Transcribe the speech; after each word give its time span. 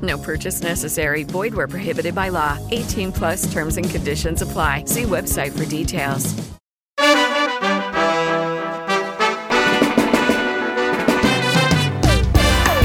No 0.00 0.16
purchase 0.18 0.62
necessary. 0.62 1.24
Void 1.24 1.54
where 1.54 1.68
prohibited 1.68 2.14
by 2.14 2.28
law. 2.28 2.58
18 2.70 3.12
plus 3.12 3.52
terms 3.52 3.76
and 3.76 3.90
conditions 3.90 4.42
apply. 4.42 4.84
See 4.84 5.02
website 5.02 5.52
for 5.52 5.66
details. 5.66 6.34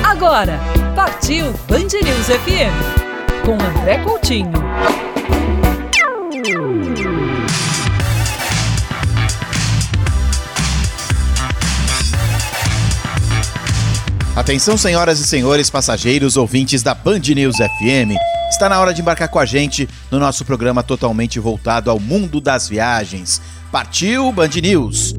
Agora, 0.03 0.57
partiu 0.95 1.53
Band 1.67 1.93
News 1.93 2.29
FM 2.29 3.05
com 3.45 3.59
André 3.59 3.99
Coutinho. 3.99 5.14
Atenção, 14.45 14.77
senhoras 14.77 15.19
e 15.19 15.25
senhores, 15.25 15.71
passageiros, 15.71 16.37
ouvintes 16.37 16.83
da 16.83 16.93
Band 16.93 17.17
News 17.33 17.55
FM. 17.55 18.13
Está 18.47 18.69
na 18.69 18.79
hora 18.79 18.93
de 18.93 19.01
embarcar 19.01 19.27
com 19.27 19.39
a 19.39 19.45
gente 19.45 19.89
no 20.11 20.19
nosso 20.19 20.45
programa 20.45 20.83
totalmente 20.83 21.39
voltado 21.39 21.89
ao 21.89 21.99
mundo 21.99 22.39
das 22.39 22.69
viagens. 22.69 23.41
Partiu 23.71 24.31
Band 24.31 24.49
News! 24.61 25.15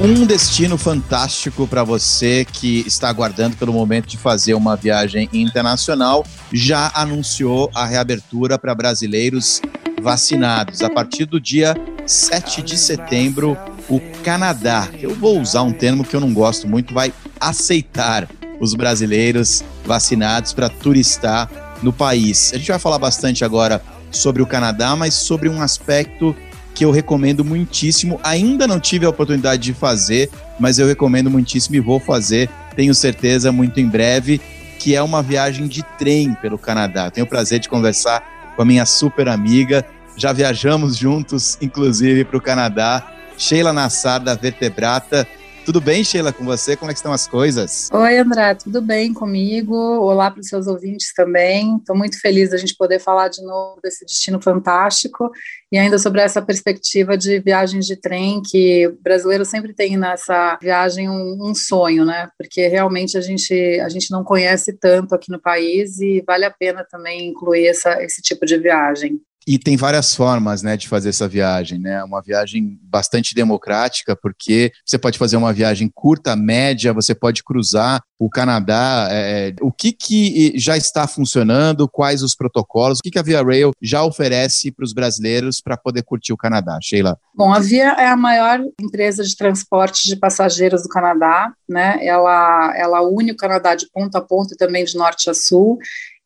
Um 0.00 0.24
destino 0.24 0.78
fantástico 0.78 1.66
para 1.66 1.82
você 1.82 2.46
que 2.52 2.84
está 2.86 3.08
aguardando 3.08 3.56
pelo 3.56 3.72
momento 3.72 4.06
de 4.06 4.16
fazer 4.16 4.54
uma 4.54 4.76
viagem 4.76 5.28
internacional 5.32 6.24
já 6.52 6.92
anunciou 6.94 7.68
a 7.74 7.84
reabertura 7.84 8.56
para 8.56 8.76
brasileiros 8.76 9.60
vacinados. 10.00 10.82
A 10.82 10.88
partir 10.88 11.24
do 11.24 11.40
dia 11.40 11.74
7 12.06 12.62
de 12.62 12.78
setembro, 12.78 13.58
o 13.90 14.00
Canadá, 14.22 14.88
eu 15.00 15.14
vou 15.14 15.40
usar 15.40 15.62
um 15.62 15.72
termo 15.72 16.04
que 16.04 16.14
eu 16.14 16.20
não 16.20 16.32
gosto 16.32 16.68
muito, 16.68 16.94
vai 16.94 17.12
aceitar 17.40 18.28
os 18.60 18.72
brasileiros 18.74 19.64
vacinados 19.84 20.52
para 20.52 20.68
turistar 20.68 21.50
no 21.82 21.92
país. 21.92 22.52
A 22.54 22.58
gente 22.58 22.70
vai 22.70 22.78
falar 22.78 22.98
bastante 22.98 23.44
agora 23.44 23.82
sobre 24.12 24.42
o 24.42 24.46
Canadá, 24.46 24.94
mas 24.94 25.14
sobre 25.14 25.48
um 25.48 25.60
aspecto 25.60 26.36
que 26.72 26.84
eu 26.84 26.92
recomendo 26.92 27.44
muitíssimo. 27.44 28.20
Ainda 28.22 28.66
não 28.66 28.78
tive 28.78 29.06
a 29.06 29.08
oportunidade 29.08 29.62
de 29.62 29.74
fazer, 29.74 30.30
mas 30.58 30.78
eu 30.78 30.86
recomendo 30.86 31.28
muitíssimo 31.28 31.74
e 31.74 31.80
vou 31.80 31.98
fazer, 31.98 32.48
tenho 32.76 32.94
certeza, 32.94 33.50
muito 33.50 33.80
em 33.80 33.88
breve, 33.88 34.40
que 34.78 34.94
é 34.94 35.02
uma 35.02 35.22
viagem 35.22 35.66
de 35.66 35.82
trem 35.98 36.32
pelo 36.34 36.56
Canadá. 36.56 37.10
Tenho 37.10 37.26
o 37.26 37.28
prazer 37.28 37.58
de 37.58 37.68
conversar 37.68 38.52
com 38.54 38.62
a 38.62 38.64
minha 38.64 38.86
super 38.86 39.28
amiga. 39.28 39.84
Já 40.16 40.32
viajamos 40.32 40.96
juntos, 40.96 41.58
inclusive, 41.60 42.24
para 42.24 42.36
o 42.36 42.40
Canadá. 42.40 43.19
Sheila 43.40 43.72
Nassar, 43.72 44.22
da 44.22 44.34
Vertebrata. 44.34 45.26
Tudo 45.64 45.80
bem, 45.80 46.04
Sheila, 46.04 46.30
com 46.30 46.44
você? 46.44 46.76
Como 46.76 46.90
é 46.90 46.94
estão 46.94 47.10
as 47.10 47.26
coisas? 47.26 47.88
Oi, 47.90 48.18
André, 48.18 48.54
tudo 48.54 48.82
bem 48.82 49.14
comigo? 49.14 49.74
Olá 49.74 50.30
para 50.30 50.40
os 50.40 50.48
seus 50.48 50.66
ouvintes 50.66 51.14
também. 51.14 51.76
Estou 51.78 51.96
muito 51.96 52.20
feliz 52.20 52.50
da 52.50 52.58
gente 52.58 52.76
poder 52.76 52.98
falar 52.98 53.28
de 53.28 53.42
novo 53.42 53.80
desse 53.82 54.04
destino 54.04 54.40
fantástico 54.42 55.30
e 55.72 55.78
ainda 55.78 55.98
sobre 55.98 56.20
essa 56.20 56.42
perspectiva 56.42 57.16
de 57.16 57.40
viagens 57.40 57.86
de 57.86 57.96
trem 57.96 58.42
que 58.42 58.88
o 58.88 58.98
brasileiro 59.02 59.44
sempre 59.46 59.72
tem 59.72 59.96
nessa 59.96 60.58
viagem 60.60 61.08
um, 61.08 61.38
um 61.40 61.54
sonho, 61.54 62.04
né? 62.04 62.28
Porque 62.36 62.68
realmente 62.68 63.16
a 63.16 63.22
gente 63.22 63.80
a 63.80 63.88
gente 63.88 64.10
não 64.10 64.22
conhece 64.22 64.74
tanto 64.74 65.14
aqui 65.14 65.30
no 65.30 65.40
país 65.40 65.98
e 65.98 66.22
vale 66.26 66.44
a 66.44 66.50
pena 66.50 66.86
também 66.90 67.28
incluir 67.28 67.68
essa, 67.68 68.02
esse 68.02 68.20
tipo 68.20 68.44
de 68.44 68.58
viagem. 68.58 69.18
E 69.46 69.58
tem 69.58 69.76
várias 69.76 70.14
formas, 70.14 70.62
né, 70.62 70.76
de 70.76 70.86
fazer 70.86 71.08
essa 71.08 71.26
viagem, 71.26 71.78
né? 71.78 72.04
Uma 72.04 72.20
viagem 72.20 72.78
bastante 72.82 73.34
democrática, 73.34 74.14
porque 74.14 74.70
você 74.84 74.98
pode 74.98 75.18
fazer 75.18 75.36
uma 75.36 75.52
viagem 75.52 75.90
curta, 75.92 76.36
média, 76.36 76.92
você 76.92 77.14
pode 77.14 77.42
cruzar 77.42 78.02
o 78.18 78.28
Canadá. 78.28 79.08
É, 79.10 79.54
o 79.62 79.72
que, 79.72 79.92
que 79.92 80.52
já 80.56 80.76
está 80.76 81.06
funcionando? 81.06 81.88
Quais 81.88 82.22
os 82.22 82.34
protocolos? 82.34 82.98
O 82.98 83.02
que, 83.02 83.10
que 83.10 83.18
a 83.18 83.22
Via 83.22 83.42
Rail 83.42 83.70
já 83.80 84.04
oferece 84.04 84.70
para 84.70 84.84
os 84.84 84.92
brasileiros 84.92 85.60
para 85.60 85.76
poder 85.76 86.02
curtir 86.02 86.34
o 86.34 86.36
Canadá, 86.36 86.78
Sheila? 86.82 87.18
Bom, 87.34 87.52
a 87.52 87.58
Via 87.58 87.92
é 87.92 88.06
a 88.06 88.16
maior 88.16 88.60
empresa 88.78 89.24
de 89.24 89.34
transporte 89.34 90.06
de 90.06 90.16
passageiros 90.16 90.82
do 90.82 90.88
Canadá, 90.88 91.50
né? 91.66 91.98
Ela, 92.02 92.74
ela 92.76 93.00
une 93.00 93.32
o 93.32 93.36
Canadá 93.36 93.74
de 93.74 93.88
ponta 93.90 94.18
a 94.18 94.20
ponta 94.20 94.52
e 94.52 94.56
também 94.56 94.84
de 94.84 94.96
norte 94.96 95.30
a 95.30 95.34
sul. 95.34 95.78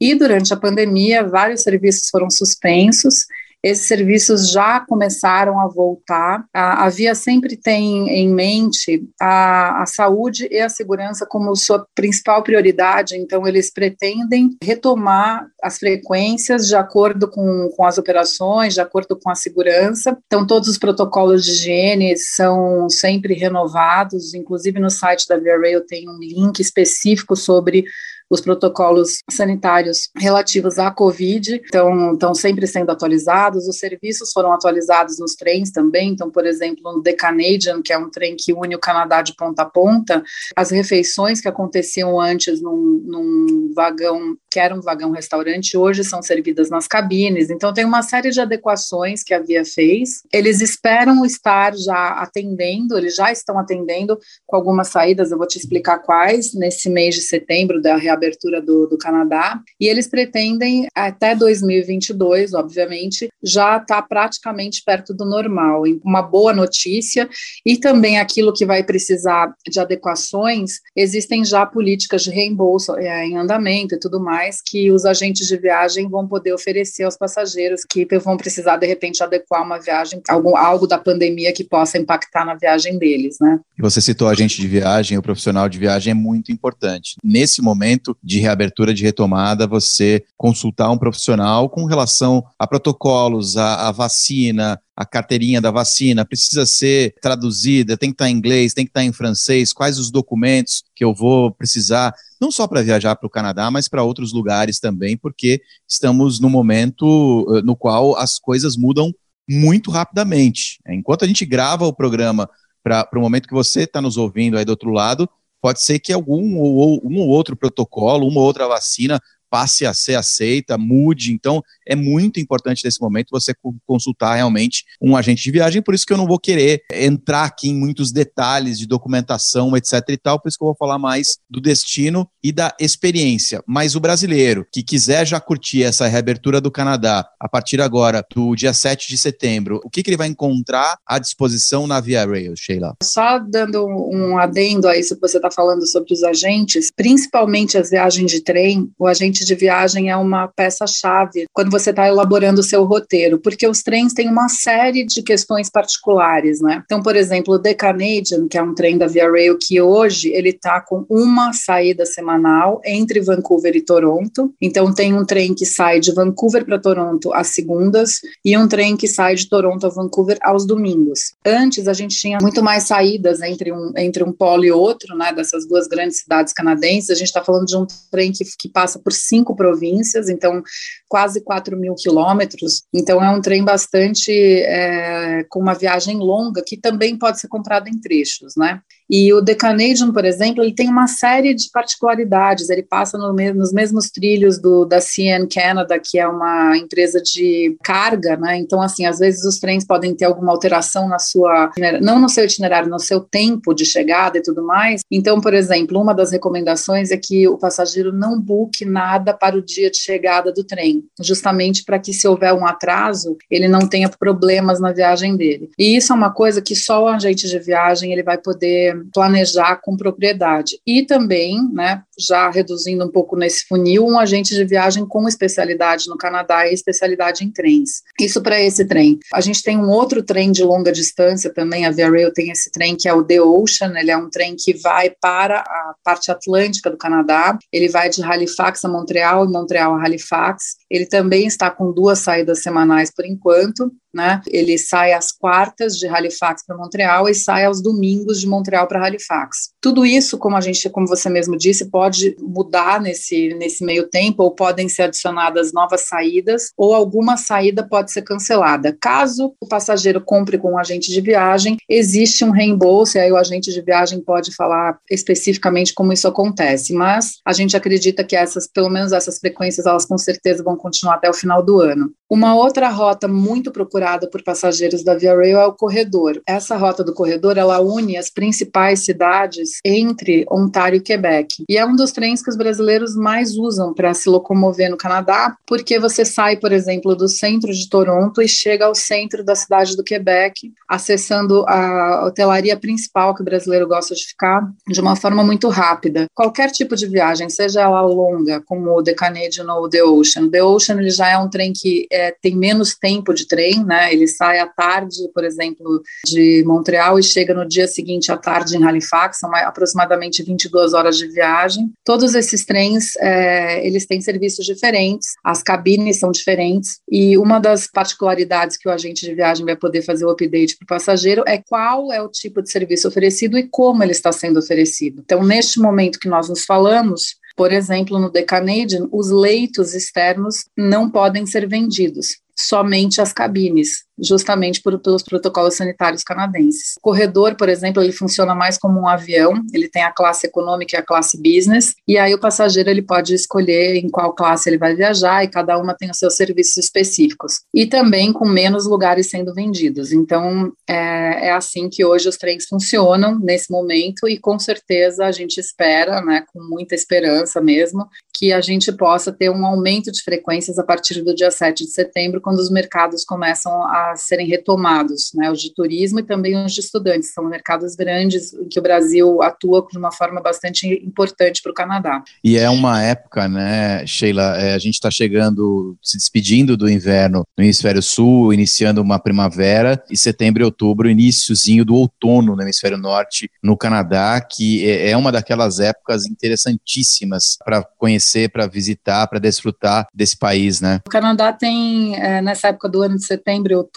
E 0.04 0.14
durante 0.14 0.52
a 0.52 0.56
pandemia, 0.58 1.26
vários 1.26 1.62
serviços 1.62 2.10
foram 2.10 2.28
suspensos. 2.28 3.24
Esses 3.62 3.86
serviços 3.86 4.50
já 4.50 4.78
começaram 4.80 5.58
a 5.58 5.66
voltar. 5.66 6.44
A, 6.52 6.84
a 6.84 6.90
Via 6.90 7.14
sempre 7.14 7.56
tem 7.56 8.10
em 8.10 8.28
mente 8.28 9.02
a, 9.18 9.82
a 9.82 9.86
saúde 9.86 10.46
e 10.50 10.60
a 10.60 10.68
segurança 10.68 11.24
como 11.24 11.56
sua 11.56 11.86
principal 11.94 12.42
prioridade, 12.42 13.16
então, 13.16 13.48
eles 13.48 13.72
pretendem 13.72 14.50
retomar 14.62 15.46
as 15.62 15.78
frequências 15.78 16.68
de 16.68 16.76
acordo 16.76 17.26
com, 17.26 17.70
com 17.74 17.86
as 17.86 17.96
operações, 17.96 18.74
de 18.74 18.82
acordo 18.82 19.18
com 19.18 19.30
a 19.30 19.34
segurança. 19.34 20.18
Então, 20.26 20.46
todos 20.46 20.68
os 20.68 20.76
protocolos 20.76 21.46
de 21.46 21.52
higiene 21.52 22.14
são 22.18 22.90
sempre 22.90 23.32
renovados, 23.32 24.34
inclusive 24.34 24.78
no 24.78 24.90
site 24.90 25.26
da 25.26 25.38
Via 25.38 25.58
Rail 25.58 25.80
tem 25.86 26.06
um 26.06 26.18
link 26.18 26.60
específico 26.60 27.34
sobre 27.34 27.86
os 28.30 28.40
protocolos 28.40 29.18
sanitários 29.30 30.08
relativos 30.16 30.78
à 30.78 30.90
Covid 30.90 31.60
estão, 31.64 32.34
sempre 32.34 32.66
sendo 32.66 32.90
atualizados, 32.90 33.68
os 33.68 33.78
serviços 33.78 34.32
foram 34.32 34.52
atualizados 34.52 35.18
nos 35.18 35.34
trens 35.34 35.70
também, 35.70 36.10
então, 36.10 36.30
por 36.30 36.46
exemplo, 36.46 36.82
no 36.92 37.02
The 37.02 37.12
Canadian, 37.12 37.82
que 37.82 37.92
é 37.92 37.98
um 37.98 38.10
trem 38.10 38.36
que 38.36 38.52
une 38.52 38.74
o 38.74 38.80
Canadá 38.80 39.22
de 39.22 39.34
ponta 39.36 39.62
a 39.62 39.66
ponta, 39.66 40.22
as 40.56 40.70
refeições 40.70 41.40
que 41.40 41.48
aconteciam 41.48 42.20
antes 42.20 42.60
num, 42.60 43.02
num 43.04 43.72
vagão, 43.74 44.36
que 44.50 44.58
era 44.58 44.74
um 44.74 44.80
vagão 44.80 45.10
restaurante, 45.10 45.76
hoje 45.76 46.04
são 46.04 46.22
servidas 46.22 46.70
nas 46.70 46.86
cabines, 46.86 47.50
então 47.50 47.72
tem 47.72 47.84
uma 47.84 48.02
série 48.02 48.30
de 48.30 48.40
adequações 48.40 49.22
que 49.22 49.34
a 49.34 49.40
Via 49.40 49.64
fez, 49.64 50.22
eles 50.32 50.60
esperam 50.60 51.24
estar 51.24 51.76
já 51.76 52.08
atendendo, 52.20 52.96
eles 52.96 53.14
já 53.14 53.30
estão 53.30 53.58
atendendo 53.58 54.18
com 54.46 54.56
algumas 54.56 54.88
saídas, 54.88 55.30
eu 55.30 55.38
vou 55.38 55.46
te 55.46 55.58
explicar 55.58 55.98
quais, 55.98 56.54
nesse 56.54 56.88
mês 56.88 57.14
de 57.14 57.22
setembro 57.22 57.80
da 57.80 57.96
reabertura 58.14 58.60
do, 58.60 58.86
do 58.86 58.96
Canadá, 58.96 59.60
e 59.80 59.88
eles 59.88 60.06
pretendem, 60.08 60.86
até 60.94 61.34
2022, 61.34 62.54
obviamente, 62.54 63.28
já 63.42 63.76
estar 63.76 64.00
tá 64.00 64.02
praticamente 64.02 64.82
perto 64.84 65.12
do 65.12 65.24
normal. 65.24 65.82
Uma 66.04 66.22
boa 66.22 66.52
notícia, 66.52 67.28
e 67.66 67.76
também 67.76 68.18
aquilo 68.18 68.52
que 68.52 68.64
vai 68.64 68.82
precisar 68.82 69.52
de 69.68 69.78
adequações, 69.78 70.80
existem 70.96 71.44
já 71.44 71.66
políticas 71.66 72.22
de 72.22 72.30
reembolso 72.30 72.96
é, 72.96 73.26
em 73.26 73.36
andamento 73.36 73.94
e 73.94 73.98
tudo 73.98 74.20
mais, 74.20 74.60
que 74.64 74.90
os 74.90 75.04
agentes 75.04 75.46
de 75.46 75.56
viagem 75.56 76.08
vão 76.08 76.26
poder 76.26 76.52
oferecer 76.52 77.04
aos 77.04 77.16
passageiros 77.16 77.82
que 77.88 78.06
vão 78.18 78.36
precisar, 78.36 78.76
de 78.76 78.86
repente, 78.86 79.22
adequar 79.22 79.62
uma 79.62 79.78
viagem, 79.78 80.20
algum, 80.28 80.56
algo 80.56 80.86
da 80.86 80.98
pandemia 80.98 81.52
que 81.52 81.64
possa 81.64 81.98
impactar 81.98 82.44
na 82.44 82.54
viagem 82.54 82.98
deles, 82.98 83.36
né? 83.40 83.58
Você 83.78 84.00
citou 84.00 84.28
agente 84.28 84.60
de 84.60 84.68
viagem, 84.68 85.18
o 85.18 85.22
profissional 85.22 85.68
de 85.68 85.78
viagem 85.78 86.12
é 86.12 86.14
muito 86.14 86.52
importante. 86.52 87.16
Nesse 87.22 87.60
momento, 87.60 88.03
momento 88.04 88.16
de 88.22 88.38
reabertura, 88.38 88.92
de 88.92 89.02
retomada, 89.02 89.66
você 89.66 90.22
consultar 90.36 90.90
um 90.90 90.98
profissional 90.98 91.68
com 91.68 91.86
relação 91.86 92.44
a 92.58 92.66
protocolos, 92.66 93.56
a, 93.56 93.88
a 93.88 93.92
vacina, 93.92 94.78
a 94.94 95.06
carteirinha 95.06 95.60
da 95.60 95.70
vacina 95.70 96.24
precisa 96.24 96.66
ser 96.66 97.14
traduzida, 97.20 97.96
tem 97.96 98.10
que 98.10 98.14
estar 98.14 98.28
em 98.28 98.36
inglês, 98.36 98.74
tem 98.74 98.84
que 98.84 98.90
estar 98.90 99.02
em 99.02 99.12
francês, 99.12 99.72
quais 99.72 99.98
os 99.98 100.10
documentos 100.10 100.84
que 100.94 101.04
eu 101.04 101.14
vou 101.14 101.50
precisar, 101.50 102.14
não 102.40 102.50
só 102.50 102.66
para 102.66 102.82
viajar 102.82 103.16
para 103.16 103.26
o 103.26 103.30
Canadá, 103.30 103.70
mas 103.70 103.88
para 103.88 104.02
outros 104.02 104.32
lugares 104.32 104.78
também, 104.78 105.16
porque 105.16 105.60
estamos 105.88 106.38
no 106.38 106.50
momento 106.50 107.46
eh, 107.56 107.62
no 107.62 107.74
qual 107.74 108.16
as 108.16 108.38
coisas 108.38 108.76
mudam 108.76 109.12
muito 109.48 109.90
rapidamente. 109.90 110.78
Enquanto 110.88 111.24
a 111.24 111.28
gente 111.28 111.44
grava 111.44 111.86
o 111.86 111.92
programa 111.92 112.48
para 112.82 113.08
o 113.14 113.20
momento 113.20 113.48
que 113.48 113.54
você 113.54 113.84
está 113.84 114.00
nos 114.00 114.16
ouvindo 114.16 114.58
aí 114.58 114.64
do 114.64 114.70
outro 114.70 114.90
lado, 114.90 115.28
pode 115.64 115.80
ser 115.80 115.98
que 115.98 116.12
algum 116.12 116.58
ou 116.58 117.00
um 117.02 117.20
ou 117.20 117.28
outro 117.28 117.56
protocolo, 117.56 118.28
uma 118.28 118.38
ou 118.38 118.46
outra 118.46 118.68
vacina 118.68 119.18
passe 119.54 119.86
a 119.86 119.94
ser 119.94 120.16
aceita, 120.16 120.76
mude. 120.76 121.32
Então, 121.32 121.62
é 121.86 121.94
muito 121.94 122.40
importante 122.40 122.84
nesse 122.84 123.00
momento 123.00 123.28
você 123.30 123.54
consultar 123.86 124.34
realmente 124.34 124.84
um 125.00 125.16
agente 125.16 125.44
de 125.44 125.50
viagem. 125.52 125.80
Por 125.80 125.94
isso 125.94 126.04
que 126.04 126.12
eu 126.12 126.16
não 126.16 126.26
vou 126.26 126.40
querer 126.40 126.82
entrar 126.92 127.44
aqui 127.44 127.68
em 127.68 127.74
muitos 127.78 128.10
detalhes 128.10 128.80
de 128.80 128.84
documentação, 128.84 129.76
etc. 129.76 130.02
e 130.08 130.16
tal. 130.16 130.40
Por 130.40 130.48
isso 130.48 130.58
que 130.58 130.64
eu 130.64 130.66
vou 130.66 130.76
falar 130.76 130.98
mais 130.98 131.38
do 131.48 131.60
destino 131.60 132.28
e 132.42 132.50
da 132.50 132.74
experiência. 132.80 133.62
Mas 133.64 133.94
o 133.94 134.00
brasileiro 134.00 134.66
que 134.72 134.82
quiser 134.82 135.24
já 135.24 135.38
curtir 135.38 135.84
essa 135.84 136.08
reabertura 136.08 136.60
do 136.60 136.68
Canadá 136.68 137.24
a 137.38 137.48
partir 137.48 137.80
agora 137.80 138.26
do 138.34 138.56
dia 138.56 138.74
7 138.74 139.06
de 139.08 139.16
setembro, 139.16 139.80
o 139.84 139.88
que, 139.88 140.02
que 140.02 140.10
ele 140.10 140.16
vai 140.16 140.26
encontrar 140.26 140.98
à 141.06 141.20
disposição 141.20 141.86
na 141.86 142.00
Via 142.00 142.26
Rail, 142.26 142.54
Sheila? 142.56 142.96
Só 143.04 143.38
dando 143.38 143.86
um 143.86 144.36
adendo 144.36 144.88
a 144.88 144.98
isso 144.98 145.14
que 145.14 145.20
você 145.20 145.36
está 145.36 145.50
falando 145.50 145.86
sobre 145.86 146.12
os 146.12 146.24
agentes, 146.24 146.90
principalmente 146.90 147.78
as 147.78 147.90
viagens 147.90 148.32
de 148.32 148.40
trem, 148.40 148.90
o 148.98 149.06
agente 149.06 149.43
de 149.44 149.54
viagem 149.54 150.10
é 150.10 150.16
uma 150.16 150.48
peça-chave 150.48 151.46
quando 151.52 151.70
você 151.70 151.90
está 151.90 152.08
elaborando 152.08 152.60
o 152.60 152.64
seu 152.64 152.84
roteiro, 152.84 153.38
porque 153.38 153.66
os 153.66 153.82
trens 153.82 154.12
têm 154.12 154.28
uma 154.28 154.48
série 154.48 155.04
de 155.04 155.22
questões 155.22 155.70
particulares, 155.70 156.60
né? 156.60 156.82
Então, 156.84 157.02
por 157.02 157.16
exemplo, 157.16 157.54
o 157.54 157.58
The 157.58 157.74
Canadian, 157.74 158.48
que 158.48 158.58
é 158.58 158.62
um 158.62 158.74
trem 158.74 158.98
da 158.98 159.06
Via 159.06 159.30
Rail 159.30 159.58
que 159.58 159.80
hoje 159.80 160.28
ele 160.28 160.50
está 160.50 160.80
com 160.80 161.04
uma 161.08 161.52
saída 161.52 162.04
semanal 162.06 162.80
entre 162.84 163.20
Vancouver 163.20 163.74
e 163.76 163.80
Toronto. 163.80 164.52
Então, 164.60 164.92
tem 164.92 165.14
um 165.14 165.24
trem 165.24 165.54
que 165.54 165.66
sai 165.66 166.00
de 166.00 166.12
Vancouver 166.12 166.64
para 166.64 166.78
Toronto 166.78 167.32
às 167.32 167.48
segundas 167.48 168.20
e 168.44 168.56
um 168.56 168.68
trem 168.68 168.96
que 168.96 169.08
sai 169.08 169.34
de 169.34 169.48
Toronto 169.48 169.86
a 169.86 169.90
Vancouver 169.90 170.38
aos 170.42 170.66
domingos. 170.66 171.34
Antes, 171.44 171.88
a 171.88 171.92
gente 171.92 172.16
tinha 172.16 172.38
muito 172.40 172.62
mais 172.62 172.84
saídas 172.84 173.40
entre 173.42 173.72
um, 173.72 173.92
entre 173.96 174.22
um 174.22 174.32
polo 174.32 174.64
e 174.64 174.70
outro, 174.70 175.16
né? 175.16 175.32
Dessas 175.32 175.66
duas 175.66 175.86
grandes 175.86 176.20
cidades 176.20 176.52
canadenses. 176.52 177.10
A 177.10 177.14
gente 177.14 177.28
está 177.28 177.42
falando 177.42 177.66
de 177.66 177.76
um 177.76 177.86
trem 178.10 178.32
que, 178.32 178.44
que 178.58 178.68
passa 178.68 178.98
por 178.98 179.12
cinco 179.34 179.56
províncias, 179.56 180.28
então 180.28 180.62
quase 181.08 181.42
4 181.42 181.76
mil 181.76 181.94
quilômetros. 181.94 182.84
Então 182.94 183.22
é 183.22 183.28
um 183.30 183.40
trem 183.40 183.64
bastante 183.64 184.30
é, 184.32 185.44
com 185.48 185.60
uma 185.60 185.74
viagem 185.74 186.16
longa 186.18 186.62
que 186.64 186.76
também 186.76 187.18
pode 187.18 187.40
ser 187.40 187.48
comprado 187.48 187.88
em 187.88 188.00
trechos, 188.00 188.54
né? 188.56 188.80
E 189.10 189.32
o 189.32 189.44
The 189.44 189.54
Canadian, 189.54 190.12
por 190.12 190.24
exemplo, 190.24 190.62
ele 190.62 190.74
tem 190.74 190.88
uma 190.88 191.06
série 191.06 191.54
de 191.54 191.70
particularidades. 191.72 192.70
Ele 192.70 192.82
passa 192.82 193.18
no 193.18 193.34
nos 193.54 193.72
mesmos 193.72 194.10
trilhos 194.10 194.58
do, 194.58 194.84
da 194.84 195.00
CN 195.00 195.46
Canada, 195.48 195.98
que 195.98 196.18
é 196.18 196.26
uma 196.26 196.76
empresa 196.76 197.20
de 197.20 197.76
carga, 197.82 198.36
né? 198.36 198.56
Então, 198.56 198.80
assim, 198.80 199.04
às 199.04 199.18
vezes 199.18 199.44
os 199.44 199.58
trens 199.58 199.84
podem 199.84 200.14
ter 200.14 200.24
alguma 200.24 200.52
alteração 200.52 201.08
na 201.08 201.18
sua, 201.18 201.70
não 202.00 202.20
no 202.20 202.28
seu 202.28 202.44
itinerário, 202.44 202.88
no 202.88 202.98
seu 202.98 203.20
tempo 203.20 203.74
de 203.74 203.84
chegada 203.84 204.38
e 204.38 204.42
tudo 204.42 204.64
mais. 204.64 205.02
Então, 205.10 205.40
por 205.40 205.52
exemplo, 205.52 206.00
uma 206.00 206.14
das 206.14 206.32
recomendações 206.32 207.10
é 207.10 207.16
que 207.16 207.46
o 207.48 207.58
passageiro 207.58 208.12
não 208.12 208.40
buque 208.40 208.84
nada 208.84 209.34
para 209.34 209.56
o 209.56 209.62
dia 209.62 209.90
de 209.90 209.98
chegada 209.98 210.52
do 210.52 210.64
trem, 210.64 211.04
justamente 211.20 211.84
para 211.84 211.98
que 211.98 212.12
se 212.12 212.26
houver 212.26 212.52
um 212.54 212.66
atraso, 212.66 213.36
ele 213.50 213.68
não 213.68 213.88
tenha 213.88 214.08
problemas 214.08 214.80
na 214.80 214.92
viagem 214.92 215.36
dele. 215.36 215.70
E 215.78 215.96
isso 215.96 216.12
é 216.12 216.16
uma 216.16 216.32
coisa 216.32 216.62
que 216.62 216.76
só 216.76 217.04
o 217.04 217.08
agente 217.08 217.48
de 217.48 217.58
viagem 217.58 218.12
ele 218.12 218.22
vai 218.22 218.38
poder 218.38 218.93
planejar 219.12 219.80
com 219.82 219.96
propriedade. 219.96 220.78
E 220.86 221.04
também, 221.04 221.60
né, 221.72 222.02
já 222.18 222.50
reduzindo 222.50 223.04
um 223.04 223.10
pouco 223.10 223.36
nesse 223.36 223.66
funil, 223.66 224.06
um 224.06 224.18
agente 224.18 224.54
de 224.54 224.64
viagem 224.64 225.06
com 225.06 225.26
especialidade 225.28 226.08
no 226.08 226.16
Canadá 226.16 226.66
e 226.68 226.74
especialidade 226.74 227.44
em 227.44 227.50
trens. 227.50 228.02
Isso 228.20 228.42
para 228.42 228.60
esse 228.60 228.84
trem. 228.84 229.18
A 229.32 229.40
gente 229.40 229.62
tem 229.62 229.76
um 229.76 229.88
outro 229.88 230.22
trem 230.22 230.52
de 230.52 230.62
longa 230.62 230.92
distância 230.92 231.52
também, 231.52 231.86
a 231.86 231.90
Via 231.90 232.10
Rail 232.10 232.32
tem 232.32 232.50
esse 232.50 232.70
trem 232.70 232.96
que 232.96 233.08
é 233.08 233.14
o 233.14 233.24
The 233.24 233.40
Ocean, 233.40 233.92
ele 233.96 234.10
é 234.10 234.16
um 234.16 234.30
trem 234.30 234.54
que 234.56 234.74
vai 234.74 235.10
para 235.20 235.60
a 235.60 235.94
parte 236.02 236.30
atlântica 236.30 236.90
do 236.90 236.96
Canadá, 236.96 237.58
ele 237.72 237.88
vai 237.88 238.08
de 238.08 238.22
Halifax 238.22 238.84
a 238.84 238.88
Montreal 238.88 239.44
e 239.44 239.52
Montreal 239.52 239.94
a 239.94 240.04
Halifax. 240.04 240.76
Ele 240.90 241.06
também 241.06 241.46
está 241.46 241.70
com 241.70 241.92
duas 241.92 242.20
saídas 242.20 242.62
semanais 242.62 243.10
por 243.14 243.24
enquanto, 243.24 243.90
né? 244.14 244.40
Ele 244.46 244.78
sai 244.78 245.12
às 245.12 245.32
quartas 245.32 245.96
de 245.98 246.06
Halifax 246.06 246.64
para 246.64 246.76
Montreal 246.76 247.28
e 247.28 247.34
sai 247.34 247.64
aos 247.64 247.82
domingos 247.82 248.40
de 248.40 248.46
Montreal 248.46 248.86
para 248.86 249.04
Halifax. 249.04 249.70
Tudo 249.80 250.06
isso, 250.06 250.38
como 250.38 250.56
a 250.56 250.60
gente, 250.60 250.88
como 250.88 251.06
você 251.06 251.28
mesmo 251.28 251.56
disse, 251.56 251.90
pode 251.90 252.03
mudar 252.40 253.00
nesse, 253.00 253.54
nesse 253.54 253.84
meio 253.84 254.08
tempo, 254.08 254.42
ou 254.42 254.50
podem 254.50 254.88
ser 254.88 255.02
adicionadas 255.02 255.72
novas 255.72 256.02
saídas, 256.02 256.70
ou 256.76 256.94
alguma 256.94 257.36
saída 257.36 257.86
pode 257.86 258.12
ser 258.12 258.22
cancelada. 258.22 258.96
Caso 259.00 259.54
o 259.60 259.66
passageiro 259.66 260.20
compre 260.20 260.58
com 260.58 260.72
um 260.72 260.78
agente 260.78 261.12
de 261.12 261.20
viagem, 261.20 261.76
existe 261.88 262.44
um 262.44 262.50
reembolso, 262.50 263.16
e 263.16 263.20
aí 263.20 263.32
o 263.32 263.36
agente 263.36 263.72
de 263.72 263.82
viagem 263.82 264.20
pode 264.20 264.54
falar 264.54 264.98
especificamente 265.10 265.94
como 265.94 266.12
isso 266.12 266.28
acontece, 266.28 266.92
mas 266.92 267.40
a 267.44 267.52
gente 267.52 267.76
acredita 267.76 268.24
que 268.24 268.36
essas, 268.36 268.66
pelo 268.66 268.88
menos 268.88 269.12
essas 269.12 269.38
frequências, 269.38 269.86
elas 269.86 270.04
com 270.04 270.18
certeza 270.18 270.62
vão 270.62 270.76
continuar 270.76 271.16
até 271.16 271.28
o 271.28 271.34
final 271.34 271.62
do 271.62 271.80
ano. 271.80 272.10
Uma 272.30 272.54
outra 272.54 272.88
rota 272.88 273.28
muito 273.28 273.70
procurada 273.70 274.28
por 274.28 274.42
passageiros 274.42 275.04
da 275.04 275.14
Via 275.14 275.36
Rail 275.36 275.58
é 275.58 275.66
o 275.66 275.72
corredor. 275.72 276.42
Essa 276.48 276.76
rota 276.76 277.04
do 277.04 277.14
corredor, 277.14 277.56
ela 277.58 277.80
une 277.80 278.16
as 278.16 278.30
principais 278.30 279.04
cidades 279.04 279.78
entre 279.84 280.44
Ontário 280.50 280.96
e 280.96 281.00
Quebec. 281.00 281.64
E 281.68 281.76
é 281.76 281.86
um 281.86 281.93
dos 281.94 282.12
trens 282.12 282.42
que 282.42 282.50
os 282.50 282.56
brasileiros 282.56 283.14
mais 283.16 283.56
usam 283.56 283.92
para 283.94 284.14
se 284.14 284.28
locomover 284.28 284.90
no 284.90 284.96
Canadá, 284.96 285.56
porque 285.66 285.98
você 285.98 286.24
sai, 286.24 286.56
por 286.56 286.72
exemplo, 286.72 287.14
do 287.14 287.28
centro 287.28 287.72
de 287.72 287.88
Toronto 287.88 288.42
e 288.42 288.48
chega 288.48 288.86
ao 288.86 288.94
centro 288.94 289.44
da 289.44 289.54
cidade 289.54 289.96
do 289.96 290.04
Quebec, 290.04 290.72
acessando 290.88 291.64
a 291.66 292.26
hotelaria 292.26 292.76
principal 292.76 293.34
que 293.34 293.42
o 293.42 293.44
brasileiro 293.44 293.86
gosta 293.86 294.14
de 294.14 294.24
ficar 294.24 294.68
de 294.88 295.00
uma 295.00 295.16
forma 295.16 295.42
muito 295.42 295.68
rápida. 295.68 296.26
Qualquer 296.34 296.70
tipo 296.70 296.96
de 296.96 297.06
viagem, 297.06 297.48
seja 297.48 297.82
ela 297.82 298.02
longa, 298.02 298.62
como 298.66 298.90
o 298.96 299.02
The 299.02 299.14
Canadian 299.14 299.72
ou 299.72 299.84
o 299.84 299.88
The 299.88 300.04
Ocean. 300.04 300.48
The 300.48 300.62
Ocean 300.62 300.98
ele 300.98 301.10
já 301.10 301.28
é 301.28 301.38
um 301.38 301.48
trem 301.48 301.72
que 301.74 302.06
é, 302.10 302.34
tem 302.42 302.56
menos 302.56 302.94
tempo 302.94 303.32
de 303.32 303.46
trem, 303.46 303.84
né? 303.84 304.12
Ele 304.12 304.26
sai 304.26 304.58
à 304.58 304.66
tarde, 304.66 305.16
por 305.34 305.44
exemplo, 305.44 306.02
de 306.26 306.62
Montreal 306.66 307.18
e 307.18 307.22
chega 307.22 307.54
no 307.54 307.66
dia 307.66 307.86
seguinte 307.86 308.30
à 308.30 308.36
tarde 308.36 308.76
em 308.76 308.84
Halifax, 308.84 309.38
são 309.38 309.54
aproximadamente 309.54 310.42
22 310.42 310.94
horas 310.94 311.16
de 311.16 311.26
viagem. 311.28 311.83
Todos 312.04 312.34
esses 312.34 312.64
trens, 312.64 313.16
é, 313.16 313.86
eles 313.86 314.06
têm 314.06 314.20
serviços 314.20 314.64
diferentes, 314.64 315.34
as 315.42 315.62
cabines 315.62 316.18
são 316.18 316.30
diferentes 316.30 317.00
e 317.10 317.36
uma 317.38 317.58
das 317.58 317.86
particularidades 317.86 318.76
que 318.76 318.88
o 318.88 318.92
agente 318.92 319.24
de 319.24 319.34
viagem 319.34 319.64
vai 319.64 319.76
poder 319.76 320.02
fazer 320.02 320.24
o 320.24 320.30
update 320.30 320.76
para 320.76 320.84
o 320.84 320.88
passageiro 320.88 321.44
é 321.46 321.58
qual 321.58 322.12
é 322.12 322.20
o 322.20 322.28
tipo 322.28 322.62
de 322.62 322.70
serviço 322.70 323.08
oferecido 323.08 323.58
e 323.58 323.68
como 323.68 324.02
ele 324.02 324.12
está 324.12 324.32
sendo 324.32 324.58
oferecido. 324.58 325.22
Então, 325.24 325.42
neste 325.42 325.78
momento 325.80 326.18
que 326.18 326.28
nós 326.28 326.48
nos 326.48 326.64
falamos, 326.64 327.36
por 327.56 327.72
exemplo, 327.72 328.18
no 328.18 328.30
The 328.30 328.42
Canadian, 328.42 329.08
os 329.12 329.30
leitos 329.30 329.94
externos 329.94 330.64
não 330.76 331.10
podem 331.10 331.46
ser 331.46 331.68
vendidos 331.68 332.44
somente 332.56 333.20
as 333.20 333.32
cabines, 333.32 334.04
justamente 334.18 334.82
por, 334.82 334.98
pelos 334.98 335.22
protocolos 335.22 335.76
sanitários 335.76 336.22
canadenses. 336.22 336.94
O 336.98 337.00
corredor, 337.00 337.56
por 337.56 337.68
exemplo, 337.68 338.02
ele 338.02 338.12
funciona 338.12 338.54
mais 338.54 338.78
como 338.78 339.00
um 339.00 339.08
avião, 339.08 339.54
ele 339.72 339.88
tem 339.88 340.02
a 340.02 340.12
classe 340.12 340.46
econômica 340.46 340.96
e 340.96 340.98
a 340.98 341.02
classe 341.02 341.40
business, 341.40 341.94
e 342.06 342.18
aí 342.18 342.34
o 342.34 342.40
passageiro 342.40 342.90
ele 342.90 343.02
pode 343.02 343.34
escolher 343.34 343.96
em 343.96 344.08
qual 344.08 344.34
classe 344.34 344.68
ele 344.68 344.78
vai 344.78 344.94
viajar 344.94 345.44
e 345.44 345.48
cada 345.48 345.78
uma 345.78 345.94
tem 345.94 346.10
os 346.10 346.18
seus 346.18 346.36
serviços 346.36 346.76
específicos. 346.76 347.60
E 347.74 347.86
também 347.86 348.32
com 348.32 348.46
menos 348.46 348.86
lugares 348.86 349.30
sendo 349.30 349.54
vendidos. 349.54 350.12
Então, 350.12 350.72
é, 350.88 351.48
é 351.48 351.52
assim 351.52 351.88
que 351.88 352.04
hoje 352.04 352.28
os 352.28 352.36
trens 352.36 352.66
funcionam 352.66 353.38
nesse 353.38 353.70
momento 353.70 354.28
e 354.28 354.38
com 354.38 354.58
certeza 354.58 355.24
a 355.24 355.32
gente 355.32 355.58
espera, 355.58 356.20
né, 356.20 356.44
com 356.52 356.62
muita 356.62 356.94
esperança 356.94 357.60
mesmo, 357.60 358.06
que 358.36 358.52
a 358.52 358.60
gente 358.60 358.92
possa 358.92 359.32
ter 359.32 359.50
um 359.50 359.64
aumento 359.64 360.10
de 360.10 360.22
frequências 360.22 360.78
a 360.78 360.84
partir 360.84 361.22
do 361.22 361.34
dia 361.34 361.50
7 361.50 361.84
de 361.84 361.90
setembro, 361.90 362.40
quando 362.40 362.58
os 362.58 362.70
mercados 362.70 363.24
começam 363.24 363.72
a 363.84 364.03
serem 364.16 364.46
retomados, 364.46 365.30
né, 365.34 365.50
os 365.50 365.60
de 365.60 365.72
turismo 365.74 366.20
e 366.20 366.22
também 366.22 366.64
os 366.64 366.72
de 366.72 366.80
estudantes, 366.80 367.32
são 367.32 367.44
mercados 367.44 367.94
grandes 367.94 368.52
em 368.52 368.68
que 368.68 368.78
o 368.78 368.82
Brasil 368.82 369.42
atua 369.42 369.86
de 369.90 369.98
uma 369.98 370.12
forma 370.12 370.40
bastante 370.40 370.86
importante 371.04 371.62
para 371.62 371.72
o 371.72 371.74
Canadá. 371.74 372.22
E 372.42 372.56
é 372.56 372.68
uma 372.68 373.02
época, 373.02 373.48
né, 373.48 374.06
Sheila, 374.06 374.56
é, 374.56 374.74
a 374.74 374.78
gente 374.78 374.94
está 374.94 375.10
chegando, 375.10 375.96
se 376.02 376.16
despedindo 376.16 376.76
do 376.76 376.88
inverno 376.88 377.44
no 377.56 377.64
hemisfério 377.64 378.02
sul, 378.02 378.52
iniciando 378.52 379.00
uma 379.00 379.18
primavera, 379.18 380.02
e 380.10 380.16
setembro 380.16 380.62
e 380.62 380.64
outubro, 380.64 381.10
iníciozinho 381.10 381.84
do 381.84 381.94
outono 381.94 382.56
no 382.56 382.62
hemisfério 382.62 382.98
norte, 382.98 383.50
no 383.62 383.76
Canadá, 383.76 384.40
que 384.40 384.88
é, 384.88 385.10
é 385.10 385.16
uma 385.16 385.30
daquelas 385.30 385.80
épocas 385.80 386.26
interessantíssimas 386.26 387.56
para 387.64 387.84
conhecer, 387.98 388.50
para 388.50 388.66
visitar, 388.66 389.26
para 389.26 389.38
desfrutar 389.38 390.06
desse 390.14 390.36
país, 390.36 390.80
né? 390.80 391.00
O 391.06 391.10
Canadá 391.10 391.52
tem 391.52 392.16
é, 392.16 392.40
nessa 392.40 392.68
época 392.68 392.88
do 392.88 393.02
ano 393.02 393.16
de 393.16 393.24
setembro 393.24 393.74
outubro, 393.74 393.93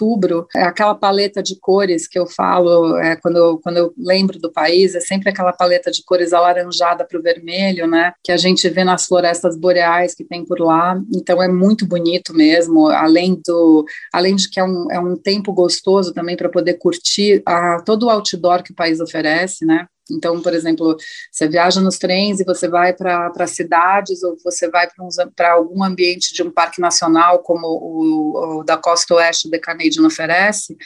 é 0.54 0.62
aquela 0.62 0.94
paleta 0.94 1.42
de 1.42 1.58
cores 1.58 2.06
que 2.06 2.18
eu 2.18 2.26
falo 2.26 2.96
é, 2.98 3.16
quando, 3.16 3.36
eu, 3.36 3.58
quando 3.58 3.76
eu 3.76 3.92
lembro 3.96 4.38
do 4.38 4.52
país, 4.52 4.94
é 4.94 5.00
sempre 5.00 5.30
aquela 5.30 5.52
paleta 5.52 5.90
de 5.90 6.04
cores 6.04 6.32
alaranjada 6.32 7.04
para 7.04 7.18
o 7.18 7.22
vermelho, 7.22 7.86
né? 7.86 8.12
Que 8.22 8.32
a 8.32 8.36
gente 8.36 8.68
vê 8.68 8.84
nas 8.84 9.06
florestas 9.06 9.56
boreais 9.56 10.14
que 10.14 10.24
tem 10.24 10.44
por 10.44 10.60
lá. 10.60 11.00
Então 11.14 11.42
é 11.42 11.48
muito 11.48 11.86
bonito 11.86 12.34
mesmo, 12.34 12.88
além 12.88 13.40
do 13.46 13.84
além 14.12 14.36
de 14.36 14.48
que 14.48 14.60
é 14.60 14.64
um, 14.64 14.90
é 14.90 15.00
um 15.00 15.16
tempo 15.16 15.52
gostoso 15.52 16.12
também 16.12 16.36
para 16.36 16.48
poder 16.48 16.74
curtir 16.74 17.42
a, 17.44 17.82
todo 17.84 18.06
o 18.06 18.10
outdoor 18.10 18.62
que 18.62 18.72
o 18.72 18.76
país 18.76 19.00
oferece, 19.00 19.64
né? 19.64 19.86
Então, 20.10 20.40
por 20.40 20.54
exemplo, 20.54 20.96
você 21.30 21.48
viaja 21.48 21.80
nos 21.80 21.98
trens 21.98 22.40
e 22.40 22.44
você 22.44 22.68
vai 22.68 22.92
para 22.94 23.46
cidades 23.46 24.22
ou 24.22 24.36
você 24.42 24.68
vai 24.68 24.88
para 25.34 25.52
algum 25.52 25.82
ambiente 25.84 26.32
de 26.32 26.42
um 26.42 26.50
parque 26.50 26.80
nacional, 26.80 27.40
como 27.40 27.66
o, 27.66 28.60
o 28.60 28.64
da 28.64 28.76
costa 28.76 29.14
oeste 29.14 29.50
do 29.50 29.60
Canadian 29.60 30.06
oferece, 30.06 30.76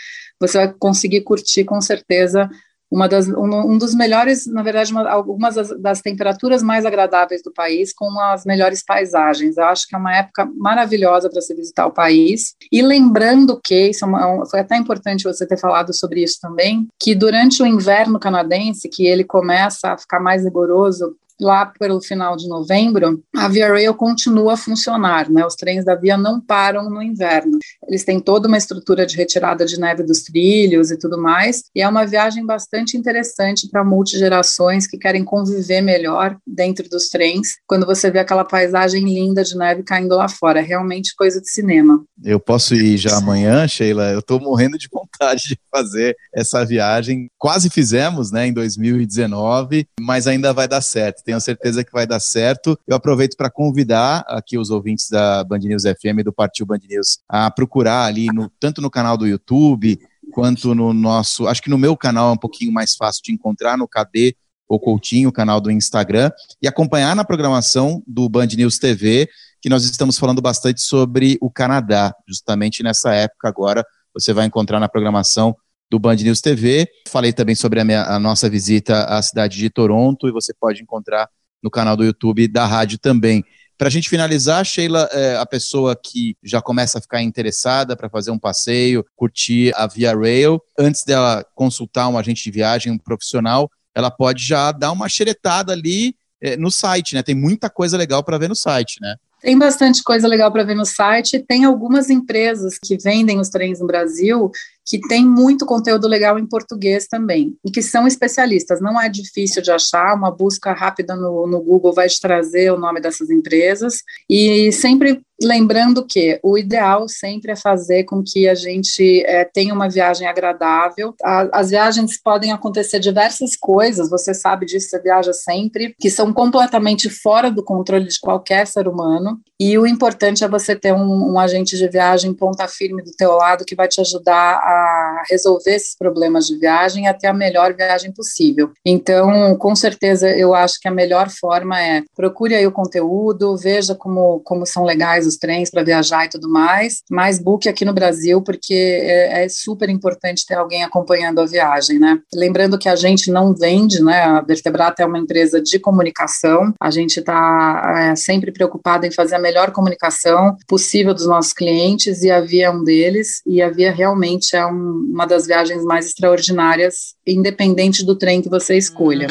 você 0.41 0.59
vai 0.59 0.75
conseguir 0.79 1.23
curtir 1.23 1.65
com 1.65 1.81
certeza 1.81 2.49
uma 2.93 3.09
das, 3.09 3.27
um, 3.27 3.73
um, 3.73 3.79
dos 3.79 3.95
melhores, 3.95 4.47
na 4.47 4.63
verdade, 4.63 4.93
uma, 4.93 5.09
algumas 5.09 5.55
das, 5.55 5.81
das, 5.81 6.03
temperaturas 6.03 6.63
mais 6.63 6.85
agradáveis 6.85 7.43
do 7.43 7.51
país, 7.51 7.91
com 7.91 8.21
as 8.21 8.45
melhores 8.45 8.85
paisagens. 8.85 9.57
Eu 9.57 9.65
acho 9.65 9.89
que 9.89 9.97
é 9.97 9.99
uma 9.99 10.15
época 10.15 10.47
maravilhosa 10.55 11.31
para 11.31 11.41
se 11.41 11.55
visitar 11.55 11.87
o 11.87 11.93
país. 11.93 12.55
E 12.71 12.83
lembrando 12.83 13.59
que, 13.65 13.89
isso 13.89 14.05
é 14.05 14.09
uma, 14.09 14.45
foi 14.45 14.61
até 14.61 14.77
importante 14.77 15.25
você 15.25 15.47
ter 15.47 15.59
falado 15.59 15.95
sobre 15.95 16.23
isso 16.23 16.39
também, 16.39 16.87
que 17.01 17.15
durante 17.15 17.63
o 17.63 17.67
inverno 17.67 18.21
canadense, 18.21 18.91
que 18.91 19.07
ele 19.07 19.25
começa 19.25 19.93
a 19.93 19.99
ficar 19.99 20.21
mais 20.21 20.45
rigoroso 20.45 21.17
lá 21.43 21.67
pelo 21.67 22.01
final 22.01 22.37
de 22.37 22.49
novembro, 22.49 23.23
a 23.37 23.49
Via 23.49 23.69
Rail 23.69 23.95
continua 23.95 24.55
a 24.55 24.57
funcionar, 24.57 25.31
né? 25.31 25.45
Os 25.45 25.55
trens 25.55 25.85
da 25.85 25.95
Via 25.95 26.17
não 26.17 26.41
param 26.41 26.89
no 26.89 27.03
inverno. 27.03 27.59
Eles 27.89 28.05
têm 28.05 28.21
toda 28.21 28.49
uma 28.49 28.59
estrutura 28.59 29.05
de 29.05 29.17
retirada 29.17 29.65
de 29.67 29.79
neve 29.79 30.03
dos 30.03 30.23
trilhos 30.23 30.91
e 30.91 30.99
tudo 30.99 31.21
mais, 31.21 31.65
e 31.75 31.83
é 31.83 31.89
uma 31.89 32.07
viagem 32.07 32.45
bastante 32.47 32.97
interessante 32.97 33.69
para 33.69 33.85
multigerações 33.85 34.87
que 34.87 34.99
querem 34.99 35.25
conviver 35.25 35.81
melhor 35.81 36.37
dentro 36.47 36.89
dos 36.89 37.09
trens, 37.09 37.57
quando 37.67 37.87
você 37.87 38.11
vê 38.11 38.19
aquela 38.19 38.45
paisagem 38.45 39.05
linda 39.05 39.43
de 39.43 39.57
neve 39.57 39.83
caindo 39.83 40.17
lá 40.17 40.29
fora, 40.29 40.61
é 40.61 40.63
realmente 40.63 41.15
coisa 41.17 41.41
de 41.41 41.51
cinema. 41.51 42.03
Eu 42.23 42.39
posso 42.39 42.75
ir 42.75 42.97
já 42.97 43.17
amanhã, 43.17 43.67
Sheila? 43.67 44.11
Eu 44.11 44.21
estou 44.21 44.41
morrendo 44.41 44.79
de 44.79 44.89
vontade 44.93 45.43
de 45.49 45.59
fazer 45.71 46.17
essa 46.35 46.65
viagem. 46.65 47.29
Quase 47.39 47.69
fizemos, 47.69 48.31
né, 48.31 48.47
em 48.47 48.53
2019, 48.53 49.87
mas 50.01 50.27
ainda 50.27 50.53
vai 50.53 50.69
dar 50.69 50.81
certo 50.81 51.23
tenho 51.33 51.41
certeza 51.41 51.83
que 51.83 51.93
vai 51.93 52.07
dar 52.07 52.21
certo. 52.21 52.79
Eu 52.87 52.95
aproveito 52.95 53.37
para 53.37 53.51
convidar 53.51 54.25
aqui 54.29 54.59
os 54.59 54.71
ouvintes 54.71 55.09
da 55.09 55.43
Band 55.43 55.61
News 55.61 55.85
FM 55.85 56.23
do 56.23 56.33
Partiu 56.33 56.67
Band 56.67 56.81
News 56.89 57.19
a 57.29 57.51
procurar 57.51 58.05
ali, 58.05 58.27
no, 58.27 58.51
tanto 58.61 58.83
no 58.83 58.91
canal 58.91 59.17
do 59.17 59.27
YouTube, 59.27 59.99
quanto 60.33 60.75
no 60.75 60.93
nosso. 60.93 61.47
Acho 61.47 61.63
que 61.63 61.71
no 61.71 61.79
meu 61.79 61.97
canal 61.97 62.31
é 62.31 62.33
um 62.33 62.39
pouquinho 62.39 62.71
mais 62.71 62.95
fácil 62.95 63.23
de 63.25 63.33
encontrar, 63.33 63.79
no 63.79 63.89
KD 63.89 64.37
ou 64.69 64.79
Coutinho, 64.79 65.31
o 65.31 65.33
canal 65.33 65.61
do 65.61 65.71
Instagram, 65.71 66.31
e 66.61 66.69
acompanhar 66.69 67.17
na 67.17 67.25
programação 67.25 68.03
do 68.07 68.29
Band 68.29 68.47
News 68.47 68.79
TV, 68.79 69.29
que 69.61 69.69
nós 69.69 69.85
estamos 69.85 70.19
falando 70.19 70.41
bastante 70.43 70.83
sobre 70.83 71.39
o 71.41 71.51
Canadá, 71.51 72.15
justamente 72.29 72.83
nessa 72.83 73.15
época 73.15 73.49
agora. 73.49 73.85
Você 74.15 74.33
vai 74.35 74.45
encontrar 74.45 74.79
na 74.79 74.89
programação 74.89 75.57
do 75.93 75.99
Band 75.99 76.17
News 76.17 76.41
TV. 76.41 76.89
Falei 77.07 77.35
também 77.35 77.55
sobre 77.55 77.79
a, 77.79 77.85
minha, 77.85 78.05
a 78.05 78.19
nossa 78.19 78.49
visita 78.49 79.05
à 79.05 79.21
cidade 79.21 79.59
de 79.59 79.69
Toronto 79.69 80.27
e 80.27 80.33
você 80.33 80.55
pode 80.59 80.83
encontrar 80.83 81.29
no 81.63 81.71
canal 81.71 81.95
do 81.95 82.03
YouTube 82.03 82.49
da 82.49 82.65
rádio 82.65 82.99
também. 82.99 83.45
Para 83.77 83.89
a 83.89 83.91
gente 83.91 84.09
finalizar, 84.09 84.65
Sheila, 84.65 85.07
é 85.13 85.37
a 85.37 85.45
pessoa 85.45 85.95
que 85.95 86.35
já 86.43 86.63
começa 86.63 86.99
a 86.99 87.01
ficar 87.03 87.21
interessada 87.21 87.95
para 87.95 88.09
fazer 88.09 88.31
um 88.31 88.39
passeio, 88.39 89.05
curtir 89.15 89.71
a 89.75 89.87
Via 89.87 90.17
Rail, 90.17 90.63
antes 90.79 91.05
dela 91.05 91.45
consultar 91.55 92.09
um 92.09 92.17
agente 92.17 92.43
de 92.43 92.51
viagem, 92.51 92.91
um 92.91 92.97
profissional, 92.97 93.71
ela 93.95 94.11
pode 94.11 94.43
já 94.43 94.73
dar 94.73 94.93
uma 94.93 95.11
xeretada 95.11 95.75
ali 95.75 96.17
é, 96.41 96.57
no 96.57 96.71
site, 96.71 97.15
né? 97.15 97.23
Tem 97.23 97.35
muita 97.35 97.69
coisa 97.69 97.99
legal 97.99 98.25
para 98.25 98.39
ver 98.39 98.49
no 98.49 98.57
site, 98.57 98.97
né? 98.99 99.17
Tem 99.43 99.59
bastante 99.59 100.05
coisa 100.05 100.29
legal 100.29 100.53
para 100.53 100.63
ver 100.63 100.77
no 100.77 100.87
site. 100.87 101.41
Tem 101.41 101.65
algumas 101.65 102.09
empresas 102.09 102.79
que 102.79 102.97
vendem 102.97 103.41
os 103.41 103.49
trens 103.49 103.81
no 103.81 103.87
Brasil 103.89 104.51
que 104.87 105.01
tem 105.01 105.25
muito 105.25 105.65
conteúdo 105.65 106.09
legal 106.09 106.39
em 106.39 106.47
português 106.47 107.07
também, 107.07 107.57
e 107.65 107.71
que 107.71 107.83
são 107.83 108.07
especialistas. 108.07 108.81
Não 108.81 109.01
é 109.01 109.09
difícil 109.09 109.63
de 109.63 109.71
achar, 109.71 110.15
uma 110.15 110.31
busca 110.31 110.73
rápida 110.73 111.15
no, 111.15 111.47
no 111.47 111.61
Google 111.61 111.93
vai 111.93 112.09
te 112.09 112.21
trazer 112.21 112.73
o 112.73 112.79
nome 112.79 113.01
dessas 113.01 113.31
empresas, 113.31 114.03
e 114.29 114.73
sempre 114.73 115.23
lembrando 115.43 116.07
que 116.07 116.39
o 116.43 116.57
ideal 116.57 117.09
sempre 117.09 117.53
é 117.53 117.57
fazer 117.57 118.05
com 118.05 118.23
que 118.25 118.49
a 118.49 118.55
gente 118.55 119.25
é, 119.27 119.45
tenha 119.45 119.75
uma 119.75 119.89
viagem 119.89 120.27
agradável. 120.27 121.15
A, 121.23 121.61
as 121.61 121.71
viagens 121.71 122.21
podem 122.23 122.53
acontecer 122.53 123.01
diversas 123.01 123.57
coisas, 123.57 124.09
você 124.09 124.33
sabe 124.33 124.67
disso, 124.67 124.89
você 124.89 125.01
viaja 125.01 125.33
sempre, 125.33 125.95
que 125.99 126.11
são 126.11 126.33
completamente 126.33 127.11
fora 127.11 127.51
do 127.51 127.65
controle 127.65 128.07
de 128.07 128.21
qualquer 128.21 128.67
ser 128.67 128.87
humano, 128.87 129.41
e 129.59 129.79
o 129.79 129.87
importante 129.87 130.45
é 130.45 130.49
você 130.49 130.75
ter 130.75 130.93
um, 130.93 131.33
um 131.33 131.39
agente 131.39 131.77
de 131.77 131.89
viagem 131.89 132.35
ponta 132.35 132.67
firme 132.67 133.03
do 133.03 133.13
teu 133.13 133.33
lado 133.33 133.65
que 133.65 133.77
vai 133.77 133.89
te 133.89 134.01
ajudar 134.01 134.57
a 134.57 134.72
a 134.73 135.23
resolver 135.29 135.75
esses 135.75 135.97
problemas 135.97 136.47
de 136.47 136.59
viagem 136.59 137.07
até 137.07 137.29
a 137.29 137.35
melhor 137.35 137.75
viagem 137.75 138.13
possível. 138.13 138.71
Então, 138.85 139.57
com 139.57 139.75
certeza, 139.75 140.29
eu 140.31 140.55
acho 140.55 140.81
que 140.81 140.89
a 140.89 140.93
melhor 140.93 141.29
forma 141.31 141.81
é 141.81 142.03
procure 142.15 142.55
aí 142.55 142.67
o 142.67 142.73
conteúdo, 142.73 143.57
veja 143.57 143.95
como, 143.95 144.41
como 144.41 144.67
são 144.67 144.85
legais 144.85 145.27
os 145.27 145.37
trens 145.37 145.71
para 145.71 145.83
viajar 145.83 146.25
e 146.25 146.31
tudo 146.31 146.49
mais, 146.49 147.03
mas 147.11 147.39
book 147.39 147.69
aqui 147.69 147.85
no 147.85 147.93
Brasil, 147.93 148.43
porque 148.43 148.75
é, 148.75 149.45
é, 149.45 149.49
super 149.49 149.89
importante 149.89 150.47
ter 150.47 150.55
alguém 150.55 150.83
acompanhando 150.83 151.41
a 151.41 151.47
viagem, 151.47 151.99
né? 151.99 152.19
Lembrando 152.35 152.79
que 152.79 152.89
a 152.89 152.97
gente 152.97 153.31
não 153.31 153.55
vende, 153.55 154.03
né? 154.03 154.23
A 154.23 154.41
Vertebrata 154.41 155.03
é 155.03 155.07
uma 155.07 155.19
empresa 155.19 155.61
de 155.61 155.79
comunicação, 155.79 156.73
a 156.81 156.91
gente 156.91 157.21
está 157.21 157.95
é, 157.97 158.17
sempre 158.17 158.53
preocupado 158.53 159.07
em 159.07 159.11
fazer 159.11 159.37
a 159.37 159.41
melhor 159.41 159.71
comunicação 159.73 160.57
possível 160.67 161.15
dos 161.15 161.27
nossos 161.27 161.53
clientes 161.53 162.23
e 162.23 162.31
a 162.31 162.41
Via 162.41 162.67
é 162.67 162.71
um 162.71 162.85
deles, 162.85 163.43
e 163.47 163.61
a 163.61 163.71
Via 163.71 163.93
realmente 163.93 164.55
é 164.55 164.62
é 164.63 164.67
um, 164.67 165.11
uma 165.13 165.27
das 165.27 165.47
viagens 165.47 165.85
mais 165.85 166.07
extraordinárias, 166.07 167.15
independente 167.27 168.05
do 168.05 168.17
trem 168.17 168.41
que 168.41 168.49
você 168.49 168.77
escolha. 168.77 169.27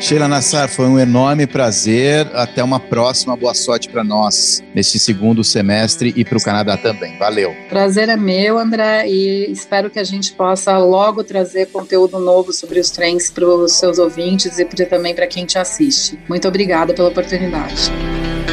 Sheila 0.00 0.26
Nassar, 0.26 0.66
foi 0.68 0.86
um 0.86 0.98
enorme 0.98 1.46
prazer. 1.46 2.26
Até 2.34 2.64
uma 2.64 2.80
próxima. 2.80 3.36
Boa 3.36 3.52
sorte 3.52 3.88
para 3.90 4.02
nós 4.02 4.62
neste 4.74 4.98
segundo 4.98 5.44
semestre 5.44 6.12
e 6.16 6.24
para 6.24 6.38
o 6.38 6.42
Canadá 6.42 6.76
também. 6.76 7.18
Valeu. 7.18 7.54
Prazer 7.68 8.08
é 8.08 8.16
meu, 8.16 8.58
André, 8.58 9.06
e 9.06 9.52
espero 9.52 9.90
que 9.90 9.98
a 9.98 10.04
gente 10.04 10.32
possa 10.32 10.78
logo 10.78 11.22
trazer 11.22 11.66
conteúdo 11.66 12.18
novo 12.18 12.50
sobre 12.52 12.80
os 12.80 12.90
trens 12.90 13.30
para 13.30 13.46
os 13.46 13.72
seus 13.72 13.98
ouvintes 13.98 14.58
e 14.58 14.64
também 14.64 15.14
para 15.14 15.26
quem 15.26 15.44
te 15.44 15.58
assiste. 15.58 16.18
Muito 16.28 16.48
obrigada 16.48 16.94
pela 16.94 17.10
oportunidade. 17.10 17.92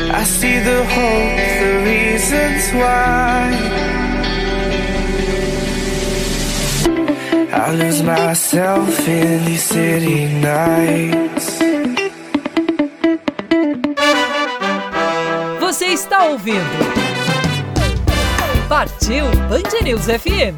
I 0.09 0.23
see 0.25 0.59
the 0.59 0.81
hope, 0.81 1.37
the 1.59 1.83
reasons 1.83 2.71
why. 2.73 3.86
Lose 7.77 8.01
myself 8.01 9.07
in 9.07 9.45
these 9.45 9.61
city 9.61 10.25
nights. 10.41 11.59
Você 15.59 15.85
está 15.85 16.25
ouvindo? 16.25 16.57
Partiu 18.67 19.25
Band 19.47 19.83
News 19.83 20.05
FM. 20.05 20.57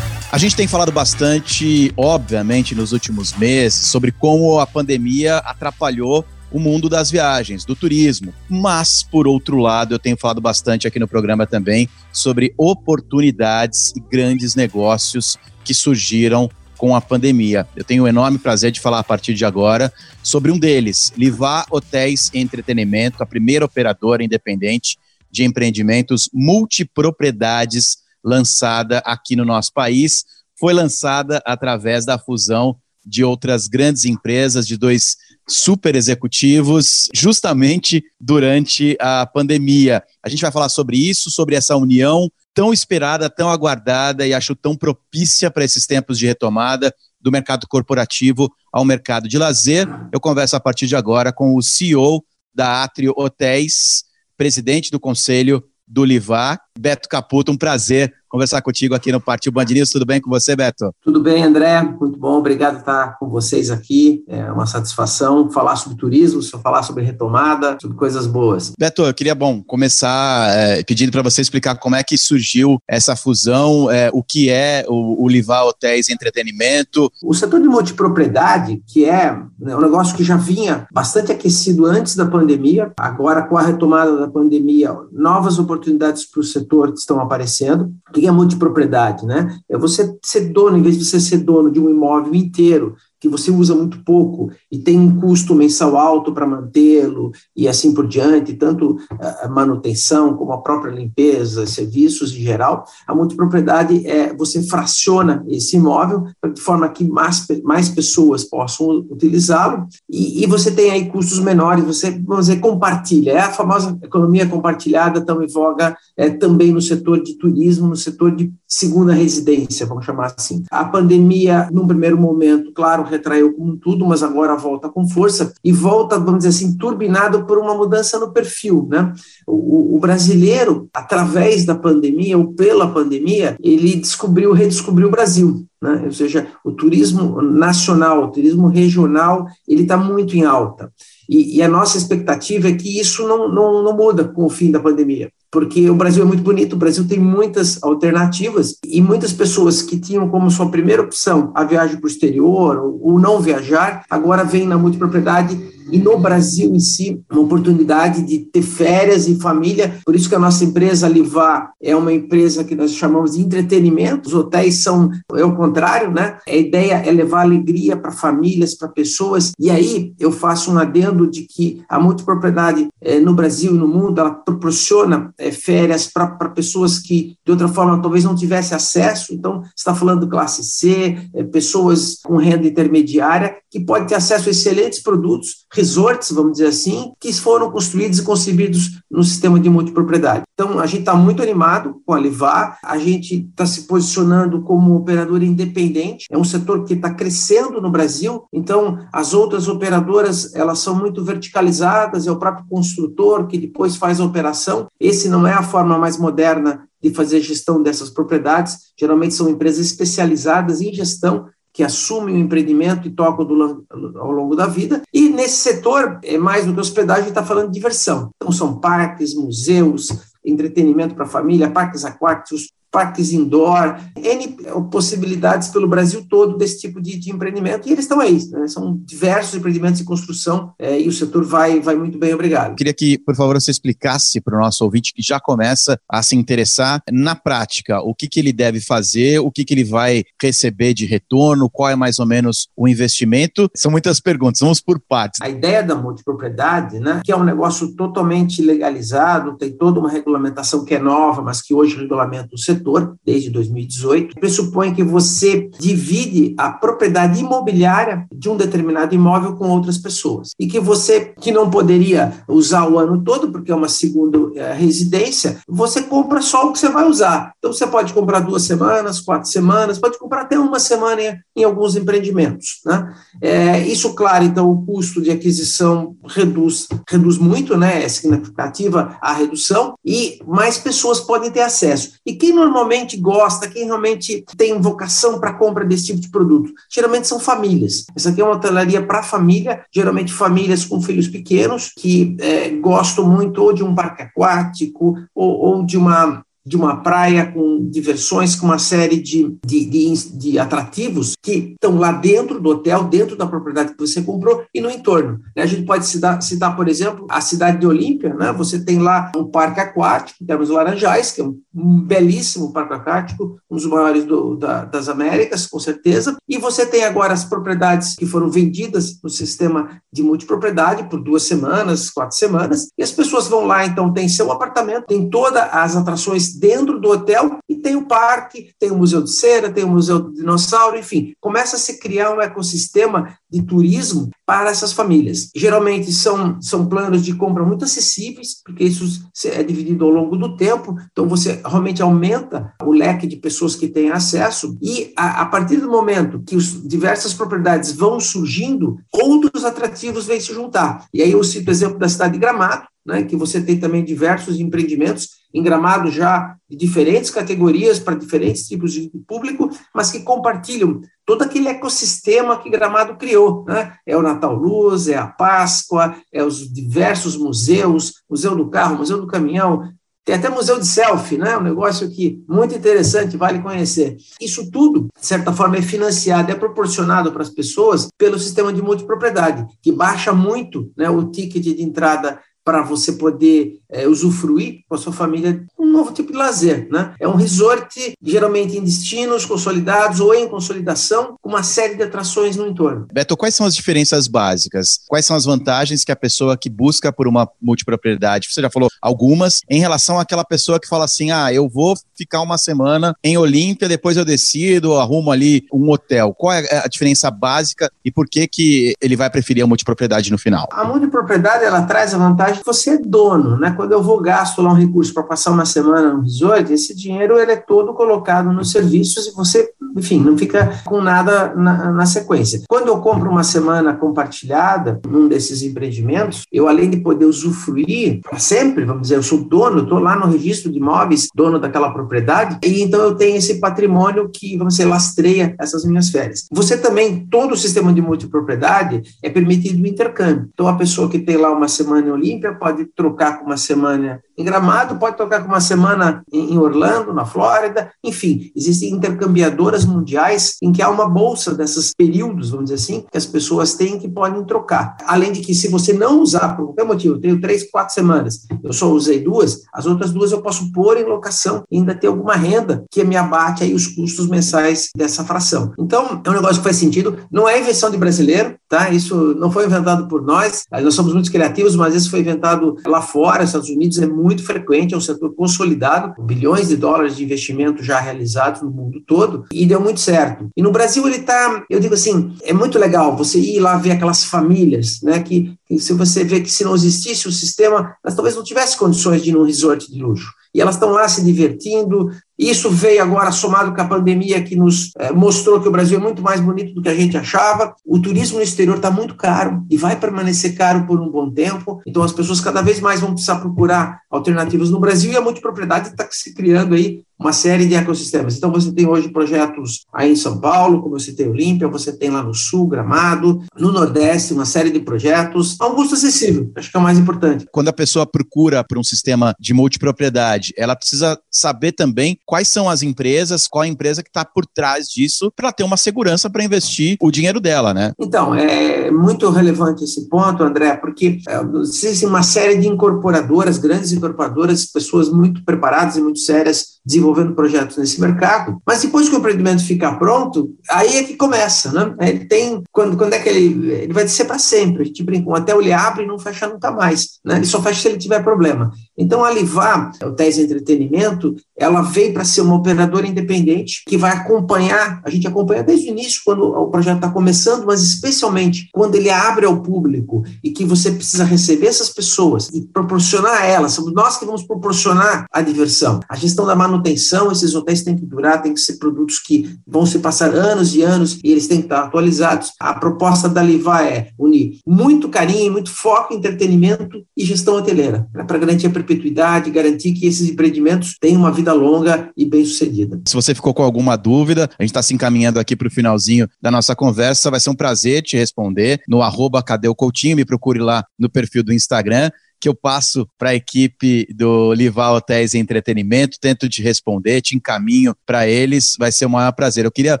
A 0.30 0.38
gente 0.38 0.56
tem 0.56 0.66
falado 0.66 0.92
bastante, 0.92 1.92
obviamente, 1.96 2.74
nos 2.74 2.92
últimos 2.92 3.34
meses, 3.34 3.86
sobre 3.86 4.12
como 4.12 4.60
a 4.60 4.66
pandemia 4.66 5.38
atrapalhou 5.38 6.26
o 6.52 6.60
mundo 6.60 6.88
das 6.88 7.10
viagens, 7.10 7.64
do 7.64 7.74
turismo. 7.74 8.32
Mas, 8.48 9.02
por 9.02 9.26
outro 9.26 9.56
lado, 9.58 9.94
eu 9.94 9.98
tenho 9.98 10.16
falado 10.16 10.40
bastante 10.40 10.86
aqui 10.86 10.98
no 10.98 11.08
programa 11.08 11.46
também 11.46 11.88
sobre 12.12 12.54
oportunidades 12.56 13.92
e 13.96 14.00
grandes 14.00 14.54
negócios 14.54 15.38
que 15.64 15.72
surgiram 15.72 16.50
com 16.76 16.96
a 16.96 17.00
pandemia. 17.00 17.66
Eu 17.76 17.84
tenho 17.84 18.02
o 18.02 18.08
enorme 18.08 18.38
prazer 18.38 18.72
de 18.72 18.80
falar 18.80 18.98
a 18.98 19.04
partir 19.04 19.34
de 19.34 19.44
agora 19.44 19.92
sobre 20.22 20.50
um 20.50 20.58
deles, 20.58 21.12
Livá 21.16 21.64
Hotéis 21.70 22.28
e 22.34 22.40
Entretenimento, 22.40 23.22
a 23.22 23.26
primeira 23.26 23.64
operadora 23.64 24.24
independente 24.24 24.98
de 25.30 25.44
empreendimentos 25.44 26.28
multipropriedades 26.32 27.98
lançada 28.22 28.98
aqui 29.04 29.36
no 29.36 29.44
nosso 29.44 29.72
país. 29.72 30.24
Foi 30.58 30.72
lançada 30.72 31.40
através 31.46 32.04
da 32.04 32.18
fusão 32.18 32.76
de 33.04 33.24
outras 33.24 33.66
grandes 33.66 34.04
empresas, 34.04 34.66
de 34.66 34.76
dois 34.76 35.16
super 35.48 35.94
executivos, 35.94 37.08
justamente 37.14 38.02
durante 38.20 38.96
a 39.00 39.26
pandemia. 39.26 40.02
A 40.22 40.28
gente 40.28 40.40
vai 40.40 40.52
falar 40.52 40.68
sobre 40.68 40.96
isso, 40.96 41.30
sobre 41.30 41.54
essa 41.54 41.76
união 41.76 42.30
tão 42.54 42.72
esperada, 42.72 43.30
tão 43.30 43.48
aguardada 43.48 44.26
e 44.26 44.34
acho 44.34 44.54
tão 44.54 44.76
propícia 44.76 45.50
para 45.50 45.64
esses 45.64 45.86
tempos 45.86 46.18
de 46.18 46.26
retomada 46.26 46.94
do 47.20 47.30
mercado 47.30 47.66
corporativo 47.68 48.52
ao 48.72 48.84
mercado 48.84 49.28
de 49.28 49.38
lazer. 49.38 49.88
Eu 50.12 50.20
converso 50.20 50.56
a 50.56 50.60
partir 50.60 50.86
de 50.86 50.96
agora 50.96 51.32
com 51.32 51.56
o 51.56 51.62
CEO 51.62 52.22
da 52.54 52.82
Atrio 52.82 53.14
Hotéis, 53.16 54.04
presidente 54.36 54.90
do 54.90 55.00
conselho 55.00 55.64
do 55.86 56.04
Livar, 56.04 56.60
Beto 56.78 57.08
Caputo. 57.08 57.52
Um 57.52 57.56
prazer 57.56 58.12
conversar 58.32 58.62
contigo 58.62 58.94
aqui 58.94 59.12
no 59.12 59.20
Partiu 59.20 59.52
Band 59.52 59.66
News. 59.66 59.90
Tudo 59.90 60.06
bem 60.06 60.18
com 60.18 60.30
você, 60.30 60.56
Beto? 60.56 60.90
Tudo 61.04 61.20
bem, 61.20 61.44
André. 61.44 61.82
Muito 61.82 62.18
bom. 62.18 62.38
Obrigado 62.38 62.76
por 62.76 62.80
estar 62.80 63.18
com 63.18 63.28
vocês 63.28 63.70
aqui. 63.70 64.24
É 64.26 64.50
uma 64.50 64.64
satisfação 64.64 65.50
falar 65.50 65.76
sobre 65.76 65.98
turismo, 65.98 66.42
falar 66.62 66.82
sobre 66.82 67.04
retomada, 67.04 67.76
sobre 67.78 67.94
coisas 67.94 68.26
boas. 68.26 68.72
Beto, 68.78 69.02
eu 69.02 69.12
queria, 69.12 69.34
bom, 69.34 69.62
começar 69.62 70.50
é, 70.50 70.82
pedindo 70.82 71.12
para 71.12 71.20
você 71.20 71.42
explicar 71.42 71.74
como 71.76 71.94
é 71.94 72.02
que 72.02 72.16
surgiu 72.16 72.78
essa 72.88 73.14
fusão, 73.14 73.90
é, 73.90 74.08
o 74.14 74.22
que 74.22 74.48
é 74.48 74.86
o, 74.88 75.22
o 75.22 75.28
Livar 75.28 75.66
Hotéis 75.66 76.08
Entretenimento. 76.08 77.12
O 77.22 77.34
setor 77.34 77.60
de 77.60 77.68
multipropriedade, 77.68 78.82
que 78.88 79.04
é 79.04 79.36
né, 79.60 79.76
um 79.76 79.80
negócio 79.82 80.16
que 80.16 80.24
já 80.24 80.38
vinha 80.38 80.86
bastante 80.90 81.30
aquecido 81.30 81.84
antes 81.84 82.16
da 82.16 82.24
pandemia, 82.24 82.92
agora 82.98 83.42
com 83.42 83.58
a 83.58 83.62
retomada 83.62 84.16
da 84.16 84.28
pandemia, 84.28 84.96
novas 85.12 85.58
oportunidades 85.58 86.24
para 86.24 86.40
o 86.40 86.44
setor 86.44 86.94
estão 86.96 87.20
aparecendo. 87.20 87.92
O 88.08 88.21
que 88.22 88.28
é 88.28 88.30
multipropriedade, 88.30 89.26
né? 89.26 89.58
É 89.68 89.76
você 89.76 90.16
ser 90.24 90.52
dono, 90.52 90.78
em 90.78 90.82
vez 90.82 90.96
de 90.96 91.04
você 91.04 91.18
ser 91.18 91.38
dono 91.38 91.72
de 91.72 91.80
um 91.80 91.90
imóvel 91.90 92.32
inteiro, 92.36 92.94
que 93.22 93.28
você 93.28 93.52
usa 93.52 93.72
muito 93.72 94.02
pouco 94.02 94.50
e 94.68 94.76
tem 94.76 94.98
um 94.98 95.20
custo 95.20 95.54
mensal 95.54 95.96
alto 95.96 96.32
para 96.32 96.44
mantê-lo 96.44 97.30
e 97.54 97.68
assim 97.68 97.94
por 97.94 98.08
diante, 98.08 98.54
tanto 98.54 98.96
a 99.40 99.48
manutenção 99.48 100.36
como 100.36 100.52
a 100.52 100.60
própria 100.60 100.90
limpeza, 100.90 101.64
serviços 101.64 102.32
em 102.32 102.42
geral, 102.42 102.84
a 103.06 103.14
multipropriedade 103.14 104.04
é 104.04 104.34
você 104.34 104.60
fraciona 104.64 105.44
esse 105.46 105.76
imóvel 105.76 106.24
de 106.52 106.60
forma 106.60 106.88
que 106.88 107.04
mais, 107.04 107.46
mais 107.62 107.88
pessoas 107.88 108.42
possam 108.42 109.06
utilizá-lo 109.08 109.86
e, 110.10 110.42
e, 110.42 110.46
você 110.48 110.72
tem 110.72 110.90
aí 110.90 111.08
custos 111.08 111.38
menores, 111.38 111.84
você, 111.84 112.10
vamos 112.10 112.46
dizer, 112.46 112.58
compartilha. 112.58 113.30
É 113.30 113.38
a 113.38 113.52
famosa 113.52 113.96
economia 114.02 114.48
compartilhada 114.48 115.20
tão 115.20 115.40
em 115.40 115.46
voga 115.46 115.96
é, 116.16 116.28
também 116.28 116.72
no 116.72 116.82
setor 116.82 117.22
de 117.22 117.38
turismo, 117.38 117.88
no 117.88 117.96
setor 117.96 118.34
de 118.34 118.52
segunda 118.72 119.12
residência, 119.12 119.84
vamos 119.84 120.06
chamar 120.06 120.34
assim. 120.34 120.64
A 120.70 120.82
pandemia, 120.82 121.68
num 121.70 121.86
primeiro 121.86 122.18
momento, 122.18 122.72
claro, 122.72 123.02
retraiu 123.02 123.52
como 123.52 123.76
tudo, 123.76 124.06
mas 124.06 124.22
agora 124.22 124.56
volta 124.56 124.88
com 124.88 125.06
força 125.06 125.52
e 125.62 125.70
volta, 125.70 126.18
vamos 126.18 126.38
dizer 126.38 126.48
assim, 126.48 126.78
turbinado 126.78 127.44
por 127.44 127.58
uma 127.58 127.74
mudança 127.74 128.18
no 128.18 128.32
perfil, 128.32 128.88
né? 128.90 129.12
O, 129.46 129.96
o 129.96 129.98
brasileiro, 130.00 130.88
através 130.94 131.66
da 131.66 131.74
pandemia 131.74 132.38
ou 132.38 132.54
pela 132.54 132.88
pandemia, 132.90 133.58
ele 133.62 133.94
descobriu, 133.96 134.52
redescobriu 134.52 135.08
o 135.08 135.10
Brasil. 135.12 135.66
Né? 135.80 136.04
Ou 136.06 136.12
seja, 136.12 136.46
o 136.64 136.72
turismo 136.72 137.42
nacional, 137.42 138.24
o 138.24 138.30
turismo 138.30 138.68
regional, 138.68 139.46
ele 139.68 139.82
está 139.82 139.98
muito 139.98 140.34
em 140.34 140.44
alta. 140.44 140.90
E, 141.28 141.58
e, 141.58 141.62
a 141.62 141.68
nossa 141.68 141.98
expectativa 141.98 142.68
é 142.68 142.72
que 142.72 142.98
isso 142.98 143.28
não, 143.28 143.52
não, 143.52 143.82
não 143.82 143.94
muda 143.94 144.24
com 144.24 144.46
o 144.46 144.50
fim 144.50 144.70
da 144.70 144.80
pandemia 144.80 145.30
porque 145.52 145.90
o 145.90 145.94
Brasil 145.94 146.22
é 146.22 146.26
muito 146.26 146.42
bonito, 146.42 146.72
o 146.72 146.78
Brasil 146.78 147.06
tem 147.06 147.18
muitas 147.18 147.78
alternativas 147.82 148.78
e 148.82 149.02
muitas 149.02 149.34
pessoas 149.34 149.82
que 149.82 150.00
tinham 150.00 150.26
como 150.30 150.50
sua 150.50 150.70
primeira 150.70 151.02
opção 151.02 151.52
a 151.54 151.62
viagem 151.62 151.98
para 151.98 152.06
o 152.06 152.10
exterior 152.10 152.98
ou, 153.02 153.18
não 153.18 153.38
viajar, 153.38 154.02
agora 154.08 154.44
vêm 154.44 154.66
na 154.66 154.78
multipropriedade 154.78 155.60
e 155.90 155.98
no 155.98 156.18
Brasil 156.18 156.74
em 156.74 156.80
si, 156.80 157.20
uma 157.30 157.42
oportunidade 157.42 158.22
de 158.22 158.38
ter 158.38 158.62
férias 158.62 159.28
em 159.28 159.38
família. 159.38 159.98
Por 160.04 160.14
isso 160.14 160.28
que 160.28 160.34
a 160.34 160.38
nossa 160.38 160.64
empresa 160.64 161.08
Livá 161.08 161.70
é 161.80 161.94
uma 161.96 162.12
empresa 162.12 162.64
que 162.64 162.74
nós 162.74 162.92
chamamos 162.92 163.32
de 163.32 163.42
entretenimento. 163.42 164.28
Os 164.28 164.34
hotéis 164.34 164.82
são 164.82 165.10
é 165.34 165.44
o 165.44 165.56
contrário, 165.56 166.10
né? 166.10 166.38
A 166.46 166.54
ideia 166.54 166.94
é 166.94 167.10
levar 167.10 167.42
alegria 167.42 167.96
para 167.96 168.12
famílias, 168.12 168.74
para 168.74 168.88
pessoas. 168.88 169.52
E 169.58 169.70
aí 169.70 170.12
eu 170.18 170.30
faço 170.30 170.72
um 170.72 170.78
adendo 170.78 171.28
de 171.28 171.42
que 171.42 171.82
a 171.88 171.98
multipropriedade 171.98 172.88
é, 173.00 173.18
no 173.18 173.34
Brasil 173.34 173.74
e 173.74 173.78
no 173.78 173.88
mundo 173.88 174.20
ela 174.20 174.30
proporciona 174.30 175.32
é, 175.38 175.50
férias 175.50 176.06
para 176.06 176.26
pessoas 176.50 176.98
que 176.98 177.36
de 177.44 177.50
outra 177.50 177.68
forma 177.68 178.00
talvez 178.00 178.24
não 178.24 178.34
tivesse 178.34 178.74
acesso. 178.74 179.34
Então 179.34 179.62
está 179.76 179.94
falando 179.94 180.28
classe 180.28 180.62
C, 180.62 181.18
é, 181.34 181.42
pessoas 181.42 182.18
com 182.22 182.36
renda 182.36 182.66
intermediária 182.66 183.56
que 183.70 183.80
pode 183.80 184.06
ter 184.06 184.14
acesso 184.14 184.48
a 184.48 184.52
excelentes 184.52 185.02
produtos 185.02 185.64
resorts, 185.72 186.30
vamos 186.30 186.52
dizer 186.52 186.66
assim, 186.66 187.12
que 187.18 187.32
foram 187.32 187.70
construídos 187.70 188.18
e 188.18 188.22
concebidos 188.22 189.00
no 189.10 189.24
sistema 189.24 189.58
de 189.58 189.70
multipropriedade. 189.70 190.42
Então, 190.52 190.78
a 190.78 190.86
gente 190.86 191.00
está 191.00 191.14
muito 191.14 191.42
animado 191.42 192.00
com 192.04 192.12
a 192.12 192.20
Livar, 192.20 192.78
a 192.84 192.98
gente 192.98 193.48
está 193.48 193.64
se 193.64 193.82
posicionando 193.82 194.62
como 194.62 194.94
operador 194.94 195.42
independente, 195.42 196.26
é 196.30 196.36
um 196.36 196.44
setor 196.44 196.84
que 196.84 196.94
está 196.94 197.12
crescendo 197.12 197.80
no 197.80 197.90
Brasil, 197.90 198.44
então 198.52 198.98
as 199.12 199.32
outras 199.32 199.66
operadoras, 199.66 200.54
elas 200.54 200.78
são 200.78 200.94
muito 200.94 201.24
verticalizadas, 201.24 202.26
é 202.26 202.30
o 202.30 202.38
próprio 202.38 202.66
construtor 202.68 203.46
que 203.46 203.58
depois 203.58 203.96
faz 203.96 204.20
a 204.20 204.24
operação, 204.24 204.86
esse 205.00 205.28
não 205.28 205.46
é 205.46 205.52
a 205.52 205.62
forma 205.62 205.98
mais 205.98 206.18
moderna 206.18 206.86
de 207.02 207.12
fazer 207.12 207.40
gestão 207.40 207.82
dessas 207.82 208.10
propriedades, 208.10 208.92
geralmente 208.98 209.34
são 209.34 209.48
empresas 209.48 209.86
especializadas 209.86 210.80
em 210.80 210.92
gestão 210.92 211.46
que 211.72 211.82
assumem 211.82 212.34
o 212.34 212.38
empreendimento 212.38 213.08
e 213.08 213.10
tocam 213.10 213.44
do, 213.44 213.84
ao 214.18 214.30
longo 214.30 214.54
da 214.54 214.66
vida. 214.66 215.02
E 215.12 215.28
nesse 215.28 215.56
setor, 215.56 216.18
é 216.22 216.36
mais 216.36 216.66
do 216.66 216.74
que 216.74 216.80
hospedagem, 216.80 217.28
está 217.28 217.42
falando 217.42 217.68
de 217.68 217.74
diversão. 217.74 218.30
Então, 218.36 218.52
são 218.52 218.78
parques, 218.78 219.34
museus, 219.34 220.08
entretenimento 220.44 221.14
para 221.14 221.24
a 221.24 221.28
família, 221.28 221.70
parques 221.70 222.04
aquáticos, 222.04 222.68
parques 222.92 223.32
indoor, 223.32 223.98
N 224.14 224.56
possibilidades 224.90 225.68
pelo 225.68 225.88
Brasil 225.88 226.24
todo 226.28 226.58
desse 226.58 226.78
tipo 226.78 227.00
de, 227.00 227.18
de 227.18 227.30
empreendimento, 227.30 227.88
e 227.88 227.92
eles 227.92 228.04
estão 228.04 228.20
aí, 228.20 228.38
né? 228.50 228.68
são 228.68 229.00
diversos 229.04 229.54
empreendimentos 229.54 230.00
em 230.00 230.04
construção, 230.04 230.74
é, 230.78 231.00
e 231.00 231.08
o 231.08 231.12
setor 231.12 231.44
vai, 231.44 231.80
vai 231.80 231.96
muito 231.96 232.18
bem, 232.18 232.34
obrigado. 232.34 232.76
Queria 232.76 232.92
que, 232.92 233.16
por 233.18 233.34
favor, 233.34 233.58
você 233.58 233.70
explicasse 233.70 234.40
para 234.40 234.56
o 234.56 234.60
nosso 234.60 234.84
ouvinte 234.84 235.14
que 235.14 235.22
já 235.22 235.40
começa 235.40 235.98
a 236.08 236.22
se 236.22 236.36
interessar, 236.36 237.02
na 237.10 237.34
prática, 237.34 238.00
o 238.00 238.14
que, 238.14 238.28
que 238.28 238.38
ele 238.38 238.52
deve 238.52 238.80
fazer, 238.80 239.38
o 239.38 239.50
que, 239.50 239.64
que 239.64 239.72
ele 239.72 239.84
vai 239.84 240.22
receber 240.40 240.92
de 240.92 241.06
retorno, 241.06 241.70
qual 241.70 241.88
é 241.88 241.96
mais 241.96 242.18
ou 242.18 242.26
menos 242.26 242.68
o 242.76 242.86
investimento, 242.86 243.70
são 243.74 243.90
muitas 243.90 244.20
perguntas, 244.20 244.60
vamos 244.60 244.80
por 244.80 245.00
partes. 245.00 245.40
A 245.40 245.48
ideia 245.48 245.82
da 245.82 245.94
multipropriedade, 245.94 247.00
né, 247.00 247.22
que 247.24 247.32
é 247.32 247.36
um 247.36 247.44
negócio 247.44 247.94
totalmente 247.96 248.60
legalizado, 248.60 249.56
tem 249.56 249.72
toda 249.72 249.98
uma 249.98 250.10
regulamentação 250.10 250.84
que 250.84 250.94
é 250.94 250.98
nova, 250.98 251.40
mas 251.40 251.62
que 251.62 251.72
hoje 251.72 251.96
regulamenta 251.96 252.54
o 252.54 252.58
setor, 252.58 252.81
setor, 252.82 253.16
desde 253.24 253.50
2018, 253.50 254.34
pressupõe 254.34 254.92
que 254.92 255.04
você 255.04 255.70
divide 255.78 256.54
a 256.58 256.70
propriedade 256.70 257.40
imobiliária 257.40 258.26
de 258.32 258.48
um 258.48 258.56
determinado 258.56 259.14
imóvel 259.14 259.54
com 259.54 259.68
outras 259.68 259.96
pessoas. 259.96 260.50
E 260.58 260.66
que 260.66 260.80
você, 260.80 261.32
que 261.40 261.52
não 261.52 261.70
poderia 261.70 262.32
usar 262.48 262.88
o 262.88 262.98
ano 262.98 263.22
todo, 263.22 263.50
porque 263.50 263.70
é 263.70 263.74
uma 263.74 263.88
segunda 263.88 264.38
é, 264.56 264.72
residência, 264.72 265.58
você 265.68 266.02
compra 266.02 266.42
só 266.42 266.68
o 266.68 266.72
que 266.72 266.78
você 266.78 266.88
vai 266.88 267.08
usar. 267.08 267.52
Então, 267.58 267.72
você 267.72 267.86
pode 267.86 268.12
comprar 268.12 268.40
duas 268.40 268.64
semanas, 268.64 269.20
quatro 269.20 269.48
semanas, 269.48 269.98
pode 269.98 270.18
comprar 270.18 270.42
até 270.42 270.58
uma 270.58 270.80
semana 270.80 271.22
em, 271.22 271.38
em 271.56 271.64
alguns 271.64 271.94
empreendimentos. 271.96 272.80
Né? 272.84 273.14
É, 273.40 273.78
isso, 273.86 274.14
claro, 274.14 274.44
então, 274.44 274.70
o 274.70 274.84
custo 274.84 275.22
de 275.22 275.30
aquisição 275.30 276.16
reduz, 276.26 276.88
reduz 277.08 277.38
muito, 277.38 277.76
né? 277.76 278.02
é 278.02 278.08
significativa 278.08 279.16
a 279.20 279.32
redução, 279.32 279.94
e 280.04 280.38
mais 280.46 280.78
pessoas 280.78 281.20
podem 281.20 281.50
ter 281.50 281.60
acesso. 281.60 282.12
E 282.26 282.34
quem 282.34 282.52
normalmente 282.52 282.71
normalmente 282.72 283.16
gosta, 283.16 283.68
quem 283.68 283.84
realmente 283.84 284.44
tem 284.56 284.80
vocação 284.80 285.38
para 285.38 285.52
compra 285.52 285.84
desse 285.84 286.06
tipo 286.06 286.20
de 286.20 286.30
produto? 286.30 286.72
Geralmente 286.90 287.28
são 287.28 287.38
famílias. 287.38 288.06
Essa 288.16 288.30
aqui 288.30 288.40
é 288.40 288.44
uma 288.44 288.54
hotelaria 288.54 289.02
para 289.02 289.22
família, 289.22 289.84
geralmente 289.92 290.32
famílias 290.32 290.84
com 290.84 291.00
filhos 291.00 291.28
pequenos 291.28 291.92
que 291.96 292.36
é, 292.40 292.70
gostam 292.70 293.28
muito 293.28 293.62
ou 293.62 293.72
de 293.72 293.84
um 293.84 293.94
parque 293.94 294.22
aquático 294.22 295.16
ou, 295.34 295.50
ou 295.50 295.86
de 295.86 295.96
uma 295.96 296.44
de 296.64 296.76
uma 296.76 297.02
praia 297.02 297.50
com 297.50 297.88
diversões, 297.88 298.54
com 298.54 298.66
uma 298.66 298.78
série 298.78 299.20
de, 299.20 299.56
de, 299.64 299.84
de, 299.84 300.38
de, 300.38 300.58
atrativos 300.58 301.34
que 301.42 301.74
estão 301.74 301.98
lá 301.98 302.12
dentro 302.12 302.60
do 302.60 302.70
hotel, 302.70 303.04
dentro 303.04 303.36
da 303.36 303.46
propriedade 303.46 303.92
que 303.92 303.98
você 303.98 304.22
comprou 304.22 304.64
e 304.72 304.80
no 304.80 304.90
entorno. 304.90 305.40
Né? 305.56 305.62
A 305.62 305.66
gente 305.66 305.84
pode 305.84 306.06
citar, 306.06 306.40
citar, 306.40 306.76
por 306.76 306.88
exemplo, 306.88 307.26
a 307.28 307.40
cidade 307.40 307.78
de 307.78 307.86
Olímpia, 307.86 308.32
né? 308.34 308.52
você 308.52 308.84
tem 308.84 308.98
lá 308.98 309.32
um 309.36 309.44
parque 309.44 309.80
aquático, 309.80 310.44
temos 310.46 310.68
Laranjais, 310.68 311.32
que 311.32 311.40
é 311.40 311.44
um, 311.44 311.58
um 311.74 312.00
belíssimo 312.00 312.72
parque 312.72 312.94
aquático, 312.94 313.58
um 313.70 313.76
dos 313.76 313.86
maiores 313.86 314.24
do, 314.24 314.56
da, 314.56 314.84
das 314.84 315.08
Américas, 315.08 315.66
com 315.66 315.80
certeza, 315.80 316.36
e 316.48 316.58
você 316.58 316.86
tem 316.86 317.04
agora 317.04 317.32
as 317.32 317.44
propriedades 317.44 318.14
que 318.14 318.26
foram 318.26 318.48
vendidas 318.48 319.18
no 319.22 319.28
sistema 319.28 320.00
de 320.12 320.22
multipropriedade 320.22 321.08
por 321.08 321.20
duas 321.20 321.42
semanas, 321.42 322.10
quatro 322.10 322.36
semanas, 322.36 322.88
e 322.96 323.02
as 323.02 323.10
pessoas 323.10 323.48
vão 323.48 323.66
lá, 323.66 323.84
então 323.84 324.12
tem 324.12 324.28
seu 324.28 324.52
apartamento, 324.52 325.06
tem 325.06 325.28
todas 325.28 325.62
as 325.72 325.96
atrações 325.96 326.51
dentro 326.58 326.98
do 327.00 327.10
hotel 327.10 327.58
e 327.68 327.76
tem 327.76 327.96
o 327.96 328.06
parque, 328.06 328.72
tem 328.78 328.90
o 328.90 328.96
Museu 328.96 329.22
de 329.22 329.30
Cera, 329.30 329.72
tem 329.72 329.84
o 329.84 329.88
Museu 329.88 330.20
do 330.20 330.32
Dinossauro, 330.32 330.98
enfim, 330.98 331.34
começa 331.40 331.76
a 331.76 331.78
se 331.78 331.98
criar 331.98 332.34
um 332.34 332.40
ecossistema 332.40 333.36
de 333.52 333.62
turismo 333.62 334.30
para 334.46 334.70
essas 334.70 334.92
famílias. 334.92 335.50
Geralmente 335.54 336.10
são, 336.12 336.60
são 336.60 336.86
planos 336.86 337.22
de 337.22 337.34
compra 337.34 337.64
muito 337.64 337.84
acessíveis, 337.84 338.62
porque 338.64 338.84
isso 338.84 339.04
é 339.44 339.62
dividido 339.62 340.04
ao 340.04 340.10
longo 340.10 340.36
do 340.36 340.56
tempo, 340.56 340.96
então 341.10 341.28
você 341.28 341.60
realmente 341.64 342.00
aumenta 342.00 342.72
o 342.82 342.92
leque 342.92 343.26
de 343.26 343.36
pessoas 343.36 343.76
que 343.76 343.88
têm 343.88 344.10
acesso, 344.10 344.76
e 344.80 345.12
a, 345.16 345.42
a 345.42 345.46
partir 345.46 345.76
do 345.76 345.90
momento 345.90 346.42
que 346.42 346.56
os 346.56 346.86
diversas 346.86 347.34
propriedades 347.34 347.92
vão 347.92 348.18
surgindo, 348.18 348.98
outros 349.12 349.64
atrativos 349.64 350.26
vêm 350.26 350.40
se 350.40 350.54
juntar. 350.54 351.06
E 351.12 351.22
aí 351.22 351.32
eu 351.32 351.44
cito 351.44 351.68
o 351.68 351.72
exemplo 351.72 351.98
da 351.98 352.08
cidade 352.08 352.32
de 352.34 352.38
Gramado, 352.38 352.86
né, 353.04 353.24
que 353.24 353.36
você 353.36 353.60
tem 353.60 353.78
também 353.78 354.04
diversos 354.04 354.60
empreendimentos 354.60 355.42
em 355.52 355.62
Gramado 355.62 356.10
já 356.10 356.56
de 356.68 356.76
diferentes 356.76 357.30
categorias 357.30 357.98
para 357.98 358.14
diferentes 358.14 358.66
tipos 358.66 358.92
de 358.92 359.10
público, 359.26 359.68
mas 359.94 360.10
que 360.10 360.20
compartilham 360.20 361.02
todo 361.24 361.42
aquele 361.42 361.68
ecossistema 361.68 362.58
que 362.58 362.70
Gramado 362.70 363.16
criou. 363.16 363.64
Né? 363.64 363.94
É 364.06 364.16
o 364.16 364.22
Natal 364.22 364.54
Luz, 364.54 365.08
é 365.08 365.16
a 365.16 365.26
Páscoa, 365.26 366.16
é 366.32 366.42
os 366.42 366.72
diversos 366.72 367.36
museus, 367.36 368.22
Museu 368.28 368.54
do 368.54 368.68
Carro, 368.68 368.96
Museu 368.96 369.20
do 369.20 369.26
Caminhão, 369.26 369.92
tem 370.24 370.36
até 370.36 370.48
museu 370.48 370.78
de 370.78 370.86
selfie, 370.86 371.36
né? 371.36 371.56
Um 371.56 371.62
negócio 371.62 372.08
que 372.08 372.44
muito 372.48 372.76
interessante, 372.76 373.36
vale 373.36 373.60
conhecer. 373.60 374.16
Isso 374.40 374.70
tudo, 374.70 375.08
de 375.18 375.26
certa 375.26 375.52
forma, 375.52 375.76
é 375.76 375.82
financiado, 375.82 376.52
é 376.52 376.54
proporcionado 376.54 377.32
para 377.32 377.42
as 377.42 377.50
pessoas 377.50 378.08
pelo 378.16 378.38
sistema 378.38 378.72
de 378.72 378.80
multipropriedade, 378.80 379.66
que 379.82 379.90
baixa 379.90 380.32
muito 380.32 380.92
né, 380.96 381.10
o 381.10 381.28
ticket 381.30 381.62
de 381.62 381.82
entrada 381.82 382.40
para 382.64 382.82
você 382.82 383.14
poder 383.14 383.80
é, 383.92 384.08
usufruir 384.08 384.80
com 384.88 384.94
a 384.94 384.98
sua 384.98 385.12
família 385.12 385.64
um 385.78 385.86
novo 385.86 386.12
tipo 386.12 386.32
de 386.32 386.38
lazer. 386.38 386.88
Né? 386.90 387.14
É 387.20 387.28
um 387.28 387.34
resort, 387.34 388.14
geralmente 388.22 388.76
em 388.76 388.82
destinos 388.82 389.44
consolidados 389.44 390.20
ou 390.20 390.34
em 390.34 390.48
consolidação, 390.48 391.36
com 391.40 391.50
uma 391.50 391.62
série 391.62 391.94
de 391.94 392.02
atrações 392.02 392.56
no 392.56 392.66
entorno. 392.66 393.06
Beto, 393.12 393.36
quais 393.36 393.54
são 393.54 393.66
as 393.66 393.74
diferenças 393.74 394.26
básicas? 394.26 395.00
Quais 395.08 395.26
são 395.26 395.36
as 395.36 395.44
vantagens 395.44 396.04
que 396.04 396.12
a 396.12 396.16
pessoa 396.16 396.56
que 396.56 396.70
busca 396.70 397.12
por 397.12 397.28
uma 397.28 397.48
multipropriedade, 397.60 398.48
você 398.50 398.62
já 398.62 398.70
falou 398.70 398.88
algumas, 399.00 399.60
em 399.68 399.80
relação 399.80 400.18
àquela 400.18 400.44
pessoa 400.44 400.80
que 400.80 400.88
fala 400.88 401.04
assim, 401.04 401.30
ah, 401.30 401.52
eu 401.52 401.68
vou 401.68 401.94
ficar 402.16 402.40
uma 402.40 402.56
semana 402.56 403.14
em 403.22 403.36
Olímpia, 403.36 403.88
depois 403.88 404.16
eu 404.16 404.24
decido, 404.24 404.94
arrumo 404.94 405.30
ali 405.30 405.66
um 405.72 405.90
hotel. 405.90 406.34
Qual 406.34 406.52
é 406.52 406.82
a 406.84 406.88
diferença 406.88 407.30
básica 407.30 407.90
e 408.04 408.10
por 408.10 408.26
que, 408.28 408.46
que 408.46 408.94
ele 409.00 409.16
vai 409.16 409.28
preferir 409.28 409.64
a 409.64 409.66
multipropriedade 409.66 410.30
no 410.30 410.38
final? 410.38 410.68
A 410.72 410.84
multipropriedade, 410.84 411.64
ela 411.64 411.82
traz 411.82 412.14
a 412.14 412.18
vantagem 412.18 412.60
que 412.60 412.66
você 412.66 412.90
é 412.90 412.98
dono, 412.98 413.58
né? 413.58 413.72
Quando 413.82 413.90
eu 413.90 414.00
vou 414.00 414.20
gasto 414.20 414.62
lá 414.62 414.70
um 414.70 414.76
recurso 414.76 415.12
para 415.12 415.24
passar 415.24 415.50
uma 415.50 415.64
semana 415.64 416.14
no 416.14 416.20
resort, 416.20 416.72
esse 416.72 416.94
dinheiro 416.94 417.36
ele 417.36 417.50
é 417.50 417.56
todo 417.56 417.92
colocado 417.92 418.52
nos 418.52 418.70
serviços 418.70 419.26
e 419.26 419.34
você, 419.34 419.74
enfim, 419.96 420.20
não 420.20 420.36
fica 420.36 420.80
com 420.84 421.00
nada 421.00 421.54
na, 421.54 421.92
na 421.92 422.06
sequência. 422.06 422.62
Quando 422.68 422.88
eu 422.88 422.98
compro 423.00 423.30
uma 423.30 423.44
semana 423.44 423.94
compartilhada 423.94 425.00
num 425.08 425.28
desses 425.28 425.62
empreendimentos, 425.62 426.44
eu 426.52 426.68
além 426.68 426.90
de 426.90 426.98
poder 426.98 427.24
usufruir 427.24 428.20
para 428.22 428.38
sempre, 428.38 428.84
vamos 428.84 429.02
dizer, 429.02 429.16
eu 429.16 429.22
sou 429.22 429.44
dono, 429.44 429.82
estou 429.82 429.98
lá 429.98 430.16
no 430.16 430.30
registro 430.30 430.70
de 430.70 430.78
imóveis, 430.78 431.28
dono 431.34 431.58
daquela 431.58 431.92
propriedade, 431.92 432.58
e 432.64 432.82
então 432.82 433.00
eu 433.00 433.14
tenho 433.14 433.36
esse 433.36 433.60
patrimônio 433.60 434.28
que, 434.28 434.56
vamos 434.56 434.74
dizer, 434.74 434.86
lastreia 434.86 435.54
essas 435.58 435.84
minhas 435.84 436.08
férias. 436.10 436.46
Você 436.50 436.76
também, 436.76 437.26
todo 437.30 437.52
o 437.52 437.56
sistema 437.56 437.92
de 437.92 438.00
multipropriedade 438.00 439.02
é 439.22 439.30
permitido 439.30 439.82
o 439.82 439.86
intercâmbio. 439.86 440.48
Então 440.52 440.68
a 440.68 440.76
pessoa 440.76 441.08
que 441.08 441.18
tem 441.18 441.36
lá 441.36 441.50
uma 441.52 441.68
semana 441.68 442.08
em 442.08 442.10
Olímpia 442.10 442.54
pode 442.54 442.84
trocar 442.96 443.38
com 443.38 443.46
uma 443.46 443.56
semana 443.56 444.20
em 444.36 444.44
Gramado, 444.44 444.96
pode 444.96 445.16
trocar 445.16 445.42
com 445.42 445.48
uma 445.48 445.60
semana 445.60 446.22
em 446.32 446.58
Orlando, 446.58 447.12
na 447.12 447.24
Flórida, 447.24 447.90
enfim, 448.02 448.50
existem 448.56 448.90
intercambiadoras 448.90 449.81
mundiais 449.84 450.56
em 450.62 450.72
que 450.72 450.82
há 450.82 450.88
uma 450.88 451.08
bolsa 451.08 451.54
desses 451.54 451.92
períodos, 451.94 452.50
vamos 452.50 452.66
dizer 452.66 452.76
assim, 452.76 453.04
que 453.10 453.18
as 453.18 453.26
pessoas 453.26 453.74
têm 453.74 453.98
que 453.98 454.08
podem 454.08 454.44
trocar. 454.44 454.96
Além 455.06 455.32
de 455.32 455.40
que, 455.40 455.54
se 455.54 455.68
você 455.68 455.92
não 455.92 456.20
usar 456.20 456.56
por 456.56 456.66
qualquer 456.66 456.84
motivo, 456.84 457.14
eu 457.14 457.20
tenho 457.20 457.40
três, 457.40 457.70
quatro 457.70 457.94
semanas, 457.94 458.46
eu 458.62 458.72
só 458.72 458.90
usei 458.90 459.20
duas, 459.20 459.62
as 459.72 459.86
outras 459.86 460.12
duas 460.12 460.32
eu 460.32 460.42
posso 460.42 460.70
pôr 460.72 460.96
em 460.96 461.04
locação 461.04 461.64
e 461.70 461.78
ainda 461.78 461.94
ter 461.94 462.06
alguma 462.06 462.34
renda 462.34 462.84
que 462.90 463.02
me 463.04 463.16
abate 463.16 463.64
aí 463.64 463.74
os 463.74 463.86
custos 463.86 464.28
mensais 464.28 464.90
dessa 464.96 465.24
fração. 465.24 465.72
Então, 465.78 466.20
é 466.24 466.30
um 466.30 466.34
negócio 466.34 466.58
que 466.58 466.64
faz 466.64 466.76
sentido, 466.76 467.18
não 467.30 467.48
é 467.48 467.60
invenção 467.60 467.90
de 467.90 467.96
brasileiro, 467.96 468.56
tá? 468.68 468.90
Isso 468.90 469.34
não 469.38 469.50
foi 469.50 469.66
inventado 469.66 470.08
por 470.08 470.22
nós, 470.22 470.64
nós 470.70 470.94
somos 470.94 471.12
muito 471.12 471.30
criativos, 471.30 471.76
mas 471.76 471.94
isso 471.94 472.10
foi 472.10 472.20
inventado 472.20 472.76
lá 472.86 473.00
fora, 473.00 473.44
Estados 473.44 473.68
Unidos 473.68 473.98
é 473.98 474.06
muito 474.06 474.44
frequente, 474.44 474.94
é 474.94 474.96
um 474.96 475.00
setor 475.00 475.34
consolidado, 475.34 476.14
bilhões 476.22 476.68
de 476.68 476.76
dólares 476.76 477.16
de 477.16 477.24
investimento 477.24 477.82
já 477.82 478.00
realizados 478.00 478.62
no 478.62 478.70
mundo 478.70 479.00
todo, 479.06 479.44
e 479.52 479.66
deu 479.72 479.80
muito 479.80 480.00
certo. 480.00 480.50
E 480.54 480.62
no 480.62 480.70
Brasil 480.70 481.06
ele 481.06 481.16
está, 481.16 481.64
eu 481.70 481.80
digo 481.80 481.94
assim, 481.94 482.36
é 482.42 482.52
muito 482.52 482.78
legal 482.78 483.16
você 483.16 483.38
ir 483.38 483.58
lá 483.58 483.76
ver 483.76 483.92
aquelas 483.92 484.24
famílias, 484.24 485.00
né, 485.02 485.20
que, 485.20 485.54
que 485.66 485.78
se 485.78 485.94
você 485.94 486.22
vê 486.22 486.40
que 486.40 486.50
se 486.50 486.62
não 486.62 486.74
existisse 486.74 487.26
o 487.26 487.32
sistema, 487.32 487.96
nós 488.04 488.14
talvez 488.14 488.36
não 488.36 488.44
tivesse 488.44 488.76
condições 488.76 489.22
de 489.22 489.30
ir 489.30 489.32
num 489.32 489.44
resort 489.44 489.90
de 489.90 490.02
luxo 490.02 490.30
e 490.54 490.60
elas 490.60 490.74
estão 490.74 490.90
lá 490.90 491.08
se 491.08 491.24
divertindo. 491.24 492.10
Isso 492.42 492.68
veio 492.70 493.00
agora 493.00 493.30
somado 493.30 493.72
com 493.72 493.80
a 493.80 493.84
pandemia 493.84 494.42
que 494.42 494.56
nos 494.56 494.90
é, 494.98 495.12
mostrou 495.12 495.60
que 495.60 495.68
o 495.68 495.70
Brasil 495.70 495.98
é 495.98 496.02
muito 496.02 496.20
mais 496.20 496.40
bonito 496.40 496.74
do 496.74 496.82
que 496.82 496.88
a 496.88 496.94
gente 496.94 497.16
achava. 497.16 497.74
O 497.86 498.00
turismo 498.00 498.38
no 498.38 498.42
exterior 498.42 498.76
está 498.76 498.90
muito 498.90 499.14
caro 499.14 499.64
e 499.70 499.76
vai 499.76 499.94
permanecer 499.94 500.56
caro 500.56 500.84
por 500.84 501.00
um 501.00 501.08
bom 501.08 501.30
tempo. 501.30 501.80
Então 501.86 502.02
as 502.02 502.12
pessoas 502.12 502.40
cada 502.40 502.60
vez 502.60 502.80
mais 502.80 503.00
vão 503.00 503.12
precisar 503.12 503.36
procurar 503.36 504.00
alternativas 504.10 504.70
no 504.70 504.80
Brasil 504.80 505.12
e 505.12 505.16
a 505.16 505.20
multipropriedade 505.20 505.88
está 505.88 506.08
se 506.10 506.34
criando 506.34 506.74
aí 506.74 507.04
uma 507.22 507.32
série 507.32 507.66
de 507.66 507.74
ecossistemas. 507.74 508.36
Então, 508.36 508.50
você 508.50 508.72
tem 508.72 508.86
hoje 508.86 509.08
projetos 509.08 509.86
aí 509.94 510.10
em 510.10 510.16
São 510.16 510.40
Paulo, 510.40 510.82
como 510.82 510.98
você 510.98 511.12
tem 511.12 511.28
Olímpia, 511.28 511.68
você 511.68 511.96
tem 511.96 512.10
lá 512.10 512.22
no 512.22 512.34
Sul, 512.34 512.66
Gramado, 512.66 513.44
no 513.56 513.70
Nordeste, 513.70 514.34
uma 514.34 514.44
série 514.44 514.70
de 514.70 514.80
projetos 514.80 515.56
a 515.60 515.68
um 515.68 515.74
custo 515.76 515.94
acessível, 515.94 516.50
acho 516.56 516.70
que 516.70 516.76
é 516.76 516.80
o 516.80 516.82
mais 516.82 516.98
importante. 516.98 517.46
Quando 517.52 517.68
a 517.68 517.72
pessoa 517.72 518.04
procura 518.04 518.64
por 518.64 518.76
um 518.76 518.82
sistema 518.82 519.34
de 519.38 519.54
multipropriedade, 519.54 520.52
ela 520.56 520.74
precisa 520.74 521.16
saber 521.30 521.72
também 521.72 522.18
quais 522.32 522.48
são 522.48 522.66
as 522.66 522.82
empresas, 522.82 523.46
qual 523.46 523.60
a 523.60 523.68
empresa 523.68 524.02
que 524.02 524.08
está 524.08 524.24
por 524.24 524.46
trás 524.46 524.86
disso, 524.86 525.30
para 525.36 525.52
ter 525.52 525.64
uma 525.64 525.76
segurança 525.76 526.30
para 526.30 526.42
investir 526.42 526.96
o 526.98 527.10
dinheiro 527.10 527.38
dela, 527.38 527.74
né? 527.74 527.92
Então, 528.00 528.34
é 528.34 528.90
muito 528.90 529.28
relevante 529.28 529.84
esse 529.84 530.08
ponto, 530.08 530.42
André, 530.42 530.74
porque 530.78 531.18
é, 531.28 531.60
existe 531.60 532.06
uma 532.06 532.22
série 532.22 532.56
de 532.56 532.66
incorporadoras, 532.66 533.58
grandes 533.58 533.92
incorporadoras, 533.92 534.64
pessoas 534.64 535.10
muito 535.10 535.44
preparadas 535.44 535.96
e 535.96 536.00
muito 536.00 536.20
sérias 536.20 536.80
desenvolvendo 536.84 537.34
projetos 537.34 537.76
nesse 537.76 538.00
mercado, 538.00 538.60
mas 538.66 538.82
depois 538.82 539.08
que 539.08 539.14
o 539.14 539.18
empreendimento 539.18 539.62
ficar 539.62 539.98
pronto, 539.98 540.50
aí 540.70 540.96
é 540.96 541.04
que 541.04 541.16
começa, 541.16 541.70
né? 541.70 541.94
Ele 542.00 542.24
tem, 542.24 542.62
quando, 542.72 542.96
quando 542.96 543.12
é 543.12 543.20
que 543.20 543.28
ele, 543.28 543.70
ele 543.72 543.92
vai 543.92 544.08
ser 544.08 544.24
para 544.24 544.38
sempre, 544.38 544.82
a 544.82 544.86
gente 544.86 545.02
brinca, 545.02 545.36
até 545.36 545.56
ele 545.56 545.72
abre 545.72 546.02
e 546.04 546.06
não 546.06 546.18
fecha 546.18 546.48
nunca 546.48 546.72
mais, 546.72 547.20
né? 547.24 547.36
Ele 547.36 547.46
só 547.46 547.62
fecha 547.62 547.82
se 547.82 547.88
ele 547.88 547.98
tiver 547.98 548.22
problema. 548.24 548.70
Então, 548.96 549.24
a 549.24 549.30
Livar, 549.30 549.92
o 550.04 550.10
TES 550.10 550.38
Entretenimento, 550.38 551.34
ela 551.56 551.82
veio 551.82 552.12
para 552.12 552.24
ser 552.24 552.42
uma 552.42 552.56
operadora 552.56 553.06
independente 553.06 553.82
que 553.86 553.96
vai 553.96 554.12
acompanhar, 554.12 555.00
a 555.04 555.10
gente 555.10 555.26
acompanha 555.26 555.62
desde 555.62 555.88
o 555.88 555.92
início, 555.92 556.20
quando 556.24 556.44
o 556.44 556.68
projeto 556.68 556.96
está 556.96 557.10
começando, 557.10 557.64
mas 557.64 557.82
especialmente 557.82 558.68
quando 558.72 558.94
ele 558.94 559.10
abre 559.10 559.46
ao 559.46 559.62
público 559.62 560.22
e 560.42 560.50
que 560.50 560.64
você 560.64 560.90
precisa 560.90 561.24
receber 561.24 561.66
essas 561.66 561.88
pessoas 561.88 562.48
e 562.52 562.62
proporcionar 562.62 563.42
a 563.42 563.46
elas, 563.46 563.72
somos 563.72 563.92
nós 563.92 564.18
que 564.18 564.24
vamos 564.24 564.42
proporcionar 564.42 565.26
a 565.32 565.40
diversão. 565.40 566.00
A 566.08 566.16
gestão 566.16 566.46
da 566.46 566.54
manutenção, 566.54 567.30
esses 567.32 567.54
hotéis 567.54 567.82
têm 567.82 567.96
que 567.96 568.04
durar, 568.06 568.42
tem 568.42 568.54
que 568.54 568.60
ser 568.60 568.74
produtos 568.74 569.18
que 569.18 569.56
vão 569.66 569.86
se 569.86 569.98
passar 569.98 570.34
anos 570.34 570.74
e 570.74 570.82
anos 570.82 571.18
e 571.22 571.30
eles 571.30 571.46
têm 571.46 571.58
que 571.58 571.66
estar 571.66 571.84
atualizados. 571.84 572.52
A 572.60 572.74
proposta 572.74 573.28
da 573.28 573.42
Livar 573.42 573.84
é 573.84 574.10
unir 574.18 574.58
muito 574.66 575.08
carinho, 575.08 575.52
muito 575.52 575.70
foco 575.70 576.12
em 576.12 576.16
entretenimento 576.16 577.04
e 577.16 577.24
gestão 577.24 577.54
hoteleira, 577.54 578.06
para 578.26 578.38
garantir 578.38 578.66
a 578.66 578.70
perpetuidade, 578.82 579.50
garantir 579.50 579.92
que 579.92 580.06
esses 580.06 580.28
empreendimentos 580.28 580.96
tenham 581.00 581.20
uma 581.20 581.32
vida 581.32 581.52
longa 581.52 582.10
e 582.16 582.24
bem 582.24 582.44
sucedida. 582.44 583.00
Se 583.06 583.14
você 583.14 583.34
ficou 583.34 583.54
com 583.54 583.62
alguma 583.62 583.96
dúvida, 583.96 584.50
a 584.58 584.62
gente 584.62 584.70
está 584.70 584.82
se 584.82 584.94
encaminhando 584.94 585.38
aqui 585.38 585.56
para 585.56 585.68
o 585.68 585.70
finalzinho 585.70 586.28
da 586.40 586.50
nossa 586.50 586.74
conversa, 586.74 587.30
vai 587.30 587.40
ser 587.40 587.50
um 587.50 587.54
prazer 587.54 588.02
te 588.02 588.16
responder 588.16 588.80
no 588.88 589.02
arroba 589.02 589.42
Cadê 589.42 589.68
me 590.14 590.24
procure 590.24 590.58
lá 590.58 590.84
no 590.98 591.08
perfil 591.08 591.42
do 591.42 591.52
Instagram 591.52 592.10
que 592.42 592.48
eu 592.48 592.54
passo 592.56 593.08
para 593.16 593.30
a 593.30 593.34
equipe 593.36 594.04
do 594.12 594.52
Lival 594.52 594.96
Hotéis 594.96 595.32
e 595.32 595.38
Entretenimento, 595.38 596.18
tento 596.20 596.48
te 596.48 596.60
responder, 596.60 597.20
te 597.20 597.36
encaminho 597.36 597.94
para 598.04 598.26
eles, 598.26 598.74
vai 598.76 598.90
ser 598.90 599.06
um 599.06 599.10
maior 599.10 599.30
prazer. 599.30 599.64
Eu 599.64 599.70
queria 599.70 600.00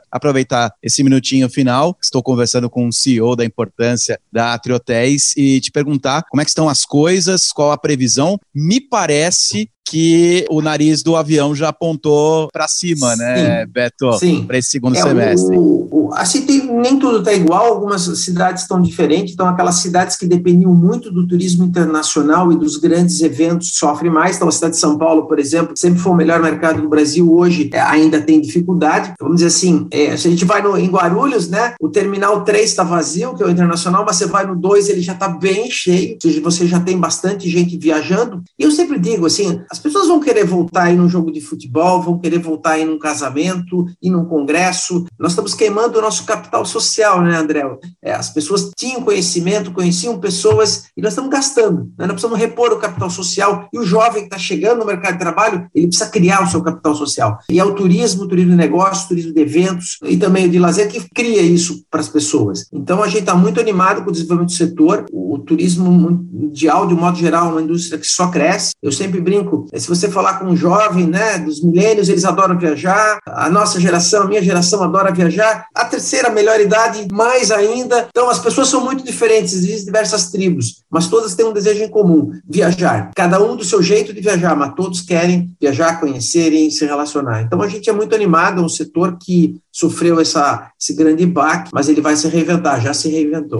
aproveitar 0.10 0.74
esse 0.82 1.04
minutinho 1.04 1.48
final, 1.48 1.96
estou 2.02 2.20
conversando 2.20 2.68
com 2.68 2.88
o 2.88 2.92
CEO 2.92 3.36
da 3.36 3.44
importância 3.44 4.18
da 4.32 4.54
Atri 4.54 4.72
Hotéis 4.72 5.36
e 5.36 5.60
te 5.60 5.70
perguntar 5.70 6.24
como 6.28 6.40
é 6.40 6.44
que 6.44 6.50
estão 6.50 6.68
as 6.68 6.84
coisas, 6.84 7.52
qual 7.52 7.70
a 7.70 7.78
previsão. 7.78 8.36
Me 8.52 8.80
parece 8.80 9.70
que 9.84 10.46
o 10.48 10.62
nariz 10.62 11.02
do 11.02 11.16
avião 11.16 11.54
já 11.54 11.68
apontou 11.68 12.48
para 12.52 12.66
cima, 12.68 13.14
né, 13.16 13.66
Beto? 13.66 14.12
Sim. 14.14 14.44
Para 14.44 14.58
esse 14.58 14.70
segundo 14.70 14.96
é, 14.96 15.02
semestre. 15.02 15.56
O, 15.56 15.88
o, 15.90 16.10
assim, 16.14 16.42
tem, 16.42 16.66
nem 16.66 16.98
tudo 16.98 17.18
está 17.18 17.32
igual, 17.32 17.66
algumas 17.66 18.02
cidades 18.02 18.62
estão 18.62 18.80
diferentes, 18.80 19.34
então 19.34 19.46
aquelas 19.46 19.76
cidades 19.76 20.16
que 20.16 20.26
dependiam 20.26 20.74
muito 20.74 21.10
do 21.10 21.26
turismo 21.26 21.64
internacional 21.64 22.52
e 22.52 22.56
dos 22.56 22.76
grandes 22.76 23.20
eventos 23.20 23.72
sofrem 23.74 24.10
mais, 24.10 24.36
então 24.36 24.48
a 24.48 24.52
cidade 24.52 24.74
de 24.74 24.80
São 24.80 24.96
Paulo, 24.96 25.26
por 25.26 25.38
exemplo, 25.38 25.74
sempre 25.76 26.00
foi 26.00 26.12
o 26.12 26.16
melhor 26.16 26.40
mercado 26.40 26.80
do 26.80 26.88
Brasil, 26.88 27.30
hoje 27.32 27.68
é, 27.72 27.80
ainda 27.80 28.20
tem 28.20 28.40
dificuldade, 28.40 29.12
vamos 29.20 29.36
dizer 29.36 29.48
assim, 29.48 29.86
é, 29.90 30.16
se 30.16 30.26
a 30.28 30.30
gente 30.30 30.44
vai 30.44 30.62
no, 30.62 30.78
em 30.78 30.88
Guarulhos, 30.88 31.48
né, 31.48 31.74
o 31.80 31.88
terminal 31.88 32.44
3 32.44 32.70
está 32.70 32.84
vazio, 32.84 33.34
que 33.34 33.42
é 33.42 33.46
o 33.46 33.50
internacional, 33.50 34.04
mas 34.06 34.16
você 34.16 34.26
vai 34.26 34.46
no 34.46 34.56
2, 34.56 34.88
ele 34.88 35.00
já 35.00 35.12
está 35.12 35.28
bem 35.28 35.70
cheio, 35.70 36.14
ou 36.14 36.20
seja, 36.20 36.40
você 36.40 36.66
já 36.66 36.80
tem 36.80 36.98
bastante 36.98 37.48
gente 37.48 37.76
viajando, 37.76 38.42
e 38.58 38.62
eu 38.62 38.70
sempre 38.70 38.98
digo 38.98 39.26
assim, 39.26 39.60
as 39.72 39.78
pessoas 39.78 40.06
vão 40.06 40.20
querer 40.20 40.44
voltar 40.44 40.82
aí 40.82 40.96
num 40.96 41.08
jogo 41.08 41.32
de 41.32 41.40
futebol, 41.40 42.02
vão 42.02 42.18
querer 42.18 42.38
voltar 42.38 42.72
aí 42.72 42.84
num 42.84 42.98
casamento, 42.98 43.86
e 44.02 44.10
num 44.10 44.26
congresso, 44.26 45.06
nós 45.18 45.32
estamos 45.32 45.54
queimando 45.54 45.98
o 45.98 46.02
nosso 46.02 46.24
capital 46.24 46.62
social, 46.66 47.22
né, 47.22 47.34
André? 47.38 47.62
É, 48.02 48.12
as 48.12 48.28
pessoas 48.28 48.70
tinham 48.76 49.00
conhecimento, 49.00 49.72
conheciam 49.72 50.20
pessoas, 50.20 50.84
e 50.94 51.00
nós 51.00 51.12
estamos 51.12 51.30
gastando. 51.30 51.90
Né? 51.98 52.06
Nós 52.06 52.12
precisamos 52.12 52.38
repor 52.38 52.70
o 52.70 52.76
capital 52.76 53.08
social. 53.08 53.66
E 53.72 53.78
o 53.78 53.84
jovem 53.84 54.20
que 54.20 54.26
está 54.26 54.38
chegando 54.38 54.80
no 54.80 54.84
mercado 54.84 55.14
de 55.14 55.20
trabalho, 55.20 55.66
ele 55.74 55.86
precisa 55.86 56.10
criar 56.10 56.42
o 56.42 56.50
seu 56.50 56.62
capital 56.62 56.94
social. 56.94 57.38
E 57.50 57.58
é 57.58 57.64
o 57.64 57.74
turismo, 57.74 58.24
o 58.24 58.28
turismo 58.28 58.50
de 58.50 58.56
negócios, 58.58 59.08
turismo 59.08 59.32
de 59.32 59.40
eventos 59.40 59.98
e 60.04 60.18
também 60.18 60.46
o 60.46 60.50
de 60.50 60.58
lazer 60.58 60.90
que 60.90 61.00
cria 61.14 61.40
isso 61.40 61.82
para 61.90 62.00
as 62.00 62.10
pessoas. 62.10 62.66
Então, 62.70 63.02
a 63.02 63.06
gente 63.06 63.20
está 63.20 63.34
muito 63.34 63.58
animado 63.58 64.04
com 64.04 64.10
o 64.10 64.12
desenvolvimento 64.12 64.50
do 64.50 64.56
setor. 64.56 65.06
O, 65.10 65.36
o 65.36 65.38
turismo 65.38 65.90
mundial, 65.90 66.86
de 66.86 66.92
um 66.92 66.98
modo 66.98 67.16
geral, 67.16 67.46
é 67.46 67.52
uma 67.52 67.62
indústria 67.62 67.98
que 67.98 68.06
só 68.06 68.28
cresce. 68.28 68.72
Eu 68.82 68.92
sempre 68.92 69.18
brinco, 69.18 69.61
é, 69.72 69.78
se 69.78 69.88
você 69.88 70.10
falar 70.10 70.38
com 70.38 70.46
um 70.46 70.56
jovem, 70.56 71.06
né, 71.06 71.38
dos 71.38 71.62
milênios, 71.62 72.08
eles 72.08 72.24
adoram 72.24 72.58
viajar. 72.58 73.18
A 73.26 73.48
nossa 73.50 73.80
geração, 73.80 74.22
a 74.22 74.26
minha 74.26 74.42
geração 74.42 74.82
adora 74.82 75.12
viajar. 75.12 75.66
A 75.74 75.84
terceira 75.84 76.30
melhor 76.30 76.60
idade, 76.60 77.06
mais 77.12 77.50
ainda. 77.50 78.08
Então, 78.08 78.28
as 78.28 78.38
pessoas 78.38 78.68
são 78.68 78.84
muito 78.84 79.04
diferentes, 79.04 79.52
existem 79.52 79.86
diversas 79.86 80.30
tribos, 80.30 80.82
mas 80.90 81.08
todas 81.08 81.34
têm 81.34 81.46
um 81.46 81.52
desejo 81.52 81.82
em 81.82 81.88
comum: 81.88 82.32
viajar. 82.48 83.10
Cada 83.14 83.42
um 83.42 83.56
do 83.56 83.64
seu 83.64 83.82
jeito 83.82 84.12
de 84.12 84.20
viajar, 84.20 84.56
mas 84.56 84.74
todos 84.74 85.00
querem 85.00 85.54
viajar, 85.60 86.00
conhecerem, 86.00 86.70
se 86.70 86.84
relacionar. 86.84 87.42
Então, 87.42 87.60
a 87.62 87.68
gente 87.68 87.88
é 87.88 87.92
muito 87.92 88.14
animado, 88.14 88.60
é 88.60 88.64
um 88.64 88.68
setor 88.68 89.16
que 89.20 89.60
sofreu 89.70 90.20
essa, 90.20 90.70
esse 90.80 90.94
grande 90.94 91.24
baque, 91.26 91.70
mas 91.72 91.88
ele 91.88 92.00
vai 92.00 92.16
se 92.16 92.28
reinventar, 92.28 92.80
já 92.80 92.92
se 92.92 93.08
reinventou. 93.08 93.58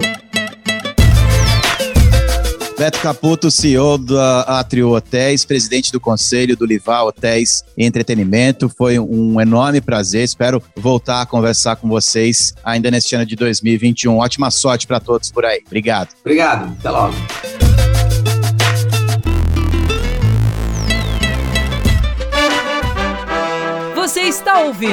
Beto 2.83 2.99
Caputo, 2.99 3.49
CEO 3.49 3.97
da 3.97 4.41
Atrio 4.41 4.89
Hotéis, 4.89 5.45
presidente 5.45 5.89
do 5.89 6.01
conselho 6.01 6.57
do 6.57 6.65
Livar 6.65 7.05
Hotéis 7.05 7.63
e 7.77 7.85
Entretenimento. 7.85 8.67
Foi 8.67 8.99
um 8.99 9.39
enorme 9.39 9.79
prazer. 9.79 10.25
Espero 10.25 10.61
voltar 10.75 11.21
a 11.21 11.25
conversar 11.25 11.77
com 11.77 11.87
vocês 11.87 12.53
ainda 12.61 12.91
neste 12.91 13.15
ano 13.15 13.25
de 13.25 13.37
2021. 13.37 14.17
Ótima 14.17 14.51
sorte 14.51 14.85
para 14.85 14.99
todos 14.99 15.31
por 15.31 15.45
aí. 15.45 15.61
Obrigado. 15.65 16.09
Obrigado. 16.19 16.75
Até 16.77 16.89
logo. 16.89 17.15
Você 23.95 24.23
está 24.23 24.59
ouvindo? 24.59 24.91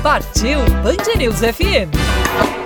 Partiu 0.00 0.60
Band 0.84 1.18
News 1.18 1.40
FM. 1.40 2.61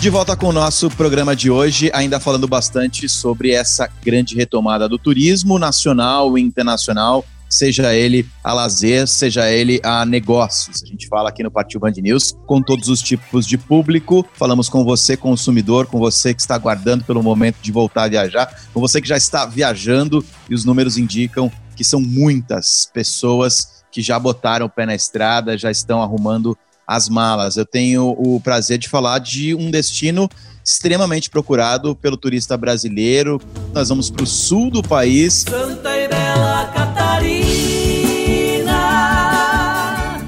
De 0.00 0.08
volta 0.08 0.34
com 0.34 0.46
o 0.46 0.52
nosso 0.52 0.88
programa 0.88 1.36
de 1.36 1.50
hoje, 1.50 1.90
ainda 1.92 2.18
falando 2.18 2.48
bastante 2.48 3.06
sobre 3.06 3.50
essa 3.50 3.86
grande 4.02 4.34
retomada 4.34 4.88
do 4.88 4.98
turismo 4.98 5.58
nacional 5.58 6.38
e 6.38 6.40
internacional, 6.40 7.22
seja 7.50 7.94
ele 7.94 8.26
a 8.42 8.54
lazer, 8.54 9.06
seja 9.06 9.50
ele 9.50 9.78
a 9.84 10.06
negócios. 10.06 10.82
A 10.82 10.86
gente 10.86 11.06
fala 11.06 11.28
aqui 11.28 11.42
no 11.42 11.50
Partiu 11.50 11.78
Band 11.78 11.92
News 11.98 12.34
com 12.46 12.62
todos 12.62 12.88
os 12.88 13.02
tipos 13.02 13.46
de 13.46 13.58
público. 13.58 14.26
Falamos 14.32 14.70
com 14.70 14.84
você, 14.84 15.18
consumidor, 15.18 15.84
com 15.84 15.98
você 15.98 16.32
que 16.32 16.40
está 16.40 16.54
aguardando 16.54 17.04
pelo 17.04 17.22
momento 17.22 17.58
de 17.60 17.70
voltar 17.70 18.04
a 18.04 18.08
viajar, 18.08 18.58
com 18.72 18.80
você 18.80 19.02
que 19.02 19.08
já 19.08 19.18
está 19.18 19.44
viajando 19.44 20.24
e 20.48 20.54
os 20.54 20.64
números 20.64 20.96
indicam 20.96 21.52
que 21.76 21.84
são 21.84 22.00
muitas 22.00 22.90
pessoas 22.90 23.84
que 23.92 24.00
já 24.00 24.18
botaram 24.18 24.64
o 24.64 24.70
pé 24.70 24.86
na 24.86 24.94
estrada, 24.94 25.58
já 25.58 25.70
estão 25.70 26.00
arrumando 26.00 26.56
as 26.90 27.08
malas. 27.08 27.56
Eu 27.56 27.64
tenho 27.64 28.16
o 28.18 28.40
prazer 28.40 28.76
de 28.76 28.88
falar 28.88 29.20
de 29.20 29.54
um 29.54 29.70
destino 29.70 30.28
extremamente 30.64 31.30
procurado 31.30 31.94
pelo 31.94 32.16
turista 32.16 32.56
brasileiro. 32.56 33.40
Nós 33.72 33.90
vamos 33.90 34.10
para 34.10 34.24
o 34.24 34.26
sul 34.26 34.68
do 34.72 34.82
país. 34.82 35.44
Santa 35.48 35.96
e 35.96 36.08
Bela 36.08 36.64
Catarina. 36.74 37.60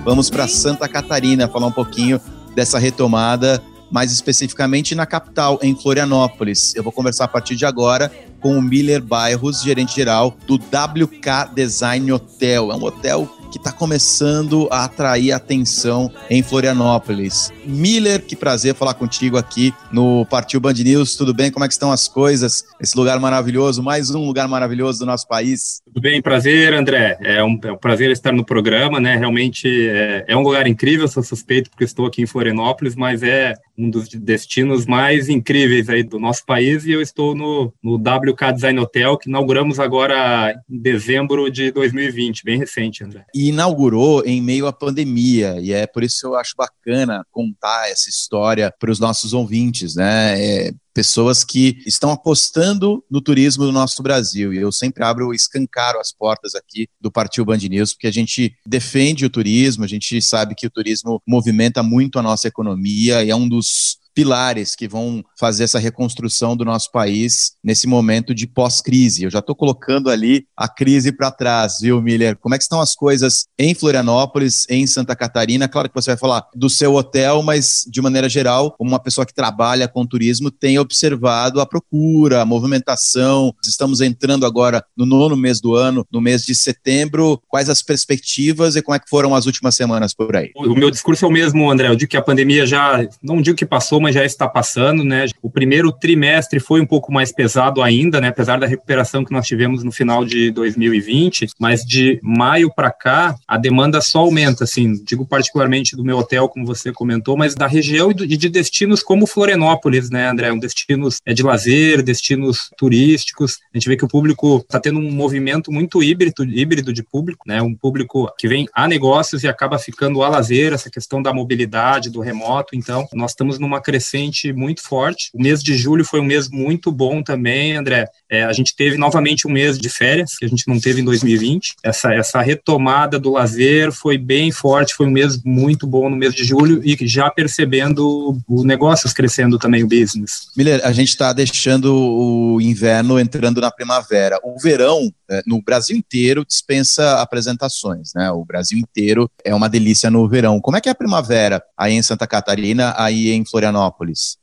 Vamos 0.04 0.30
para 0.30 0.46
Santa 0.46 0.88
Catarina 0.88 1.48
falar 1.48 1.66
um 1.66 1.72
pouquinho 1.72 2.20
dessa 2.54 2.78
retomada, 2.78 3.60
mais 3.90 4.12
especificamente 4.12 4.94
na 4.94 5.04
capital, 5.04 5.58
em 5.62 5.74
Florianópolis. 5.74 6.76
Eu 6.76 6.84
vou 6.84 6.92
conversar 6.92 7.24
a 7.24 7.28
partir 7.28 7.56
de 7.56 7.66
agora 7.66 8.08
com 8.42 8.58
o 8.58 8.62
Miller 8.62 9.00
Bairros, 9.00 9.62
gerente 9.62 9.94
geral 9.94 10.36
do 10.46 10.56
WK 10.56 11.54
Design 11.54 12.12
Hotel. 12.12 12.72
É 12.72 12.74
um 12.74 12.82
hotel 12.82 13.30
que 13.52 13.58
está 13.58 13.70
começando 13.70 14.66
a 14.70 14.84
atrair 14.84 15.30
atenção 15.30 16.10
em 16.30 16.42
Florianópolis. 16.42 17.52
Miller, 17.66 18.22
que 18.22 18.34
prazer 18.34 18.74
falar 18.74 18.94
contigo 18.94 19.36
aqui 19.36 19.74
no 19.92 20.24
Partiu 20.24 20.58
Band 20.58 20.72
News. 20.72 21.16
Tudo 21.16 21.34
bem? 21.34 21.50
Como 21.50 21.62
é 21.62 21.68
que 21.68 21.74
estão 21.74 21.92
as 21.92 22.08
coisas? 22.08 22.64
Esse 22.80 22.96
lugar 22.96 23.20
maravilhoso, 23.20 23.82
mais 23.82 24.10
um 24.10 24.24
lugar 24.24 24.48
maravilhoso 24.48 25.00
do 25.00 25.06
nosso 25.06 25.28
país. 25.28 25.82
Tudo 25.84 26.00
bem, 26.00 26.22
prazer, 26.22 26.72
André. 26.72 27.18
É 27.20 27.44
um, 27.44 27.60
é 27.62 27.72
um 27.72 27.76
prazer 27.76 28.10
estar 28.10 28.32
no 28.32 28.42
programa, 28.42 28.98
né? 28.98 29.16
Realmente 29.16 29.68
é, 29.68 30.24
é 30.28 30.36
um 30.36 30.40
lugar 30.40 30.66
incrível, 30.66 31.06
sou 31.06 31.22
suspeito 31.22 31.68
porque 31.68 31.84
estou 31.84 32.06
aqui 32.06 32.22
em 32.22 32.26
Florianópolis, 32.26 32.96
mas 32.96 33.22
é 33.22 33.52
um 33.76 33.90
dos 33.90 34.08
destinos 34.08 34.86
mais 34.86 35.28
incríveis 35.28 35.90
aí 35.90 36.02
do 36.02 36.18
nosso 36.18 36.44
país 36.46 36.86
e 36.86 36.92
eu 36.92 37.02
estou 37.02 37.34
no, 37.34 37.72
no 37.82 37.98
WK 38.32 38.52
Design 38.54 38.80
Hotel, 38.80 39.16
que 39.16 39.28
inauguramos 39.28 39.78
agora 39.78 40.54
em 40.68 40.78
dezembro 40.78 41.50
de 41.50 41.70
2020, 41.70 42.44
bem 42.44 42.58
recente, 42.58 43.04
André. 43.04 43.24
E 43.34 43.48
inaugurou 43.48 44.24
em 44.24 44.40
meio 44.40 44.66
à 44.66 44.72
pandemia, 44.72 45.58
e 45.60 45.72
é 45.72 45.86
por 45.86 46.02
isso 46.02 46.20
que 46.20 46.26
eu 46.26 46.36
acho 46.36 46.54
bacana 46.56 47.24
contar 47.30 47.88
essa 47.88 48.08
história 48.08 48.72
para 48.78 48.90
os 48.90 48.98
nossos 48.98 49.32
ouvintes, 49.32 49.94
né? 49.94 50.40
É, 50.40 50.72
pessoas 50.92 51.42
que 51.42 51.82
estão 51.86 52.10
apostando 52.10 53.02
no 53.10 53.20
turismo 53.20 53.64
do 53.64 53.72
nosso 53.72 54.02
Brasil. 54.02 54.52
E 54.52 54.58
eu 54.58 54.70
sempre 54.70 55.02
abro, 55.02 55.32
escancaro 55.32 55.98
as 55.98 56.12
portas 56.12 56.54
aqui 56.54 56.86
do 57.00 57.10
Partiu 57.10 57.44
Band 57.44 57.58
News, 57.58 57.94
porque 57.94 58.06
a 58.06 58.12
gente 58.12 58.54
defende 58.66 59.24
o 59.24 59.30
turismo, 59.30 59.84
a 59.84 59.88
gente 59.88 60.20
sabe 60.20 60.54
que 60.54 60.66
o 60.66 60.70
turismo 60.70 61.22
movimenta 61.26 61.82
muito 61.82 62.18
a 62.18 62.22
nossa 62.22 62.48
economia 62.48 63.24
e 63.24 63.30
é 63.30 63.36
um 63.36 63.48
dos 63.48 64.01
pilares 64.14 64.74
que 64.74 64.88
vão 64.88 65.24
fazer 65.38 65.64
essa 65.64 65.78
reconstrução 65.78 66.56
do 66.56 66.64
nosso 66.64 66.90
país 66.90 67.52
nesse 67.62 67.86
momento 67.86 68.34
de 68.34 68.46
pós-crise. 68.46 69.24
Eu 69.24 69.30
já 69.30 69.38
estou 69.38 69.54
colocando 69.54 70.10
ali 70.10 70.46
a 70.56 70.68
crise 70.68 71.12
para 71.12 71.30
trás, 71.30 71.78
viu, 71.80 72.00
Miller? 72.00 72.36
Como 72.36 72.54
é 72.54 72.58
que 72.58 72.64
estão 72.64 72.80
as 72.80 72.94
coisas 72.94 73.46
em 73.58 73.74
Florianópolis, 73.74 74.66
em 74.68 74.86
Santa 74.86 75.16
Catarina? 75.16 75.68
Claro 75.68 75.88
que 75.88 75.94
você 75.94 76.10
vai 76.10 76.18
falar 76.18 76.46
do 76.54 76.68
seu 76.68 76.94
hotel, 76.94 77.42
mas 77.42 77.84
de 77.88 78.00
maneira 78.00 78.28
geral, 78.28 78.72
como 78.72 78.90
uma 78.90 79.00
pessoa 79.00 79.26
que 79.26 79.34
trabalha 79.34 79.88
com 79.88 80.06
turismo, 80.06 80.50
tem 80.50 80.78
observado 80.78 81.60
a 81.60 81.66
procura, 81.66 82.42
a 82.42 82.46
movimentação. 82.46 83.54
Estamos 83.64 84.00
entrando 84.00 84.44
agora 84.44 84.84
no 84.96 85.06
nono 85.06 85.36
mês 85.36 85.60
do 85.60 85.74
ano, 85.74 86.06
no 86.12 86.20
mês 86.20 86.44
de 86.44 86.54
setembro. 86.54 87.40
Quais 87.48 87.68
as 87.68 87.82
perspectivas 87.82 88.76
e 88.76 88.82
como 88.82 88.94
é 88.94 88.98
que 88.98 89.08
foram 89.08 89.34
as 89.34 89.46
últimas 89.46 89.74
semanas 89.74 90.14
por 90.14 90.36
aí? 90.36 90.50
O 90.56 90.74
meu 90.74 90.90
discurso 90.90 91.24
é 91.24 91.28
o 91.28 91.30
mesmo, 91.30 91.70
André. 91.70 91.88
Eu 91.88 91.96
digo 91.96 92.10
que 92.10 92.16
a 92.16 92.22
pandemia 92.22 92.66
já, 92.66 93.06
não 93.22 93.40
digo 93.40 93.56
que 93.56 93.66
passou, 93.66 94.00
mas 94.02 94.14
já 94.14 94.24
está 94.24 94.48
passando, 94.48 95.04
né? 95.04 95.26
O 95.40 95.50
primeiro 95.50 95.92
trimestre 95.92 96.60
foi 96.60 96.80
um 96.80 96.86
pouco 96.86 97.12
mais 97.12 97.32
pesado 97.32 97.82
ainda, 97.82 98.20
né? 98.20 98.28
Apesar 98.28 98.58
da 98.58 98.66
recuperação 98.66 99.24
que 99.24 99.32
nós 99.32 99.46
tivemos 99.46 99.82
no 99.82 99.92
final 99.92 100.24
de 100.24 100.50
2020, 100.50 101.48
mas 101.58 101.82
de 101.84 102.20
maio 102.22 102.72
para 102.74 102.90
cá 102.90 103.34
a 103.46 103.56
demanda 103.56 104.00
só 104.00 104.20
aumenta, 104.20 104.64
assim. 104.64 105.02
Digo 105.04 105.26
particularmente 105.26 105.96
do 105.96 106.04
meu 106.04 106.18
hotel, 106.18 106.48
como 106.48 106.66
você 106.66 106.92
comentou, 106.92 107.36
mas 107.36 107.54
da 107.54 107.66
região 107.66 108.10
e 108.10 108.36
de 108.36 108.48
destinos 108.48 109.02
como 109.02 109.26
Florianópolis, 109.26 110.10
né, 110.10 110.28
André? 110.28 110.52
Um 110.52 110.58
destinos 110.58 111.20
é 111.24 111.32
de 111.32 111.42
lazer, 111.42 112.02
destinos 112.02 112.70
turísticos. 112.76 113.58
A 113.72 113.78
gente 113.78 113.88
vê 113.88 113.96
que 113.96 114.04
o 114.04 114.08
público 114.08 114.58
está 114.58 114.80
tendo 114.80 114.98
um 114.98 115.10
movimento 115.10 115.70
muito 115.70 116.02
híbrido, 116.02 116.44
híbrido 116.44 116.92
de 116.92 117.02
público, 117.02 117.44
né? 117.46 117.62
Um 117.62 117.74
público 117.74 118.32
que 118.38 118.48
vem 118.48 118.66
a 118.74 118.88
negócios 118.88 119.44
e 119.44 119.48
acaba 119.48 119.78
ficando 119.78 120.22
a 120.22 120.28
lazer, 120.28 120.72
essa 120.72 120.90
questão 120.90 121.22
da 121.22 121.32
mobilidade, 121.32 122.10
do 122.10 122.20
remoto. 122.20 122.74
Então, 122.74 123.06
nós 123.12 123.32
estamos 123.32 123.58
numa 123.58 123.80
crescente 123.92 124.52
muito 124.54 124.82
forte. 124.82 125.30
O 125.34 125.42
mês 125.42 125.62
de 125.62 125.76
julho 125.76 126.02
foi 126.02 126.20
um 126.20 126.24
mês 126.24 126.48
muito 126.48 126.90
bom 126.90 127.22
também, 127.22 127.76
André. 127.76 128.06
É, 128.30 128.44
a 128.44 128.52
gente 128.52 128.74
teve 128.74 128.96
novamente 128.96 129.46
um 129.46 129.50
mês 129.50 129.78
de 129.78 129.90
férias, 129.90 130.36
que 130.38 130.46
a 130.46 130.48
gente 130.48 130.66
não 130.66 130.80
teve 130.80 131.02
em 131.02 131.04
2020. 131.04 131.74
Essa, 131.84 132.14
essa 132.14 132.40
retomada 132.40 133.18
do 133.18 133.32
lazer 133.32 133.92
foi 133.92 134.16
bem 134.16 134.50
forte, 134.50 134.94
foi 134.94 135.06
um 135.06 135.10
mês 135.10 135.42
muito 135.44 135.86
bom 135.86 136.08
no 136.08 136.16
mês 136.16 136.34
de 136.34 136.42
julho 136.42 136.80
e 136.82 136.96
já 137.06 137.30
percebendo 137.30 138.38
o 138.48 138.64
negócios 138.64 139.12
crescendo 139.12 139.58
também, 139.58 139.84
o 139.84 139.88
business. 139.88 140.46
Miller, 140.56 140.80
a 140.84 140.92
gente 140.92 141.10
está 141.10 141.32
deixando 141.34 141.94
o 141.94 142.60
inverno 142.60 143.20
entrando 143.20 143.60
na 143.60 143.70
primavera. 143.70 144.38
O 144.42 144.58
verão, 144.58 145.12
é, 145.30 145.42
no 145.46 145.60
Brasil 145.60 145.96
inteiro, 145.96 146.46
dispensa 146.46 147.20
apresentações, 147.20 148.12
né? 148.14 148.30
O 148.30 148.44
Brasil 148.44 148.78
inteiro 148.78 149.30
é 149.44 149.54
uma 149.54 149.68
delícia 149.68 150.10
no 150.10 150.26
verão. 150.26 150.60
Como 150.60 150.78
é 150.78 150.80
que 150.80 150.88
é 150.88 150.92
a 150.92 150.94
primavera 150.94 151.62
aí 151.76 151.92
em 151.92 152.02
Santa 152.02 152.26
Catarina, 152.26 152.94
aí 152.96 153.30
em 153.30 153.44
Florianópolis? 153.44 153.81